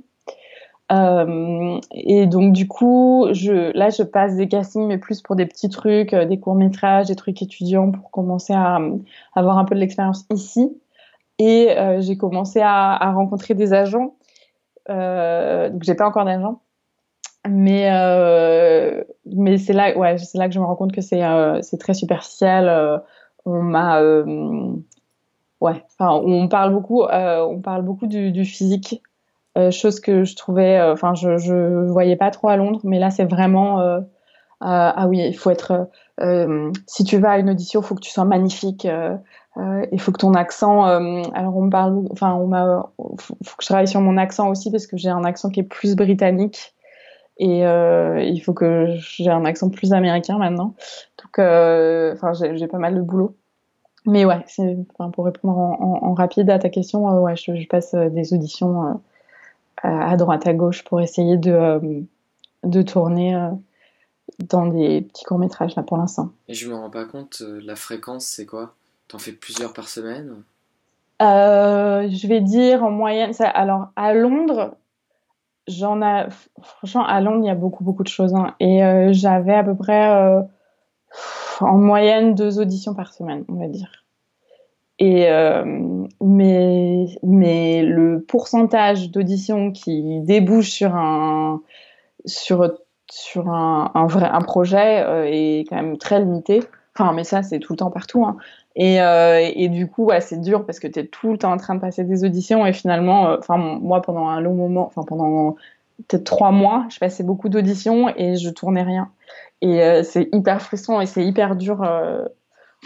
Euh, 0.92 1.80
et 1.92 2.28
donc 2.28 2.54
du 2.54 2.68
coup, 2.68 3.26
là, 3.28 3.90
je 3.90 4.04
passe 4.04 4.36
des 4.36 4.48
castings, 4.48 4.88
mais 4.88 4.98
plus 4.98 5.22
pour 5.22 5.36
des 5.36 5.46
petits 5.46 5.70
trucs, 5.70 6.14
euh, 6.14 6.26
des 6.26 6.40
courts 6.40 6.56
métrages, 6.56 7.08
des 7.08 7.16
trucs 7.16 7.42
étudiants 7.42 7.92
pour 7.92 8.12
commencer 8.12 8.54
à, 8.54 8.76
à 8.76 8.80
avoir 9.36 9.58
un 9.58 9.66
peu 9.66 9.76
de 9.76 9.80
l'expérience 9.80 10.26
ici. 10.32 10.70
Et 11.39 11.72
euh, 11.72 12.02
j'ai 12.02 12.18
commencé 12.18 12.60
à, 12.62 13.12
rencontrer 13.14 13.56
des 13.56 13.74
agents. 13.74 14.16
Euh, 14.89 15.70
donc 15.70 15.84
j'ai 15.84 15.96
pas 15.96 16.08
encore 16.08 16.26
d'agent, 16.26 16.62
mais 17.48 17.89
euh, 17.92 19.04
c'est 19.58 19.74
là, 19.74 19.98
ouais, 19.98 20.18
c'est 20.18 20.38
là 20.38 20.48
que 20.48 20.54
je 20.54 20.60
me 20.60 20.66
rends 20.66 20.76
compte 20.76 20.92
que 20.92 21.02
c'est 21.02 21.78
très 21.80 21.94
superficiel. 21.94 23.02
on 23.46 23.62
m'a 23.64 24.02
ouais, 25.62 25.84
enfin, 26.00 26.12
on 26.24 26.48
parle 26.48 26.74
beaucoup, 26.74 27.04
on 27.04 27.62
parle 27.62 27.84
beaucoup 27.84 28.08
du, 28.08 28.46
physique 28.46 29.02
euh, 29.04 29.11
chose 29.72 29.99
que 29.99 30.24
je 30.24 30.36
trouvais, 30.36 30.80
euh, 30.80 30.93
enfin, 30.93 31.14
je, 31.14 31.86
voyais 31.88 32.16
pas 32.16 32.32
trop 32.32 32.49
à 32.49 32.58
Londres, 32.58 32.80
mais 32.84 32.99
là, 32.99 33.12
c'est 33.12 33.26
vraiment, 33.26 33.80
euh, 33.82 33.99
ah 34.62 35.08
oui, 35.08 35.20
il 35.20 35.38
faut 35.38 35.49
être. 35.49 35.89
si 36.88 37.04
tu 37.04 37.18
vas 37.18 37.32
à 37.32 37.38
une 37.39 37.49
audition, 37.49 37.82
il 37.82 37.86
faut 37.86 37.95
que 37.95 38.02
tu 38.02 38.12
sois 38.12 38.26
magnifique. 38.26 38.86
il 38.86 40.02
faut 40.02 40.12
que 40.12 40.20
ton 40.20 40.34
accent. 40.34 40.84
alors 40.84 41.58
on 41.58 41.64
me 41.64 41.70
parle. 41.70 42.06
Enfin, 42.12 42.34
on 42.36 42.47
m'a. 42.47 42.91
Faut, 43.20 43.36
que 43.36 43.62
je 43.62 43.66
travaille 43.66 43.88
sur 43.88 44.02
mon 44.02 44.18
accent 44.18 44.49
aussi 44.49 44.72
parce 44.72 44.88
que 44.88 44.97
j'ai 44.97 45.10
un 45.10 45.24
accent 45.24 45.49
qui 45.49 45.62
est 45.62 45.64
plus 45.64 45.95
britannique. 45.95 46.74
Et 47.38 47.62
il 47.62 48.39
faut 48.39 48.54
que 48.54 48.88
j'ai 48.97 49.32
un 49.32 49.45
accent 49.45 49.70
plus 49.70 49.93
américain 49.93 50.38
maintenant. 50.38 50.76
Donc, 51.24 51.39
enfin, 51.39 52.34
j'ai 52.34 52.68
pas 52.68 52.78
mal 52.78 52.95
de 52.95 53.02
boulot. 53.02 53.36
Mais 54.06 54.26
ouais, 54.26 54.43
pour 55.14 55.26
répondre 55.26 55.58
en, 55.58 56.14
rapide 56.14 56.49
à 56.49 56.58
ta 56.58 56.70
question, 56.70 57.08
euh, 57.08 57.20
ouais, 57.20 57.36
je, 57.36 57.68
passe 57.68 57.93
euh, 57.93 58.10
des 58.10 58.34
auditions 58.34 58.88
euh, 58.88 58.93
à 59.84 60.16
droite 60.18 60.48
à 60.48 60.54
gauche 60.54 60.84
pour 60.84 61.02
essayer 61.02 61.38
de, 61.38 62.04
de 62.64 62.82
tourner 62.82 63.50
dans 64.40 64.68
des 64.68 65.02
petits 65.02 65.26
courts 65.26 65.40
métrages 65.40 65.76
là 65.76 65.84
pour 65.84 65.98
l'instant. 65.98 66.30
Et 66.48 66.54
je 66.54 66.70
me 66.70 66.76
rends 66.76 66.90
pas 66.90 67.06
compte, 67.06 67.42
la 67.64 67.76
fréquence 67.76 68.26
c'est 68.26 68.46
quoi? 68.46 68.76
T'en 69.08 69.18
fais 69.20 69.34
plusieurs 69.34 69.74
par 69.74 69.90
semaine? 69.90 70.44
Je 71.20 72.28
vais 72.28 72.42
dire 72.42 72.84
en 72.84 72.92
moyenne. 72.92 73.34
Ça, 73.34 73.48
alors 73.50 73.90
à 73.96 74.14
Londres, 74.14 74.76
j'en 75.68 76.02
ai. 76.02 76.28
Franchement, 76.62 77.06
à 77.06 77.22
Londres, 77.22 77.44
il 77.44 77.48
y 77.48 77.52
a 77.52 77.56
beaucoup 77.56 77.84
beaucoup 77.84 78.04
de 78.04 78.08
choses. 78.08 78.34
Hein, 78.34 78.56
et 78.60 78.82
j'avais 79.12 79.54
à 79.54 79.64
peu 79.64 79.76
près 79.76 80.44
en 81.60 81.78
moyenne 81.78 82.34
deux 82.34 82.60
auditions 82.60 82.96
par 82.96 83.14
semaine, 83.14 83.46
on 83.50 83.56
va 83.56 83.68
dire. 83.68 83.92
Euh, 85.02 85.64
mais, 86.22 87.06
mais 87.24 87.82
le 87.82 88.22
pourcentage 88.22 89.10
d'auditions 89.10 89.72
qui 89.72 90.20
débouchent 90.22 90.70
sur 90.70 90.95
un 90.95 91.62
sur 92.26 92.72
sur 93.10 93.49
un, 93.49 93.89
vrai 94.08 94.30
un 94.32 94.41
projet 94.41 95.04
euh, 95.04 95.26
est 95.26 95.66
quand 95.68 95.76
même 95.76 95.97
très 95.97 96.20
limité. 96.20 96.62
Enfin, 96.95 97.14
mais 97.14 97.24
ça 97.24 97.41
c'est 97.41 97.60
tout 97.60 97.74
le 97.74 97.78
temps 97.78 97.89
partout. 97.91 98.26
Hein. 98.26 98.38
Et, 98.76 99.02
euh, 99.02 99.39
et 99.54 99.70
du 99.70 99.88
coup, 99.88 100.06
ouais, 100.06 100.22
c'est 100.22 100.39
dur 100.39 100.66
parce 100.66 100.80
que 100.80 100.88
tu 100.88 100.99
es 100.99 101.08
tout 101.08 101.32
le 101.32 101.38
temps 101.38 101.52
en 101.52 101.58
train 101.58 101.76
de 101.76 101.82
passer 101.82 102.04
des 102.04 102.24
auditions 102.24 102.66
et 102.66 102.74
finalement, 102.74 103.36
enfin 103.38 103.58
moi 103.58 104.02
pendant 104.02 104.28
un 104.28 104.39
long 104.39 104.54
moment, 104.54 104.86
enfin 104.86 105.04
pendant 105.04 105.56
peut-être 106.08 106.24
trois 106.26 106.52
mois, 106.52 106.86
je 106.89 106.99
passais 106.99 107.24
beaucoup 107.24 107.49
d'auditions 107.49 108.10
et 108.16 108.36
je 108.38 108.49
tournais 108.49 108.84
rien. 108.84 109.10
Et 109.62 110.04
c'est 110.04 110.30
hyper 110.32 110.62
frustrant 110.62 111.02
et 111.02 111.06
c'est 111.06 111.24
hyper 111.26 111.56
dur. 111.56 111.84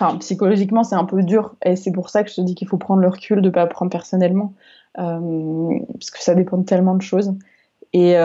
Euh, 0.02 0.06
enfin, 0.06 0.18
psychologiquement, 0.18 0.84
c'est 0.84 0.96
un 0.96 1.06
peu 1.06 1.24
dur. 1.24 1.56
Et 1.64 1.76
c'est 1.76 1.92
pour 1.92 2.10
ça 2.10 2.24
que 2.24 2.30
je 2.30 2.36
te 2.36 2.42
dis 2.42 2.56
qu'il 2.56 2.68
faut 2.68 2.78
prendre 2.78 3.02
le 3.02 3.08
recul 3.08 3.42
de 3.42 3.48
ne 3.48 3.54
pas 3.54 3.66
prendre 3.68 3.92
personnellement. 3.92 4.54
Euh, 4.98 5.80
parce 5.94 6.12
que 6.12 6.22
ça 6.22 6.36
dépend 6.36 6.58
de 6.58 6.66
tellement 6.66 6.96
de 6.96 7.02
choses. 7.02 7.34
Et, 7.94 8.16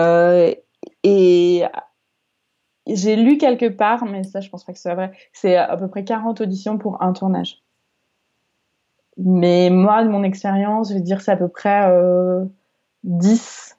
et 1.03 1.63
j'ai 2.87 3.15
lu 3.15 3.37
quelque 3.37 3.69
part, 3.69 4.05
mais 4.05 4.23
ça, 4.23 4.41
je 4.41 4.49
pense 4.49 4.65
pas 4.65 4.73
que 4.73 4.77
ce 4.77 4.83
soit 4.83 4.95
vrai, 4.95 5.11
c'est 5.31 5.55
à 5.55 5.77
peu 5.77 5.87
près 5.87 6.03
40 6.03 6.41
auditions 6.41 6.77
pour 6.77 7.01
un 7.01 7.13
tournage. 7.13 7.61
Mais 9.17 9.69
moi, 9.69 10.03
de 10.03 10.09
mon 10.09 10.23
expérience, 10.23 10.89
je 10.89 10.95
vais 10.95 11.01
dire 11.01 11.21
c'est 11.21 11.31
à 11.31 11.37
peu 11.37 11.47
près 11.47 11.89
10 13.03 13.77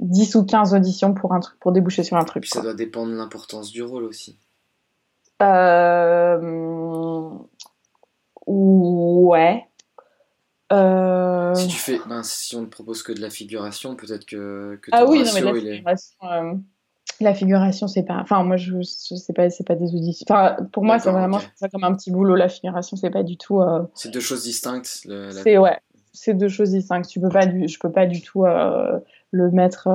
10 0.00 0.34
ou 0.36 0.44
15 0.44 0.74
auditions 0.74 1.14
pour 1.14 1.32
un 1.34 1.40
truc, 1.40 1.58
pour 1.58 1.72
déboucher 1.72 2.04
sur 2.04 2.16
un 2.16 2.24
truc. 2.24 2.46
Ça 2.46 2.60
doit 2.60 2.74
dépendre 2.74 3.10
de 3.10 3.16
l'importance 3.16 3.70
du 3.70 3.82
rôle 3.82 4.04
aussi. 4.04 4.38
Euh... 5.42 6.38
Ouais. 8.48 9.66
Euh... 10.72 11.54
Si 11.54 11.68
tu 11.68 11.76
fais, 11.76 12.00
ben, 12.08 12.22
si 12.22 12.56
on 12.56 12.62
ne 12.62 12.66
propose 12.66 13.02
que 13.02 13.12
de 13.12 13.20
la 13.20 13.30
figuration, 13.30 13.94
peut-être 13.94 14.24
que, 14.24 14.78
que 14.82 14.90
ah 14.92 15.04
oui, 15.06 15.22
non, 15.22 15.30
mais 15.34 15.40
la 15.40 15.54
figuration, 15.54 16.16
euh, 16.24 16.54
la 17.20 17.34
figuration, 17.34 17.88
c'est 17.88 18.02
pas. 18.02 18.16
Enfin, 18.16 18.42
moi, 18.42 18.56
je, 18.56 18.76
je 18.80 19.14
sais 19.14 19.32
pas, 19.32 19.50
c'est 19.50 19.66
pas 19.66 19.74
des 19.74 19.94
auditions. 19.94 20.26
Enfin, 20.28 20.56
pour 20.72 20.84
moi, 20.84 20.98
c'est 20.98 21.10
vraiment 21.10 21.40
ça 21.56 21.68
comme 21.68 21.84
un 21.84 21.94
petit 21.94 22.10
boulot. 22.10 22.36
La 22.36 22.48
figuration, 22.48 22.96
c'est 22.96 23.10
pas 23.10 23.22
du 23.22 23.36
tout. 23.36 23.60
Euh, 23.60 23.82
c'est 23.94 24.10
deux 24.10 24.20
choses 24.20 24.44
distinctes. 24.44 25.06
C'est 25.42 25.58
ouais, 25.58 25.78
c'est 26.12 26.34
deux 26.34 26.48
choses 26.48 26.70
distinctes. 26.70 27.08
Tu 27.08 27.20
peux 27.20 27.30
pas 27.30 27.46
du, 27.46 27.68
je 27.68 27.78
peux 27.78 27.92
pas 27.92 28.06
du 28.06 28.22
tout 28.22 28.44
le 28.44 29.50
mettre. 29.50 29.88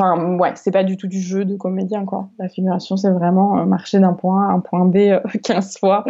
Euh, 0.00 0.04
enfin, 0.04 0.36
ouais, 0.36 0.52
c'est 0.56 0.70
pas 0.70 0.84
du 0.84 0.96
tout 0.96 1.06
du 1.06 1.20
jeu 1.20 1.44
de 1.44 1.56
comédien, 1.56 2.04
quoi. 2.04 2.28
La 2.38 2.48
figuration, 2.48 2.96
c'est 2.96 3.10
vraiment 3.10 3.58
euh, 3.58 3.64
marcher 3.64 3.98
d'un 3.98 4.12
point 4.12 4.48
A 4.48 4.50
à 4.50 4.54
un 4.54 4.60
point 4.60 4.84
B 4.84 5.20
15 5.42 5.78
fois 5.78 6.04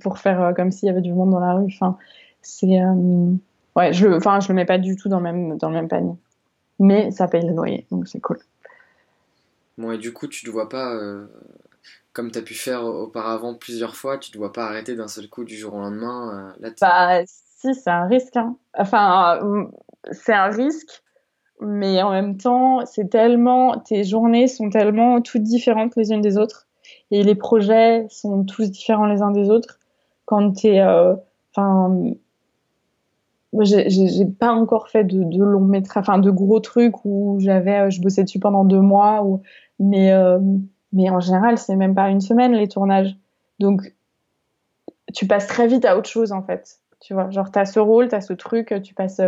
pour 0.00 0.18
faire 0.18 0.52
comme 0.56 0.70
s'il 0.70 0.86
y 0.86 0.90
avait 0.90 1.00
du 1.00 1.12
monde 1.12 1.30
dans 1.30 1.40
la 1.40 1.54
rue. 1.54 1.66
Enfin, 1.66 1.96
c'est. 2.42 2.80
ouais, 3.76 3.92
je, 3.92 4.08
enfin, 4.08 4.40
je 4.40 4.48
le 4.48 4.54
mets 4.54 4.64
pas 4.64 4.78
du 4.78 4.96
tout 4.96 5.08
dans 5.08 5.18
le 5.18 5.24
même, 5.24 5.58
dans 5.58 5.68
le 5.68 5.74
même 5.74 5.88
panier. 5.88 6.14
Mais 6.78 7.10
ça 7.10 7.28
paye 7.28 7.46
le 7.46 7.54
loyer, 7.54 7.86
donc 7.90 8.08
c'est 8.08 8.20
cool. 8.20 8.38
Bon, 9.78 9.92
et 9.92 9.98
du 9.98 10.12
coup, 10.12 10.26
tu 10.26 10.46
ne 10.46 10.52
vois 10.52 10.68
pas 10.68 10.98
comme 12.12 12.30
tu 12.30 12.38
as 12.38 12.42
pu 12.42 12.54
faire 12.54 12.84
auparavant 12.84 13.54
plusieurs 13.54 13.96
fois, 13.96 14.18
tu 14.18 14.30
ne 14.32 14.36
dois 14.36 14.52
pas 14.52 14.66
arrêter 14.66 14.94
d'un 14.94 15.08
seul 15.08 15.28
coup 15.28 15.44
du 15.44 15.56
jour 15.56 15.74
au 15.74 15.78
lendemain. 15.78 16.54
là, 16.60 16.70
bah, 16.80 17.22
si, 17.62 17.74
c'est 17.74 17.90
un 17.90 18.06
risque. 18.06 18.36
Hein. 18.36 18.56
Enfin, 18.76 19.38
euh, 19.42 19.64
c'est 20.10 20.34
un 20.34 20.48
risque, 20.48 21.02
mais 21.62 22.02
en 22.02 22.10
même 22.10 22.36
temps, 22.36 22.84
c'est 22.86 23.08
tellement, 23.08 23.78
tes 23.78 24.04
journées 24.04 24.46
sont 24.48 24.70
tellement 24.70 25.20
toutes 25.20 25.42
différentes 25.42 25.96
les 25.96 26.12
unes 26.12 26.20
des 26.20 26.38
autres, 26.38 26.68
et 27.10 27.22
les 27.22 27.34
projets 27.34 28.06
sont 28.10 28.44
tous 28.44 28.70
différents 28.70 29.06
les 29.06 29.22
uns 29.22 29.30
des 29.30 29.50
autres. 29.50 29.78
Quand 30.24 30.52
tu 30.52 30.68
es, 30.68 30.80
euh, 30.80 31.14
enfin, 31.54 32.12
j'ai 33.60 34.26
pas 34.26 34.52
encore 34.52 34.88
fait 34.88 35.04
de, 35.04 35.22
de 35.24 35.44
métrages, 35.58 36.02
enfin 36.06 36.18
de 36.18 36.30
gros 36.30 36.60
trucs 36.60 37.04
où 37.04 37.36
j'avais, 37.40 37.80
euh, 37.80 37.90
je 37.90 38.00
bossais 38.00 38.24
dessus 38.24 38.38
pendant 38.40 38.64
deux 38.64 38.80
mois, 38.80 39.22
ou, 39.24 39.42
mais, 39.78 40.12
mais 40.92 41.10
en 41.10 41.20
général, 41.20 41.58
c'est 41.58 41.76
même 41.76 41.94
pas 41.94 42.08
une 42.08 42.20
semaine 42.20 42.52
les 42.52 42.68
tournages. 42.68 43.16
Donc, 43.58 43.94
tu 45.14 45.26
passes 45.26 45.46
très 45.46 45.66
vite 45.66 45.84
à 45.84 45.96
autre 45.98 46.08
chose 46.08 46.32
en 46.32 46.42
fait 46.42 46.78
tu 47.02 47.14
vois. 47.14 47.30
Genre, 47.30 47.50
t'as 47.50 47.64
ce 47.64 47.80
rôle, 47.80 48.08
t'as 48.08 48.20
ce 48.20 48.32
truc, 48.32 48.74
tu 48.82 48.94
passes, 48.94 49.20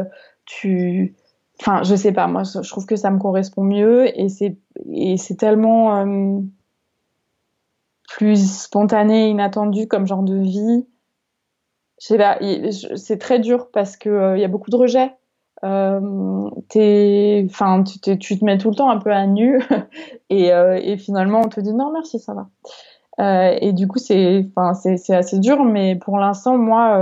tu, 0.46 1.14
enfin, 1.60 1.82
je 1.82 1.94
sais 1.94 2.12
pas, 2.12 2.26
moi, 2.26 2.42
je 2.44 2.68
trouve 2.68 2.86
que 2.86 2.96
ça 2.96 3.10
me 3.10 3.18
correspond 3.18 3.62
mieux 3.62 4.18
et 4.18 4.28
c'est, 4.28 4.56
et 4.90 5.16
c'est 5.16 5.36
tellement 5.36 5.96
euh, 5.96 6.40
plus 8.08 8.62
spontané, 8.62 9.28
inattendu 9.28 9.88
comme 9.88 10.06
genre 10.06 10.22
de 10.22 10.36
vie. 10.36 10.86
Je 12.00 12.06
sais 12.06 12.18
pas, 12.18 12.38
c'est 12.96 13.18
très 13.18 13.38
dur 13.38 13.70
parce 13.72 13.96
que 13.96 14.08
il 14.08 14.12
euh, 14.12 14.38
y 14.38 14.44
a 14.44 14.48
beaucoup 14.48 14.70
de 14.70 14.76
rejets. 14.76 15.12
Euh, 15.62 16.50
enfin, 17.46 17.84
tu, 17.84 18.18
tu, 18.18 18.38
te 18.38 18.44
mets 18.44 18.58
tout 18.58 18.68
le 18.68 18.76
temps 18.76 18.90
un 18.90 18.98
peu 18.98 19.12
à 19.12 19.26
nu 19.26 19.62
et, 20.28 20.48
et 20.48 20.98
finalement 20.98 21.40
on 21.40 21.48
te 21.48 21.60
dit 21.60 21.72
non 21.72 21.90
merci 21.90 22.18
ça 22.18 22.34
va. 22.34 22.48
Euh, 23.20 23.56
et 23.60 23.72
du 23.72 23.86
coup, 23.86 23.98
c'est, 23.98 24.46
enfin, 24.56 24.74
c'est, 24.74 25.14
assez 25.14 25.38
dur, 25.38 25.64
mais 25.64 25.96
pour 25.96 26.18
l'instant, 26.18 26.56
moi, 26.56 26.98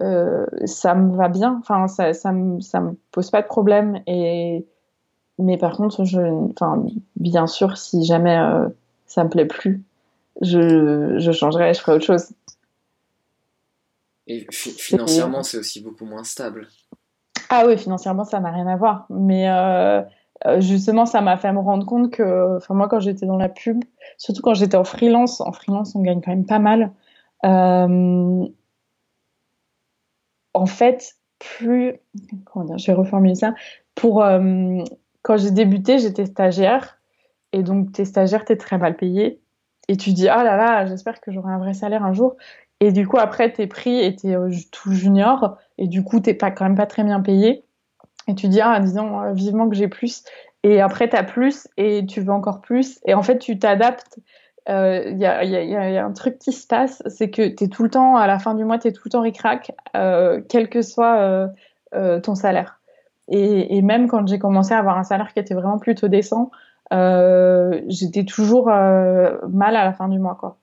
euh, 0.00 0.46
euh, 0.52 0.66
ça 0.66 0.94
me 0.94 1.16
va 1.16 1.28
bien. 1.28 1.58
Enfin, 1.60 1.88
ça, 1.88 2.12
ça, 2.12 2.32
me, 2.32 2.60
ça 2.60 2.80
me 2.80 2.96
pose 3.12 3.30
pas 3.30 3.42
de 3.42 3.46
problème. 3.46 4.00
Et 4.06 4.66
mais 5.38 5.58
par 5.58 5.76
contre, 5.76 6.04
je, 6.04 6.20
enfin, 6.52 6.84
bien 7.16 7.46
sûr, 7.46 7.76
si 7.76 8.04
jamais 8.04 8.38
euh, 8.38 8.68
ça 9.06 9.24
me 9.24 9.30
plaît 9.30 9.46
plus, 9.46 9.82
je, 10.40 11.18
je 11.18 11.32
changerai, 11.32 11.74
je 11.74 11.80
ferai 11.80 11.96
autre 11.96 12.04
chose. 12.04 12.28
Et 14.26 14.46
financièrement, 14.50 15.42
c'est 15.42 15.58
aussi 15.58 15.82
beaucoup 15.82 16.04
moins 16.04 16.24
stable. 16.24 16.68
Ah 17.50 17.64
oui, 17.66 17.76
financièrement, 17.76 18.24
ça 18.24 18.40
n'a 18.40 18.50
rien 18.50 18.66
à 18.66 18.76
voir. 18.76 19.06
Mais 19.10 19.50
euh, 19.50 20.02
justement, 20.60 21.04
ça 21.04 21.20
m'a 21.20 21.36
fait 21.36 21.52
me 21.52 21.58
rendre 21.58 21.84
compte 21.84 22.10
que, 22.10 22.56
enfin, 22.56 22.74
moi, 22.74 22.88
quand 22.88 23.00
j'étais 23.00 23.26
dans 23.26 23.36
la 23.36 23.48
pub, 23.48 23.84
surtout 24.16 24.40
quand 24.40 24.54
j'étais 24.54 24.76
en 24.76 24.84
freelance, 24.84 25.40
en 25.40 25.52
freelance, 25.52 25.94
on 25.94 26.00
gagne 26.00 26.20
quand 26.22 26.30
même 26.30 26.46
pas 26.46 26.58
mal. 26.58 26.92
Euh, 27.44 28.46
en 30.54 30.66
fait, 30.66 31.16
plus. 31.38 31.94
Comment 32.46 32.64
dire 32.64 32.78
Je 32.78 32.86
vais 32.86 32.92
reformuler 32.92 33.34
ça. 33.34 33.54
Pour, 33.94 34.24
euh, 34.24 34.82
quand 35.22 35.36
j'ai 35.36 35.50
débuté, 35.50 35.98
j'étais 35.98 36.26
stagiaire. 36.26 36.98
Et 37.52 37.62
donc, 37.62 37.92
t'es 37.92 38.04
stagiaire, 38.04 38.44
t'es 38.44 38.56
très 38.56 38.78
mal 38.78 38.96
payé. 38.96 39.40
Et 39.88 39.96
tu 39.96 40.12
dis, 40.12 40.28
ah 40.28 40.42
là 40.42 40.56
là, 40.56 40.86
j'espère 40.86 41.20
que 41.20 41.30
j'aurai 41.30 41.52
un 41.52 41.58
vrai 41.58 41.74
salaire 41.74 42.04
un 42.04 42.12
jour. 42.12 42.36
Et 42.80 42.90
du 42.90 43.06
coup, 43.06 43.18
après, 43.18 43.52
t'es 43.52 43.66
pris 43.66 43.98
et 43.98 44.16
t'es 44.16 44.34
euh, 44.34 44.50
tout 44.72 44.92
junior. 44.92 45.56
Et 45.78 45.86
du 45.86 46.02
coup, 46.02 46.20
t'es 46.20 46.34
pas, 46.34 46.50
quand 46.50 46.64
même 46.64 46.76
pas 46.76 46.86
très 46.86 47.04
bien 47.04 47.20
payé. 47.20 47.64
Et 48.26 48.34
tu 48.34 48.48
dis, 48.48 48.60
ah, 48.60 48.80
disons, 48.80 49.20
euh, 49.20 49.32
vivement 49.32 49.68
que 49.68 49.76
j'ai 49.76 49.88
plus. 49.88 50.24
Et 50.62 50.80
après, 50.80 51.08
t'as 51.08 51.22
plus 51.22 51.68
et 51.76 52.06
tu 52.06 52.22
veux 52.22 52.32
encore 52.32 52.60
plus. 52.62 52.98
Et 53.04 53.14
en 53.14 53.22
fait, 53.22 53.38
tu 53.38 53.58
t'adaptes 53.58 54.18
il 54.66 54.72
euh, 54.72 55.10
y, 55.10 55.26
a, 55.26 55.44
y, 55.44 55.56
a, 55.56 55.90
y, 55.90 55.96
a, 55.98 56.04
un 56.04 56.12
truc 56.12 56.38
qui 56.38 56.52
se 56.52 56.66
passe, 56.66 57.02
c'est 57.06 57.28
que 57.28 57.48
tu 57.48 57.64
es 57.64 57.68
tout 57.68 57.82
le 57.82 57.90
temps, 57.90 58.16
à 58.16 58.26
la 58.26 58.38
fin 58.38 58.54
du 58.54 58.64
mois, 58.64 58.78
tu 58.78 58.88
es 58.88 58.92
tout 58.92 59.02
le 59.04 59.10
temps 59.10 59.20
ric-rac, 59.20 59.72
euh, 59.94 60.40
quel 60.48 60.70
que 60.70 60.80
soit 60.80 61.18
euh, 61.18 61.48
euh, 61.94 62.18
ton 62.18 62.34
salaire. 62.34 62.80
Et, 63.28 63.76
et, 63.76 63.82
même 63.82 64.08
quand 64.08 64.26
j'ai 64.26 64.38
commencé 64.38 64.72
à 64.72 64.78
avoir 64.78 64.96
un 64.96 65.04
salaire 65.04 65.32
qui 65.34 65.38
était 65.38 65.54
vraiment 65.54 65.78
plutôt 65.78 66.08
décent, 66.08 66.50
j'étais 66.90 68.24
toujours 68.24 68.66
mal 68.66 69.76
à 69.76 69.84
la 69.84 69.92
fin 69.92 70.08
du 70.08 70.18
mois. 70.18 70.36
Quoi. 70.36 70.56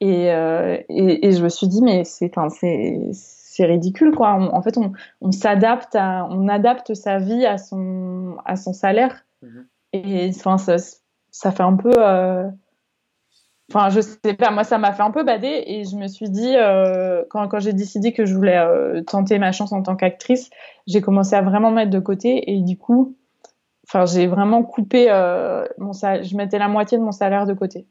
Et, 0.00 0.26
et, 0.26 1.26
et, 1.26 1.32
je 1.32 1.42
me 1.42 1.48
suis 1.48 1.68
dit, 1.68 1.82
mais 1.82 2.04
c'est 2.04 2.32
c'est 3.12 3.66
ridicule 3.66 4.12
quoi. 4.16 4.32
en 4.32 4.62
fait, 4.62 4.76
on, 4.78 4.92
on 5.20 5.30
s'adapte, 5.30 5.96
on 5.96 6.48
adapte 6.48 6.94
sa 6.94 7.18
vie 7.18 7.46
à 7.46 7.58
son 7.58 8.36
à 8.44 8.56
son 8.56 8.72
salaire. 8.72 9.24
Mmh. 9.42 9.60
Et 9.92 10.30
enfin, 10.30 10.58
ça, 10.58 10.76
ça 11.30 11.52
fait 11.52 11.62
un 11.62 11.76
peu. 11.76 11.92
Enfin, 13.74 13.90
je 13.90 14.00
sais 14.00 14.34
pas, 14.34 14.52
moi, 14.52 14.62
ça 14.62 14.78
m'a 14.78 14.92
fait 14.92 15.02
un 15.02 15.10
peu 15.10 15.24
bader 15.24 15.64
et 15.66 15.82
je 15.82 15.96
me 15.96 16.06
suis 16.06 16.30
dit, 16.30 16.54
euh, 16.54 17.24
quand, 17.28 17.58
j'ai 17.58 17.72
décidé 17.72 18.12
que 18.12 18.24
je 18.24 18.32
voulais 18.32 18.56
euh, 18.56 19.02
tenter 19.02 19.40
ma 19.40 19.50
chance 19.50 19.72
en 19.72 19.82
tant 19.82 19.96
qu'actrice, 19.96 20.48
j'ai 20.86 21.00
commencé 21.00 21.34
à 21.34 21.42
vraiment 21.42 21.72
mettre 21.72 21.90
de 21.90 21.98
côté 21.98 22.52
et 22.52 22.60
du 22.60 22.78
coup, 22.78 23.16
enfin, 23.88 24.06
j'ai 24.06 24.28
vraiment 24.28 24.62
coupé 24.62 25.06
euh, 25.10 25.64
mon 25.78 25.92
salaire, 25.92 26.22
je 26.22 26.36
mettais 26.36 26.60
la 26.60 26.68
moitié 26.68 26.98
de 26.98 27.02
mon 27.02 27.10
salaire 27.10 27.46
de 27.46 27.52
côté. 27.52 27.88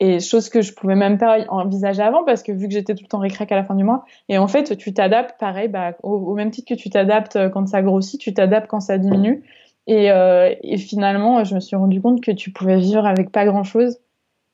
Et 0.00 0.18
chose 0.18 0.48
que 0.48 0.62
je 0.62 0.74
pouvais 0.74 0.96
même 0.96 1.16
pas 1.16 1.44
envisager 1.48 2.02
avant 2.02 2.24
parce 2.24 2.42
que 2.42 2.50
vu 2.50 2.66
que 2.66 2.74
j'étais 2.74 2.96
tout 2.96 3.04
le 3.04 3.08
temps 3.08 3.18
récrac 3.20 3.52
à 3.52 3.56
la 3.56 3.64
fin 3.64 3.76
du 3.76 3.84
mois. 3.84 4.04
Et 4.28 4.36
en 4.38 4.48
fait, 4.48 4.76
tu 4.76 4.92
t'adaptes 4.94 5.38
pareil, 5.38 5.68
bah, 5.68 5.92
au, 6.02 6.34
même 6.34 6.50
titre 6.50 6.74
que 6.74 6.80
tu 6.80 6.90
t'adaptes 6.90 7.38
quand 7.50 7.68
ça 7.68 7.82
grossit, 7.82 8.20
tu 8.20 8.34
t'adaptes 8.34 8.66
quand 8.68 8.80
ça 8.80 8.98
diminue. 8.98 9.44
Et, 9.86 10.06
et 10.06 10.76
finalement, 10.76 11.44
je 11.44 11.54
me 11.54 11.60
suis 11.60 11.76
rendu 11.76 12.00
compte 12.00 12.20
que 12.20 12.30
tu 12.30 12.52
pouvais 12.52 12.78
vivre 12.78 13.06
avec 13.06 13.30
pas 13.32 13.44
grand 13.44 13.64
chose 13.64 13.98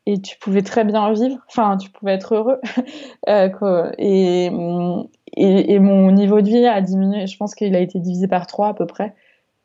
et 0.06 0.20
tu 0.20 0.38
pouvais 0.38 0.62
très 0.62 0.84
bien 0.84 1.12
vivre. 1.12 1.38
Enfin, 1.48 1.76
tu 1.76 1.90
pouvais 1.90 2.12
être 2.12 2.34
heureux. 2.34 2.60
euh, 3.28 3.92
et, 3.98 4.46
et, 4.46 5.78
mon 5.78 6.10
niveau 6.10 6.40
de 6.40 6.48
vie 6.48 6.66
a 6.66 6.80
diminué. 6.80 7.26
Je 7.26 7.36
pense 7.36 7.54
qu'il 7.54 7.74
a 7.74 7.80
été 7.80 7.98
divisé 7.98 8.28
par 8.28 8.46
trois 8.46 8.68
à 8.68 8.74
peu 8.74 8.86
près. 8.86 9.14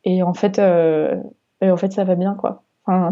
Et 0.06 0.24
en 0.24 0.34
fait, 0.34 0.60
euh, 0.60 1.16
et 1.62 1.72
en 1.72 1.78
fait, 1.78 1.92
ça 1.92 2.04
va 2.06 2.16
bien 2.16 2.36
quoi. 2.36 2.64
Enfin, 2.86 3.12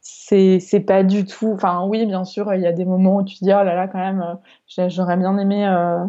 c'est 0.00 0.80
pas 0.86 1.02
du 1.02 1.24
tout 1.24 1.52
enfin 1.52 1.84
oui 1.86 2.06
bien 2.06 2.24
sûr 2.24 2.54
il 2.54 2.60
y 2.60 2.66
a 2.66 2.72
des 2.72 2.84
moments 2.84 3.16
où 3.16 3.24
tu 3.24 3.36
te 3.38 3.44
dis 3.44 3.50
oh 3.50 3.64
là 3.64 3.74
là 3.74 3.88
quand 3.88 3.98
même 3.98 4.38
j'aurais 4.88 5.16
bien 5.16 5.36
aimé 5.36 5.66
euh, 5.66 6.04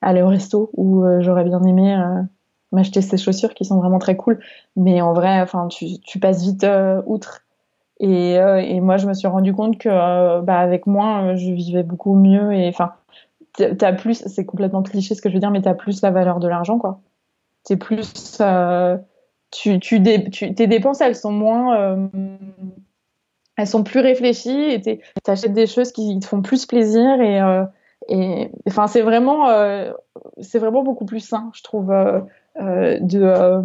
aller 0.00 0.22
au 0.22 0.28
resto 0.28 0.70
ou 0.76 1.04
j'aurais 1.20 1.44
bien 1.44 1.62
aimé 1.62 1.96
m'acheter 2.72 3.00
ces 3.00 3.16
chaussures 3.16 3.54
qui 3.54 3.64
sont 3.64 3.78
vraiment 3.78 4.00
très 4.00 4.16
cool 4.16 4.40
mais 4.74 5.00
en 5.00 5.12
vrai 5.12 5.40
enfin 5.40 5.68
tu 5.68 6.18
passes 6.18 6.42
vite 6.42 6.66
outre 7.06 7.44
et 8.00 8.38
euh, 8.38 8.58
et 8.58 8.80
moi 8.80 8.96
je 8.96 9.06
me 9.06 9.14
suis 9.14 9.28
rendu 9.28 9.52
compte 9.52 9.78
que 9.78 9.88
euh, 9.88 10.40
bah 10.40 10.58
avec 10.58 10.86
moins 10.86 11.28
euh, 11.28 11.36
je 11.36 11.50
vivais 11.52 11.82
beaucoup 11.82 12.14
mieux 12.14 12.52
et 12.52 12.68
enfin 12.68 12.92
t'as 13.52 13.92
plus 13.92 14.22
c'est 14.26 14.44
complètement 14.44 14.82
cliché 14.82 15.14
ce 15.14 15.22
que 15.22 15.28
je 15.28 15.34
veux 15.34 15.40
dire 15.40 15.50
mais 15.50 15.62
t'as 15.62 15.74
plus 15.74 16.02
la 16.02 16.10
valeur 16.10 16.38
de 16.38 16.48
l'argent 16.48 16.78
quoi. 16.78 17.00
C'est 17.64 17.76
plus 17.76 18.40
tu 19.50 19.80
tu, 19.80 20.02
tu 20.30 20.54
tes 20.54 20.66
dépenses 20.66 21.00
elles 21.00 21.16
sont 21.16 21.32
moins 21.32 22.08
elles 23.58 23.66
sont 23.66 23.82
plus 23.82 24.00
réfléchies 24.00 24.72
et 24.72 24.80
tu 24.80 25.00
achètes 25.26 25.52
des 25.52 25.66
choses 25.66 25.92
qui 25.92 26.18
te 26.20 26.26
font 26.26 26.40
plus 26.40 26.64
plaisir 26.64 27.20
et 27.20 27.42
euh, 27.42 27.64
et 28.08 28.50
enfin 28.68 28.86
c'est 28.86 29.02
vraiment 29.02 29.48
euh, 29.48 29.92
c'est 30.40 30.60
vraiment 30.60 30.84
beaucoup 30.84 31.04
plus 31.04 31.20
sain 31.20 31.50
je 31.54 31.62
trouve 31.62 31.90
euh, 31.90 32.20
de 33.00 33.62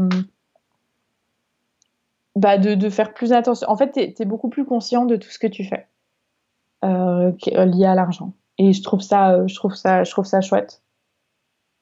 bah 2.35 2.57
de, 2.57 2.73
de 2.75 2.89
faire 2.89 3.13
plus 3.13 3.31
attention 3.31 3.69
en 3.69 3.77
fait 3.77 3.91
t'es 3.91 4.15
es 4.17 4.25
beaucoup 4.25 4.49
plus 4.49 4.65
conscient 4.65 5.05
de 5.05 5.15
tout 5.15 5.29
ce 5.29 5.39
que 5.39 5.47
tu 5.47 5.63
fais 5.63 5.87
euh, 6.83 7.31
lié 7.65 7.85
à 7.85 7.95
l'argent 7.95 8.33
et 8.57 8.73
je 8.73 8.81
trouve 8.83 9.01
ça 9.01 9.33
euh, 9.33 9.47
je 9.47 9.55
trouve 9.55 9.75
ça 9.75 10.03
je 10.03 10.11
trouve 10.11 10.25
ça 10.25 10.41
chouette 10.41 10.81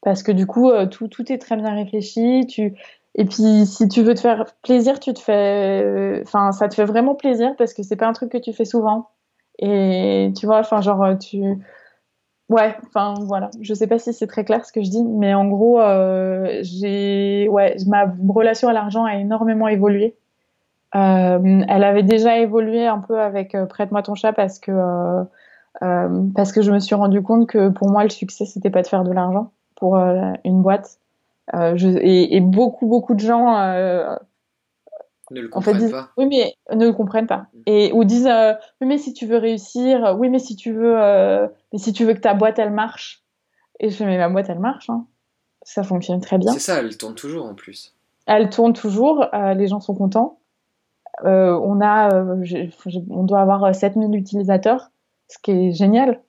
parce 0.02 0.24
que 0.24 0.32
du 0.32 0.46
coup 0.46 0.70
euh, 0.70 0.86
tout 0.88 1.08
tout 1.08 1.32
est 1.32 1.38
très 1.38 1.56
bien 1.56 1.74
réfléchi 1.74 2.46
tu 2.48 2.76
et 3.16 3.26
puis, 3.26 3.66
si 3.66 3.88
tu 3.90 4.04
veux 4.04 4.14
te 4.14 4.22
faire 4.22 4.46
plaisir, 4.64 5.00
tu 5.00 5.14
te 5.14 5.20
fais, 5.20 5.84
euh, 5.84 6.22
enfin, 6.24 6.52
ça 6.54 6.70
te 6.70 6.76
fait 6.76 6.86
vraiment 6.86 7.16
plaisir 7.16 7.56
parce 7.58 7.74
que 7.74 7.84
c'est 7.84 7.98
pas 7.98 8.08
un 8.08 8.14
truc 8.14 8.32
que 8.32 8.38
tu 8.38 8.54
fais 8.54 8.66
souvent. 8.66 9.10
Et 9.60 10.32
tu 10.38 10.46
vois, 10.46 10.60
enfin, 10.60 10.82
genre, 10.82 11.18
tu, 11.20 11.42
ouais, 12.50 12.76
enfin, 12.88 13.16
voilà. 13.22 13.50
Je 13.62 13.74
sais 13.74 13.88
pas 13.88 14.00
si 14.00 14.14
c'est 14.14 14.28
très 14.28 14.46
clair 14.46 14.66
ce 14.66 14.72
que 14.72 14.82
je 14.82 14.90
dis, 14.90 15.04
mais 15.04 15.34
en 15.34 15.48
gros, 15.48 15.80
euh, 15.82 16.60
j'ai, 16.62 17.48
ouais, 17.50 17.76
ma 17.88 18.06
relation 18.30 18.70
à 18.70 18.74
l'argent 18.74 19.06
a 19.06 19.16
énormément 19.16 19.68
évolué. 19.68 20.16
Euh, 20.96 21.62
elle 21.68 21.84
avait 21.84 22.04
déjà 22.04 22.38
évolué 22.40 22.86
un 22.88 23.00
peu 23.00 23.20
avec 23.22 23.56
euh, 23.56 23.66
Prête-moi 23.66 24.02
ton 24.04 24.16
chat 24.16 24.34
parce 24.34 24.60
que, 24.60 24.72
euh, 24.72 25.24
euh, 25.84 26.24
parce 26.36 26.52
que 26.52 26.62
je 26.62 26.72
me 26.72 26.80
suis 26.80 26.96
rendu 26.96 27.22
compte 27.22 27.48
que 27.48 27.70
pour 27.70 27.90
moi, 27.90 28.04
le 28.04 28.10
succès, 28.10 28.46
c'était 28.46 28.70
pas 28.70 28.82
de 28.82 28.88
faire 28.88 29.04
de 29.04 29.12
l'argent 29.12 29.52
pour 29.76 29.98
une 29.98 30.62
boîte. 30.62 30.98
Euh, 31.56 31.74
je, 31.76 31.88
et, 31.90 32.36
et 32.36 32.42
beaucoup, 32.42 32.88
beaucoup 32.88 33.14
de 33.16 33.20
gens 33.20 33.58
euh, 33.58 34.16
Ne 35.32 35.42
le 35.42 35.50
en 35.54 35.60
fait 35.62 35.72
comprennent 35.72 35.78
disent 35.80 35.92
pas. 35.92 36.10
oui 36.18 36.28
mais 36.30 36.56
ne 36.76 36.86
le 36.86 36.94
comprennent 36.94 37.28
pas 37.28 37.48
Mm. 37.54 37.62
et 37.66 37.92
ou 37.94 38.04
disent 38.06 38.28
euh, 38.28 38.54
oui 38.80 38.88
mais 38.88 38.98
si 38.98 39.12
tu 39.14 39.26
veux 39.26 39.38
réussir 39.38 40.16
oui 40.20 40.30
mais 40.30 40.40
si 40.40 40.56
tu 40.56 40.72
veux 40.72 40.94
euh, 41.02 41.48
mais 41.74 41.80
si 41.80 41.92
tu 41.94 42.06
veux 42.06 42.14
que 42.14 42.20
ta 42.20 42.34
boîte 42.36 42.60
elle 42.60 42.72
marche 42.72 43.24
et 43.80 43.90
je 43.90 43.96
fais 43.98 44.06
mais 44.06 44.18
ma 44.18 44.30
boîte 44.30 44.50
elle 44.50 44.60
marche 44.60 44.90
hein. 44.90 45.06
ça 45.64 45.84
fonctionne 45.84 46.22
très 46.22 46.38
bien 46.38 46.54
C'est 46.54 46.60
ça, 46.60 46.80
elle 46.80 46.96
tourne 46.96 47.16
toujours 47.16 47.46
en 47.46 47.56
plus. 47.56 47.94
elle 48.28 48.50
tourne 48.50 48.74
toujours 48.74 49.26
euh, 49.34 49.54
les 49.56 49.68
gens 49.68 49.80
sont 49.82 49.96
contents 49.96 50.38
on 51.24 51.82
a 51.82 52.14
euh, 52.14 52.70
on 53.10 53.24
doit 53.24 53.42
avoir 53.42 53.64
euh, 53.64 53.74
7000 53.74 54.18
utilisateurs 54.18 54.92
ce 55.28 55.38
qui 55.42 55.52
est 55.52 55.72
génial. 55.72 56.22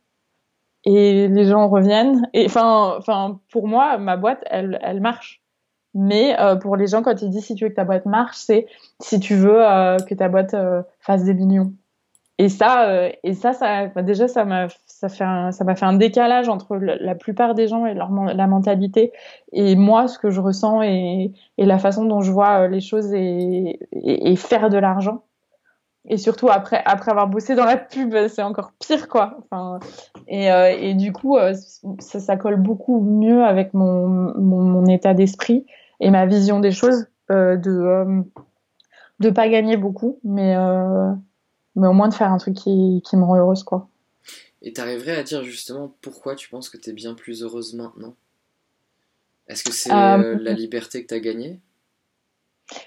Et 0.85 1.29
les 1.29 1.45
gens 1.45 1.69
reviennent. 1.69 2.29
Et 2.33 2.47
enfin 2.47 3.41
pour 3.51 3.69
moi 3.69 3.99
ma 3.99 4.17
boîte 4.17 4.45
elle 4.51 4.79
elle 4.83 5.01
marche. 5.01 5.43
Mais 5.95 6.39
euh, 6.41 6.57
pour 6.57 6.77
les 6.77 6.87
gens 6.87 7.03
quand 7.03 7.21
ils 7.23 7.31
disent 7.31 7.45
si 7.45 7.55
tu 7.55 7.65
veux 7.65 7.71
que 7.71 7.77
ta 7.77 7.85
boîte 7.85 8.07
marche 8.07 8.37
c'est 8.37 8.67
si 9.01 9.21
tu 9.21 9.35
veux 9.35 9.65
euh, 9.65 9.99
que 9.99 10.15
ta 10.15 10.29
boîte 10.29 10.55
euh, 10.55 10.83
fasse 11.01 11.25
des 11.25 11.35
millions. 11.35 11.73
Et 12.39 12.49
ça 12.49 12.89
euh, 12.89 13.11
et 13.23 13.35
ça 13.35 13.53
ça 13.53 13.87
bah, 13.89 14.03
déjà 14.03 14.27
ça 14.27 14.45
m'a 14.45 14.69
ça 15.09 15.65
m'a 15.65 15.75
fait 15.75 15.85
un 15.85 15.95
décalage 15.95 16.49
entre 16.49 16.77
la 16.77 17.15
plupart 17.15 17.55
des 17.55 17.69
gens 17.69 17.87
et 17.87 17.95
leur 17.95 18.11
la 18.11 18.47
mentalité 18.47 19.13
et 19.53 19.77
moi 19.77 20.09
ce 20.09 20.19
que 20.19 20.31
je 20.31 20.41
ressens 20.41 20.83
et, 20.83 21.33
la 21.59 21.79
façon 21.79 22.05
dont 22.05 22.21
je 22.21 22.31
vois 22.31 22.63
euh, 22.63 22.69
les 22.69 22.81
choses 22.81 23.13
et, 23.13 23.79
faire 24.37 24.71
de 24.71 24.79
l'argent. 24.79 25.25
Et 26.09 26.17
surtout 26.17 26.49
après 26.49 26.83
après 26.85 27.13
avoir 27.13 27.29
bossé 27.29 27.55
dans 27.55 27.65
la 27.65 27.77
pub 27.77 28.15
c'est 28.29 28.43
encore 28.43 28.73
pire 28.79 29.09
quoi. 29.09 29.39
Et, 30.27 30.51
euh, 30.51 30.75
et 30.77 30.95
du 30.95 31.13
coup 31.13 31.37
euh, 31.37 31.55
ça, 32.01 32.21
ça 32.21 32.37
colle 32.37 32.57
beaucoup 32.57 33.01
mieux 33.01 33.45
avec 33.45 33.73
mon, 33.75 34.09
mon, 34.09 34.85
état 34.87 35.15
d'esprit 35.15 35.67
et 36.01 36.11
ma 36.11 36.27
vision 36.27 36.61
des 36.61 36.73
choses 36.73 37.07
de 37.29 38.25
de 39.21 39.31
pas 39.31 39.49
gagner 39.49 39.77
beaucoup 39.77 40.19
mais 40.25 40.57
mais 41.77 41.87
au 41.87 41.93
moins 41.93 42.09
de 42.09 42.15
faire 42.15 42.33
un 42.33 42.39
truc 42.39 42.55
qui, 42.55 43.03
qui 43.07 43.17
me 43.17 43.25
rend 43.25 43.37
heureuse 43.37 43.63
quoi 43.63 43.89
Et 44.63 44.73
t'arriverais 44.73 45.17
à 45.17 45.23
dire 45.25 45.43
justement 45.43 45.95
pourquoi 46.01 46.37
tu 46.37 46.49
penses 46.49 46.69
que 46.69 46.77
t'es 46.77 46.93
bien 46.93 47.15
plus 47.15 47.43
heureuse 47.43 47.75
maintenant? 47.75 48.15
Est-ce 49.49 49.65
que 49.65 49.73
c'est 49.73 49.93
Euh, 49.93 50.19
euh, 50.19 50.39
la 50.41 50.53
liberté 50.53 51.03
que 51.03 51.09
t'as 51.09 51.19
gagnée? 51.19 51.61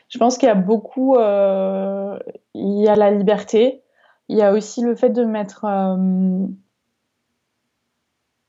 Je 0.07 0.17
pense 0.17 0.38
qu'il 0.38 0.47
y 0.47 0.51
a 0.51 0.55
beaucoup, 0.55 1.17
euh, 1.17 2.17
il 2.53 2.82
y 2.82 2.88
a 2.88 2.95
la 2.95 3.11
liberté, 3.11 3.84
il 4.30 4.38
y 4.38 4.41
a 4.41 4.53
aussi 4.53 4.82
le 4.82 4.95
fait 4.95 5.09
de 5.09 5.26
m'être, 5.26 5.65
euh, 5.65 6.47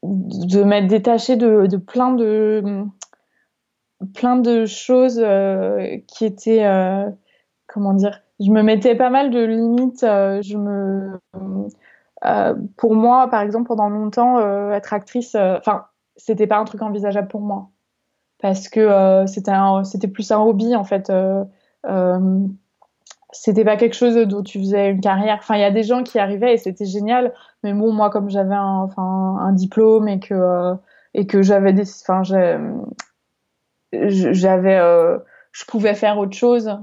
de 0.05 0.63
m'être 0.63 0.87
détaché 0.87 1.37
de, 1.37 1.67
de 1.67 1.77
plein 1.77 2.13
de, 2.13 2.63
plein 4.15 4.37
de 4.37 4.67
choses 4.67 5.21
qui 6.07 6.25
étaient, 6.25 6.65
comment 7.67 7.93
dire, 7.93 8.23
je 8.39 8.51
me 8.51 8.63
mettais 8.63 8.95
pas 8.95 9.11
mal 9.11 9.31
de 9.31 9.41
limites. 9.41 10.03
je 10.03 10.57
me, 10.57 11.19
pour 12.77 12.95
moi, 12.95 13.29
par 13.29 13.43
exemple, 13.43 13.69
pendant 13.69 13.89
longtemps, 13.89 14.39
euh, 14.39 14.71
être 14.73 14.93
actrice, 14.93 15.35
euh, 15.35 15.57
enfin, 15.59 15.87
c'était 16.17 16.47
pas 16.47 16.59
un 16.59 16.65
truc 16.65 16.83
envisageable 16.83 17.29
pour 17.29 17.41
moi 17.41 17.71
parce 18.41 18.69
que 18.69 18.81
euh, 18.81 19.27
c'était 19.85 20.09
plus 20.09 20.31
un 20.31 20.41
hobby 20.41 20.75
en 20.77 20.85
fait. 20.85 21.11
Euh, 21.11 21.45
euh, 21.87 22.47
c'était 23.33 23.65
pas 23.65 23.77
quelque 23.77 23.95
chose 23.95 24.15
dont 24.27 24.43
tu 24.43 24.59
faisais 24.61 24.91
une 24.91 25.01
carrière. 25.01 25.39
Enfin, 25.41 25.57
il 25.57 25.61
y 25.61 25.65
a 25.65 25.71
des 25.71 25.83
gens 25.83 26.03
qui 26.03 26.19
arrivaient 26.19 26.55
et 26.55 26.59
c'était 26.59 26.85
génial. 26.85 27.35
Mais 27.63 27.73
bon, 27.73 27.93
moi, 27.93 28.11
comme 28.11 28.31
j'avais 28.31 28.55
un, 28.55 29.53
diplôme 29.53 30.09
et 30.09 30.21
que 30.21 30.35
euh, 30.35 30.75
et 31.15 31.27
que 31.27 31.43
j'avais 31.43 31.73
des, 31.73 31.91
enfin, 32.03 32.23
j'avais, 33.93 34.79
euh, 34.79 35.19
je 35.53 35.65
pouvais 35.65 35.95
faire 35.95 36.19
autre 36.19 36.37
chose. 36.37 36.79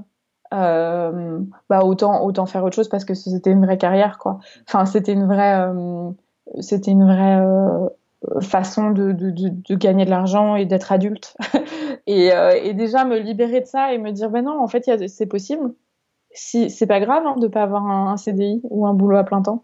Euh, 0.54 1.40
bah 1.68 1.80
autant 1.84 2.24
autant 2.24 2.46
faire 2.46 2.62
autre 2.64 2.76
chose 2.76 2.88
parce 2.88 3.04
que 3.04 3.14
c'était 3.14 3.50
une 3.50 3.64
vraie 3.64 3.78
carrière 3.78 4.18
quoi. 4.18 4.38
Enfin, 4.68 4.86
c'était 4.86 5.12
une 5.12 5.26
vraie, 5.26 5.58
euh, 5.58 6.10
c'était 6.60 6.92
une 6.92 7.04
vraie 7.04 7.40
euh, 7.40 7.88
façon 8.40 8.90
de, 8.90 9.12
de, 9.12 9.30
de, 9.30 9.74
gagner 9.74 10.04
de 10.04 10.10
l'argent 10.10 10.54
et 10.54 10.64
d'être 10.64 10.92
adulte. 10.92 11.36
et, 12.06 12.30
et 12.62 12.74
déjà 12.74 13.04
me 13.04 13.18
libérer 13.18 13.60
de 13.62 13.66
ça 13.66 13.92
et 13.92 13.98
me 13.98 14.12
dire 14.12 14.30
ben 14.30 14.44
non, 14.44 14.60
en 14.60 14.68
fait, 14.68 15.08
c'est 15.08 15.26
possible. 15.26 15.74
Si 16.30 16.70
c'est 16.70 16.86
pas 16.86 17.00
grave 17.00 17.24
hein, 17.26 17.36
de 17.38 17.48
pas 17.48 17.62
avoir 17.62 17.86
un, 17.86 18.16
CDI 18.16 18.60
ou 18.70 18.86
un 18.86 18.94
boulot 18.94 19.16
à 19.16 19.24
plein 19.24 19.42
temps, 19.42 19.62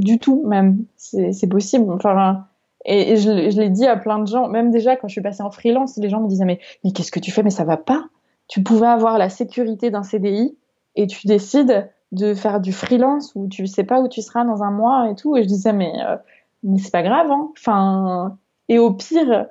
du 0.00 0.18
tout 0.18 0.42
même, 0.46 0.84
c'est 0.96 1.48
possible. 1.48 1.92
Enfin, 1.92 2.46
et, 2.84 3.12
et 3.12 3.16
je, 3.16 3.50
je 3.50 3.60
l'ai 3.60 3.70
dit 3.70 3.86
à 3.86 3.96
plein 3.96 4.18
de 4.18 4.26
gens, 4.26 4.48
même 4.48 4.70
déjà 4.70 4.96
quand 4.96 5.08
je 5.08 5.12
suis 5.12 5.22
passée 5.22 5.42
en 5.42 5.50
freelance, 5.50 5.96
les 5.96 6.08
gens 6.08 6.20
me 6.20 6.28
disaient 6.28 6.44
mais 6.44 6.60
mais 6.84 6.92
qu'est-ce 6.92 7.12
que 7.12 7.20
tu 7.20 7.30
fais? 7.30 7.42
Mais 7.42 7.50
ça 7.50 7.64
va 7.64 7.76
pas. 7.76 8.06
Tu 8.48 8.62
pouvais 8.62 8.86
avoir 8.86 9.18
la 9.18 9.28
sécurité 9.28 9.90
d'un 9.90 10.02
CDI 10.02 10.56
et 10.94 11.06
tu 11.06 11.26
décides 11.26 11.90
de 12.12 12.34
faire 12.34 12.60
du 12.60 12.72
freelance 12.72 13.32
où 13.34 13.48
tu 13.48 13.66
sais 13.66 13.84
pas 13.84 14.00
où 14.00 14.08
tu 14.08 14.22
seras 14.22 14.44
dans 14.44 14.62
un 14.62 14.70
mois 14.70 15.10
et 15.10 15.14
tout. 15.14 15.36
Et 15.36 15.42
je 15.42 15.48
disais 15.48 15.72
mais 15.72 15.92
euh, 16.04 16.16
mais 16.62 16.78
c'est 16.78 16.90
pas 16.90 17.02
grave, 17.02 17.30
hein. 17.30 17.50
Enfin, 17.56 18.38
et 18.68 18.78
au 18.78 18.92
pire, 18.92 19.46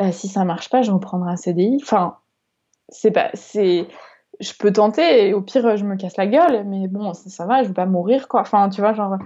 euh, 0.00 0.12
si 0.12 0.28
ça 0.28 0.44
marche 0.44 0.70
pas, 0.70 0.82
je 0.82 0.90
reprendrai 0.92 1.32
un 1.32 1.36
CDI. 1.36 1.78
Enfin, 1.82 2.18
c'est 2.88 3.10
pas, 3.10 3.30
c'est, 3.34 3.86
je 4.40 4.52
peux 4.58 4.72
tenter 4.72 5.28
et 5.28 5.34
au 5.34 5.42
pire, 5.42 5.76
je 5.76 5.84
me 5.84 5.96
casse 5.96 6.16
la 6.16 6.26
gueule, 6.26 6.64
mais 6.66 6.88
bon, 6.88 7.14
ça, 7.14 7.30
ça 7.30 7.46
va, 7.46 7.62
je 7.62 7.68
vais 7.68 7.74
pas 7.74 7.86
mourir, 7.86 8.28
quoi. 8.28 8.40
Enfin, 8.42 8.68
tu 8.70 8.80
vois, 8.80 8.92
genre. 8.94 9.16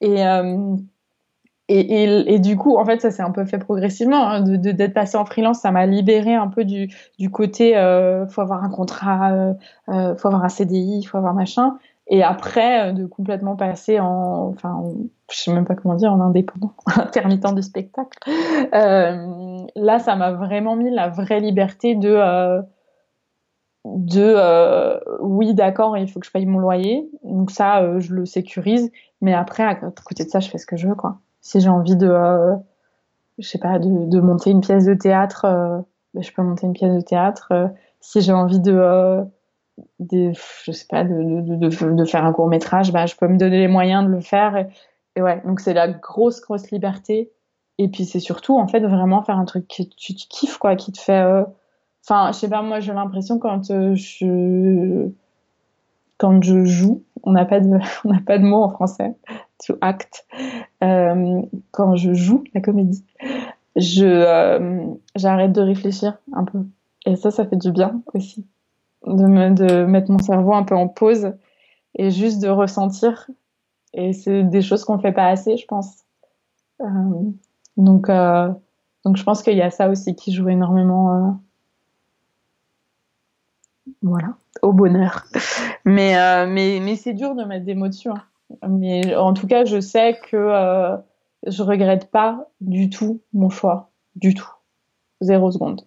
Et, 0.00 0.26
euh, 0.26 0.76
et, 1.68 2.38
du 2.40 2.56
coup, 2.56 2.76
en 2.76 2.84
fait, 2.84 3.00
ça 3.00 3.10
s'est 3.10 3.22
un 3.22 3.30
peu 3.30 3.46
fait 3.46 3.58
progressivement. 3.58 4.28
Hein, 4.28 4.40
de, 4.42 4.56
d'être 4.56 4.92
passé 4.92 5.16
en 5.16 5.24
freelance, 5.24 5.60
ça 5.60 5.70
m'a 5.70 5.86
libéré 5.86 6.34
un 6.34 6.48
peu 6.48 6.64
du, 6.64 6.88
côté 7.30 7.76
euh, 7.76 8.26
faut 8.26 8.42
avoir 8.42 8.62
un 8.64 8.68
contrat, 8.68 9.32
euh, 9.32 9.54
euh 9.88 10.16
faut 10.16 10.28
avoir 10.28 10.44
un 10.44 10.48
CDI, 10.50 11.04
faut 11.04 11.16
avoir 11.16 11.32
machin. 11.32 11.78
Et 12.08 12.22
après, 12.22 12.90
euh, 12.90 12.92
de 12.92 13.06
complètement 13.06 13.56
passer 13.56 13.98
en, 13.98 14.52
enfin, 14.54 14.78
je 15.32 15.38
sais 15.38 15.52
même 15.54 15.64
pas 15.64 15.74
comment 15.74 15.94
dire, 15.94 16.12
en 16.12 16.20
indépendant, 16.20 16.74
intermittent 16.96 17.54
du 17.54 17.62
spectacle. 17.62 18.18
Euh, 18.74 19.66
là, 19.74 19.98
ça 19.98 20.16
m'a 20.16 20.32
vraiment 20.32 20.76
mis 20.76 20.90
la 20.90 21.08
vraie 21.08 21.40
liberté 21.40 21.94
de, 21.94 22.60
oui, 25.20 25.54
d'accord, 25.54 25.96
il 25.96 26.10
faut 26.10 26.20
que 26.20 26.26
je 26.26 26.30
paye 26.32 26.44
mon 26.44 26.58
loyer, 26.58 27.08
donc 27.22 27.50
ça, 27.50 27.98
je 28.00 28.12
le 28.12 28.26
sécurise. 28.26 28.90
Mais 29.22 29.32
après, 29.32 29.62
à 29.62 29.74
côté 29.74 30.24
de 30.24 30.28
ça, 30.28 30.40
je 30.40 30.50
fais 30.50 30.58
ce 30.58 30.66
que 30.66 30.76
je 30.76 30.88
veux, 30.88 30.94
quoi. 30.94 31.20
Si 31.44 31.60
j'ai 31.60 31.68
envie 31.68 31.94
de, 31.94 32.08
euh, 32.08 32.56
je 33.38 33.46
sais 33.46 33.58
pas, 33.58 33.78
de, 33.78 34.20
monter 34.20 34.50
une 34.50 34.60
pièce 34.60 34.86
de 34.86 34.94
théâtre, 34.94 35.46
ben, 36.14 36.22
je 36.22 36.32
peux 36.32 36.42
monter 36.42 36.66
une 36.66 36.72
pièce 36.72 36.94
de 36.94 37.02
théâtre. 37.02 37.52
si 38.00 38.20
j'ai 38.20 38.32
envie 38.32 38.60
de 38.60 39.24
je 40.00 40.86
pas, 40.88 41.04
de, 41.04 42.04
faire 42.04 42.24
un 42.24 42.32
court 42.32 42.48
métrage, 42.48 42.92
bah, 42.92 43.06
je 43.06 43.16
peux 43.16 43.28
me 43.28 43.36
donner 43.36 43.58
les 43.58 43.68
moyens 43.68 44.04
de 44.04 44.10
le 44.10 44.20
faire. 44.20 44.68
Et, 45.16 45.22
ouais, 45.22 45.42
donc 45.44 45.60
c'est 45.60 45.74
la 45.74 45.88
grosse, 45.88 46.40
grosse 46.40 46.70
liberté. 46.70 47.30
Et 47.78 47.88
puis 47.88 48.04
c'est 48.04 48.20
surtout, 48.20 48.58
en 48.58 48.68
fait, 48.68 48.80
vraiment 48.80 49.22
faire 49.22 49.38
un 49.38 49.44
truc 49.44 49.66
que 49.66 49.82
tu, 49.82 50.14
tu 50.14 50.28
kiffes, 50.28 50.58
quoi, 50.58 50.76
qui 50.76 50.92
te 50.92 51.00
fait. 51.00 51.20
Euh... 51.20 51.44
Enfin, 52.06 52.30
je 52.32 52.38
sais 52.38 52.48
pas, 52.48 52.62
moi 52.62 52.80
j'ai 52.80 52.92
l'impression 52.92 53.38
quand 53.38 53.70
euh, 53.70 53.94
je. 53.94 55.08
Quand 56.18 56.40
je 56.42 56.64
joue, 56.64 57.02
on 57.24 57.32
n'a 57.32 57.44
pas, 57.44 57.58
de... 57.58 57.68
on 58.04 58.52
en 58.52 58.70
français, 58.70 59.14
to 59.66 59.76
act. 59.80 60.26
Euh, 60.82 61.42
quand 61.70 61.96
je 61.96 62.14
joue 62.14 62.44
la 62.54 62.60
comédie, 62.60 63.04
je, 63.76 64.04
euh, 64.04 64.86
j'arrête 65.14 65.52
de 65.52 65.60
réfléchir 65.60 66.18
un 66.32 66.44
peu. 66.44 66.60
Et 67.06 67.16
ça, 67.16 67.30
ça 67.30 67.46
fait 67.46 67.56
du 67.56 67.72
bien 67.72 68.02
aussi 68.14 68.46
de, 69.06 69.26
me, 69.26 69.50
de 69.50 69.84
mettre 69.84 70.10
mon 70.10 70.18
cerveau 70.18 70.54
un 70.54 70.62
peu 70.62 70.74
en 70.74 70.88
pause 70.88 71.32
et 71.96 72.10
juste 72.10 72.40
de 72.40 72.48
ressentir. 72.48 73.30
Et 73.92 74.12
c'est 74.12 74.42
des 74.42 74.62
choses 74.62 74.84
qu'on 74.84 74.98
fait 74.98 75.12
pas 75.12 75.26
assez, 75.26 75.56
je 75.56 75.66
pense. 75.66 75.98
Euh, 76.80 76.86
donc, 77.76 78.08
donc 79.04 79.16
je 79.16 79.22
pense 79.22 79.42
qu'il 79.42 79.56
y 79.56 79.62
a 79.62 79.70
ça 79.70 79.88
aussi 79.88 80.14
qui 80.14 80.32
joue 80.32 80.48
énormément. 80.48 81.38
Voilà, 84.02 84.34
au 84.62 84.72
bonheur. 84.72 85.24
Mais, 85.86 86.14
mais, 86.46 86.80
mais 86.80 86.96
c'est 86.96 87.12
dur 87.12 87.34
de 87.34 87.44
mettre 87.44 87.66
des 87.66 87.74
mots 87.74 87.88
dessus. 87.88 88.08
Hein. 88.08 88.22
Mais 88.68 89.14
en 89.14 89.34
tout 89.34 89.46
cas, 89.46 89.64
je 89.64 89.80
sais 89.80 90.18
que 90.30 90.36
euh, 90.36 90.96
je 91.46 91.62
regrette 91.62 92.10
pas 92.10 92.48
du 92.60 92.90
tout 92.90 93.22
mon 93.32 93.50
choix. 93.50 93.90
Du 94.16 94.34
tout. 94.34 94.50
Zéro 95.20 95.50
seconde. 95.50 95.86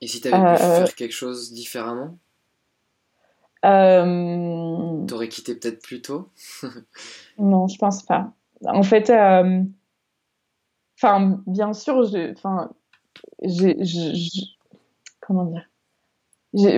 Et 0.00 0.06
si 0.06 0.20
tu 0.20 0.28
avais 0.28 0.56
pu 0.56 0.62
faire 0.62 0.94
quelque 0.94 1.12
chose 1.12 1.52
différemment? 1.52 2.18
Euh... 3.64 5.04
T'aurais 5.06 5.28
quitté 5.28 5.54
peut-être 5.54 5.82
plus 5.82 6.02
tôt? 6.02 6.30
Non, 7.38 7.68
je 7.68 7.78
pense 7.78 8.02
pas. 8.02 8.32
En 8.66 8.82
fait, 8.82 9.08
euh... 9.10 9.62
enfin, 10.96 11.42
bien 11.46 11.72
sûr, 11.72 12.04
j'ai, 12.04 12.32
enfin, 12.32 12.70
j'ai, 13.42 13.76
comment 15.20 15.44
dire? 15.44 15.66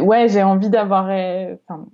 Ouais, 0.03 0.29
j'ai 0.29 0.43
envie 0.43 0.71
d'avoir. 0.71 1.05
Enfin, 1.07 1.87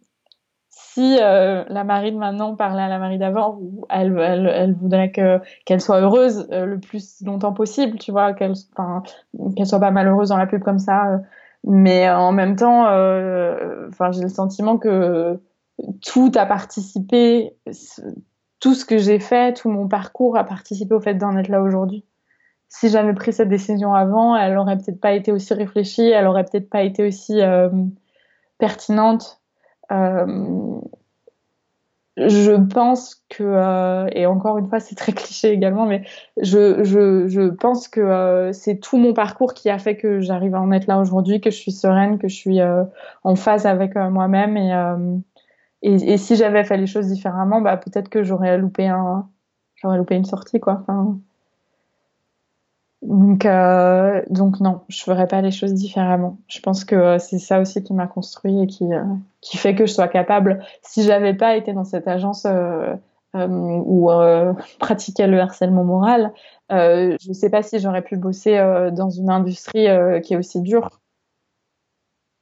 si 0.81 1.19
euh, 1.21 1.65
la 1.69 1.83
Marie 1.83 2.13
de 2.13 2.19
maintenant 2.19 2.55
parlait 2.55 2.83
à 2.83 2.89
la 2.89 2.99
Marie 2.99 3.19
d'avant, 3.19 3.59
elle, 3.91 4.17
elle, 4.19 4.47
elle 4.47 4.75
voudrait 4.75 5.11
que 5.11 5.41
qu'elle 5.65 5.81
soit 5.81 6.01
heureuse 6.01 6.47
euh, 6.53 6.67
le 6.67 6.79
plus 6.79 7.21
longtemps 7.25 7.53
possible, 7.53 7.99
tu 7.99 8.13
vois, 8.13 8.33
qu'elle, 8.33 8.53
qu'elle 9.57 9.67
soit 9.67 9.81
pas 9.81 9.91
malheureuse 9.91 10.29
dans 10.29 10.37
la 10.37 10.47
pub 10.47 10.63
comme 10.63 10.79
ça. 10.79 11.15
Euh, 11.15 11.19
mais 11.65 12.09
en 12.09 12.31
même 12.31 12.55
temps, 12.55 12.87
euh, 12.87 13.89
enfin, 13.89 14.13
j'ai 14.13 14.23
le 14.23 14.29
sentiment 14.29 14.79
que 14.79 15.41
tout 16.05 16.31
a 16.37 16.47
participé, 16.47 17.57
tout 18.61 18.75
ce 18.75 18.85
que 18.85 18.99
j'ai 18.99 19.19
fait, 19.19 19.55
tout 19.55 19.71
mon 19.71 19.89
parcours 19.89 20.37
a 20.37 20.45
participé 20.45 20.95
au 20.95 21.01
fait 21.01 21.15
d'en 21.15 21.37
être 21.37 21.49
là 21.49 21.61
aujourd'hui. 21.61 22.05
Si 22.69 22.89
j'avais 22.89 23.15
pris 23.15 23.33
cette 23.33 23.49
décision 23.49 23.95
avant, 23.95 24.37
elle 24.37 24.57
aurait 24.59 24.77
peut-être 24.77 25.01
pas 25.01 25.13
été 25.13 25.33
aussi 25.33 25.55
réfléchie, 25.55 26.09
elle 26.09 26.27
aurait 26.27 26.45
peut-être 26.45 26.71
pas 26.71 26.83
été 26.83 27.07
aussi 27.07 27.41
euh, 27.41 27.69
pertinente 28.59 29.38
euh, 29.38 29.38
je 32.19 32.53
pense 32.53 33.25
que, 33.29 33.45
euh, 33.45 34.09
et 34.13 34.27
encore 34.27 34.59
une 34.59 34.69
fois, 34.69 34.81
c'est 34.81 34.97
très 34.97 35.13
cliché 35.13 35.51
également, 35.53 35.87
mais 35.87 36.03
je, 36.41 36.83
je, 36.83 37.29
je 37.29 37.49
pense 37.49 37.87
que 37.87 38.01
euh, 38.01 38.53
c'est 38.53 38.79
tout 38.81 38.97
mon 38.97 39.15
parcours 39.15 39.55
qui 39.55 39.71
a 39.71 39.79
fait 39.79 39.97
que 39.97 40.21
j'arrive 40.21 40.55
à 40.55 40.61
en 40.61 40.73
être 40.73 40.87
là 40.89 40.99
aujourd'hui, 40.99 41.41
que 41.41 41.51
je 41.51 41.57
suis 41.57 41.73
sereine, 41.73 42.19
que 42.19 42.29
je 42.29 42.35
suis 42.35 42.61
euh, 42.61 42.85
en 43.23 43.37
phase 43.37 43.67
avec 43.67 43.97
euh, 43.97 44.11
moi-même. 44.11 44.57
Et, 44.57 44.75
euh, 44.75 45.17
et, 45.83 46.15
et, 46.15 46.17
si 46.19 46.35
j'avais 46.35 46.65
fait 46.65 46.77
les 46.77 46.87
choses 46.89 47.07
différemment, 47.07 47.61
bah, 47.61 47.77
peut-être 47.77 48.09
que 48.09 48.25
j'aurais 48.25 48.59
loupé, 48.59 48.89
un, 48.89 49.29
j'aurais 49.77 49.99
loupé 49.99 50.17
une 50.17 50.25
sortie. 50.25 50.59
Quoi. 50.59 50.79
Enfin, 50.83 51.21
donc, 53.03 53.47
euh, 53.47 54.23
donc 54.29 54.59
non, 54.61 54.81
je 54.89 55.03
ferais 55.03 55.29
pas 55.29 55.41
les 55.41 55.53
choses 55.53 55.73
différemment. 55.73 56.39
Je 56.49 56.61
pense 56.61 56.85
que 56.85 56.97
euh, 56.97 57.19
c'est 57.19 57.39
ça 57.39 57.61
aussi 57.61 57.83
qui 57.85 57.95
m'a 57.95 58.09
construit 58.09 58.63
et 58.63 58.67
qui, 58.67 58.93
euh, 58.93 59.05
qui 59.41 59.57
fait 59.57 59.75
que 59.75 59.87
je 59.87 59.93
sois 59.93 60.09
capable. 60.09 60.65
Si 60.83 61.05
j'avais 61.05 61.35
pas 61.35 61.57
été 61.57 61.73
dans 61.73 61.85
cette 61.85 62.09
agence 62.09 62.45
euh, 62.45 62.95
euh 63.37 63.47
où 63.49 64.11
pratiquait 64.81 65.29
le 65.29 65.39
harcèlement 65.41 65.85
moral, 65.85 66.33
je 66.71 67.33
sais 67.33 67.51
pas 67.51 67.63
si 67.63 67.79
j'aurais 67.79 68.03
pu 68.03 68.17
bosser 68.17 68.59
dans 68.93 69.11
une 69.11 69.31
industrie 69.31 69.87
qui 70.23 70.35
est 70.35 70.37
aussi 70.37 70.61
dure. 70.61 71.01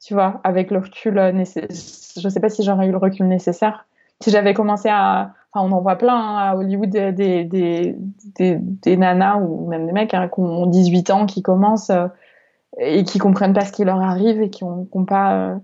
Tu 0.01 0.13
vois, 0.13 0.41
avec 0.43 0.71
le 0.71 0.79
recul. 0.79 1.15
Je 1.45 2.29
sais 2.29 2.39
pas 2.39 2.49
si 2.49 2.63
j'aurais 2.63 2.87
eu 2.87 2.91
le 2.91 2.97
recul 2.97 3.27
nécessaire. 3.27 3.85
Si 4.21 4.31
j'avais 4.31 4.53
commencé 4.53 4.89
à 4.89 5.33
on 5.61 5.71
en 5.71 5.81
voit 5.81 5.97
plein 5.97 6.15
hein, 6.15 6.37
à 6.37 6.55
Hollywood 6.55 6.89
des, 6.89 7.11
des, 7.43 7.95
des, 8.37 8.97
nanas 8.97 9.37
ou 9.37 9.67
même 9.67 9.85
des 9.85 9.91
mecs 9.91 10.13
hein, 10.13 10.27
qui 10.27 10.39
ont 10.39 10.65
18 10.65 11.09
ans, 11.11 11.25
qui 11.25 11.41
commencent 11.41 11.89
euh, 11.89 12.07
et 12.79 13.03
qui 13.03 13.19
comprennent 13.19 13.53
pas 13.53 13.65
ce 13.65 13.71
qui 13.71 13.83
leur 13.83 14.01
arrive 14.01 14.41
et 14.41 14.49
qui 14.49 14.63
ont, 14.63 14.85
qui 14.85 14.97
ont 14.97 15.05
pas, 15.05 15.35
euh, 15.35 15.55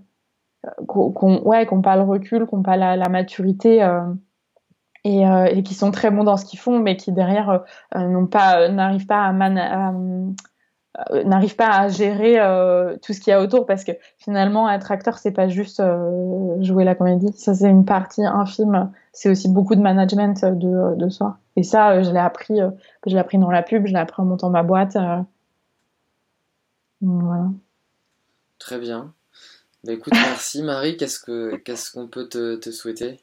pas 1.82 1.96
le 1.96 2.02
recul, 2.02 2.46
qui 2.46 2.54
ont 2.54 2.62
pas 2.62 2.76
la, 2.76 3.08
maturité 3.08 3.82
euh, 3.82 4.02
et, 5.04 5.26
euh, 5.26 5.62
qui 5.62 5.74
sont 5.74 5.90
très 5.90 6.10
bons 6.10 6.24
dans 6.24 6.36
ce 6.36 6.44
qu'ils 6.44 6.58
font, 6.58 6.80
mais 6.80 6.96
qui 6.96 7.12
derrière 7.12 7.62
euh, 7.94 8.08
n'ont 8.08 8.26
pas, 8.26 8.68
n'arrivent 8.68 9.06
pas 9.06 9.26
à, 9.26 9.30
à 9.30 9.92
euh, 9.92 10.30
n'arrive 11.24 11.56
pas 11.56 11.70
à 11.70 11.88
gérer 11.88 12.38
euh, 12.38 12.96
tout 13.02 13.12
ce 13.12 13.20
qu'il 13.20 13.32
y 13.32 13.34
a 13.34 13.40
autour 13.40 13.66
parce 13.66 13.82
que 13.82 13.90
finalement 14.18 14.70
être 14.70 14.92
acteur 14.92 15.18
c'est 15.18 15.32
pas 15.32 15.48
juste 15.48 15.80
euh, 15.80 16.62
jouer 16.62 16.84
la 16.84 16.94
comédie. 16.94 17.32
Ça 17.36 17.52
c'est 17.54 17.68
une 17.68 17.84
partie 17.84 18.24
infime. 18.24 18.92
C'est 19.12 19.28
aussi 19.28 19.48
beaucoup 19.48 19.74
de 19.74 19.80
management 19.80 20.44
de, 20.44 20.94
de 20.96 21.08
soi. 21.08 21.38
Et 21.56 21.64
ça 21.64 21.90
euh, 21.90 22.04
je 22.04 22.10
l'ai 22.12 22.20
appris 22.20 22.60
euh, 22.60 22.70
je 23.06 23.12
l'ai 23.12 23.18
appris 23.18 23.38
dans 23.38 23.50
la 23.50 23.62
pub 23.62 23.86
je 23.86 23.92
l'ai 23.92 23.98
appris 23.98 24.22
en 24.22 24.24
montant 24.24 24.50
ma 24.50 24.62
boîte 24.62 24.96
voilà. 27.00 27.50
Très 28.58 28.78
bien. 28.78 29.12
Bah, 29.82 29.92
écoute 29.92 30.12
merci. 30.28 30.62
Marie 30.62 30.96
qu'est-ce 30.96 31.18
que 31.18 31.56
qu'est-ce 31.56 31.90
qu'on 31.90 32.06
peut 32.06 32.28
te, 32.28 32.54
te 32.56 32.70
souhaiter? 32.70 33.20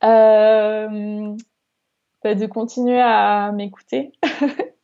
Bah, 0.00 0.88
de 2.34 2.46
continuer 2.46 3.00
à 3.00 3.52
m'écouter 3.52 4.12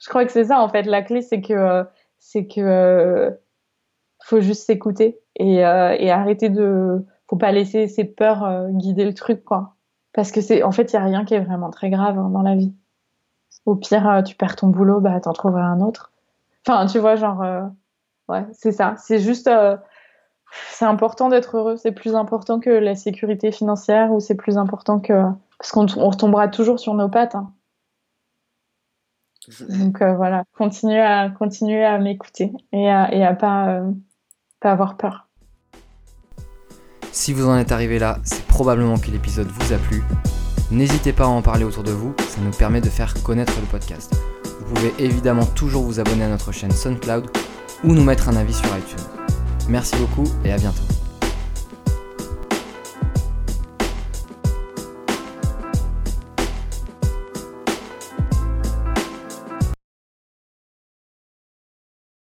je 0.00 0.08
crois 0.08 0.24
que 0.24 0.32
c'est 0.32 0.44
ça 0.44 0.60
en 0.60 0.68
fait. 0.68 0.82
La 0.82 1.02
clé, 1.02 1.22
c'est 1.22 1.40
que 1.40 1.52
euh, 1.52 1.84
c'est 2.18 2.46
que 2.46 2.60
euh, 2.60 3.30
faut 4.24 4.40
juste 4.40 4.64
s'écouter 4.64 5.20
et, 5.36 5.64
euh, 5.64 5.94
et 5.98 6.10
arrêter 6.10 6.48
de, 6.48 7.04
faut 7.28 7.36
pas 7.36 7.52
laisser 7.52 7.86
ses 7.86 8.04
peurs 8.04 8.68
guider 8.70 9.04
le 9.04 9.14
truc 9.14 9.44
quoi. 9.44 9.74
Parce 10.12 10.32
que 10.32 10.40
c'est, 10.40 10.64
en 10.64 10.72
fait, 10.72 10.92
il 10.92 10.94
y 10.94 10.98
a 10.98 11.04
rien 11.04 11.24
qui 11.24 11.34
est 11.34 11.40
vraiment 11.40 11.70
très 11.70 11.88
grave 11.88 12.18
hein, 12.18 12.30
dans 12.30 12.42
la 12.42 12.56
vie. 12.56 12.74
Au 13.64 13.76
pire, 13.76 14.22
tu 14.26 14.34
perds 14.34 14.56
ton 14.56 14.66
boulot, 14.66 15.00
bah 15.00 15.20
t'en 15.20 15.32
trouveras 15.32 15.62
un 15.62 15.80
autre. 15.80 16.10
Enfin, 16.66 16.86
tu 16.86 16.98
vois, 16.98 17.14
genre, 17.14 17.44
ouais, 18.28 18.44
c'est 18.52 18.72
ça. 18.72 18.94
C'est 18.98 19.20
juste, 19.20 19.48
c'est 20.70 20.84
important 20.84 21.28
d'être 21.28 21.56
heureux. 21.56 21.76
C'est 21.76 21.92
plus 21.92 22.16
important 22.16 22.58
que 22.58 22.70
la 22.70 22.96
sécurité 22.96 23.52
financière 23.52 24.10
ou 24.10 24.18
c'est 24.18 24.34
plus 24.34 24.58
important 24.58 24.98
que 24.98 25.22
parce 25.58 25.72
qu'on 25.72 25.86
retombera 25.86 26.48
toujours 26.48 26.80
sur 26.80 26.94
nos 26.94 27.08
pattes. 27.08 27.34
Hein. 27.34 27.52
Donc 29.68 30.02
euh, 30.02 30.14
voilà, 30.14 30.44
continuer 30.56 31.00
à, 31.00 31.98
m'écouter 31.98 32.52
et 32.72 32.90
à, 32.90 33.12
et 33.14 33.24
à 33.24 33.34
pas, 33.34 33.68
euh, 33.68 33.90
pas 34.60 34.72
avoir 34.72 34.96
peur. 34.96 35.28
Si 37.12 37.32
vous 37.32 37.48
en 37.48 37.56
êtes 37.58 37.72
arrivé 37.72 37.98
là, 37.98 38.18
c'est 38.22 38.44
probablement 38.46 38.98
que 38.98 39.10
l'épisode 39.10 39.48
vous 39.48 39.72
a 39.72 39.78
plu. 39.78 40.02
N'hésitez 40.70 41.12
pas 41.12 41.24
à 41.24 41.28
en 41.28 41.42
parler 41.42 41.64
autour 41.64 41.82
de 41.82 41.90
vous, 41.90 42.14
ça 42.18 42.40
nous 42.40 42.52
permet 42.52 42.80
de 42.80 42.88
faire 42.88 43.12
connaître 43.24 43.54
le 43.60 43.66
podcast. 43.66 44.14
Vous 44.60 44.74
pouvez 44.74 44.94
évidemment 44.98 45.46
toujours 45.46 45.82
vous 45.82 45.98
abonner 45.98 46.24
à 46.24 46.28
notre 46.28 46.52
chaîne 46.52 46.70
SoundCloud 46.70 47.28
ou 47.82 47.92
nous 47.92 48.04
mettre 48.04 48.28
un 48.28 48.36
avis 48.36 48.54
sur 48.54 48.68
iTunes. 48.76 49.04
Merci 49.68 49.96
beaucoup 49.96 50.30
et 50.44 50.52
à 50.52 50.56
bientôt. 50.56 50.99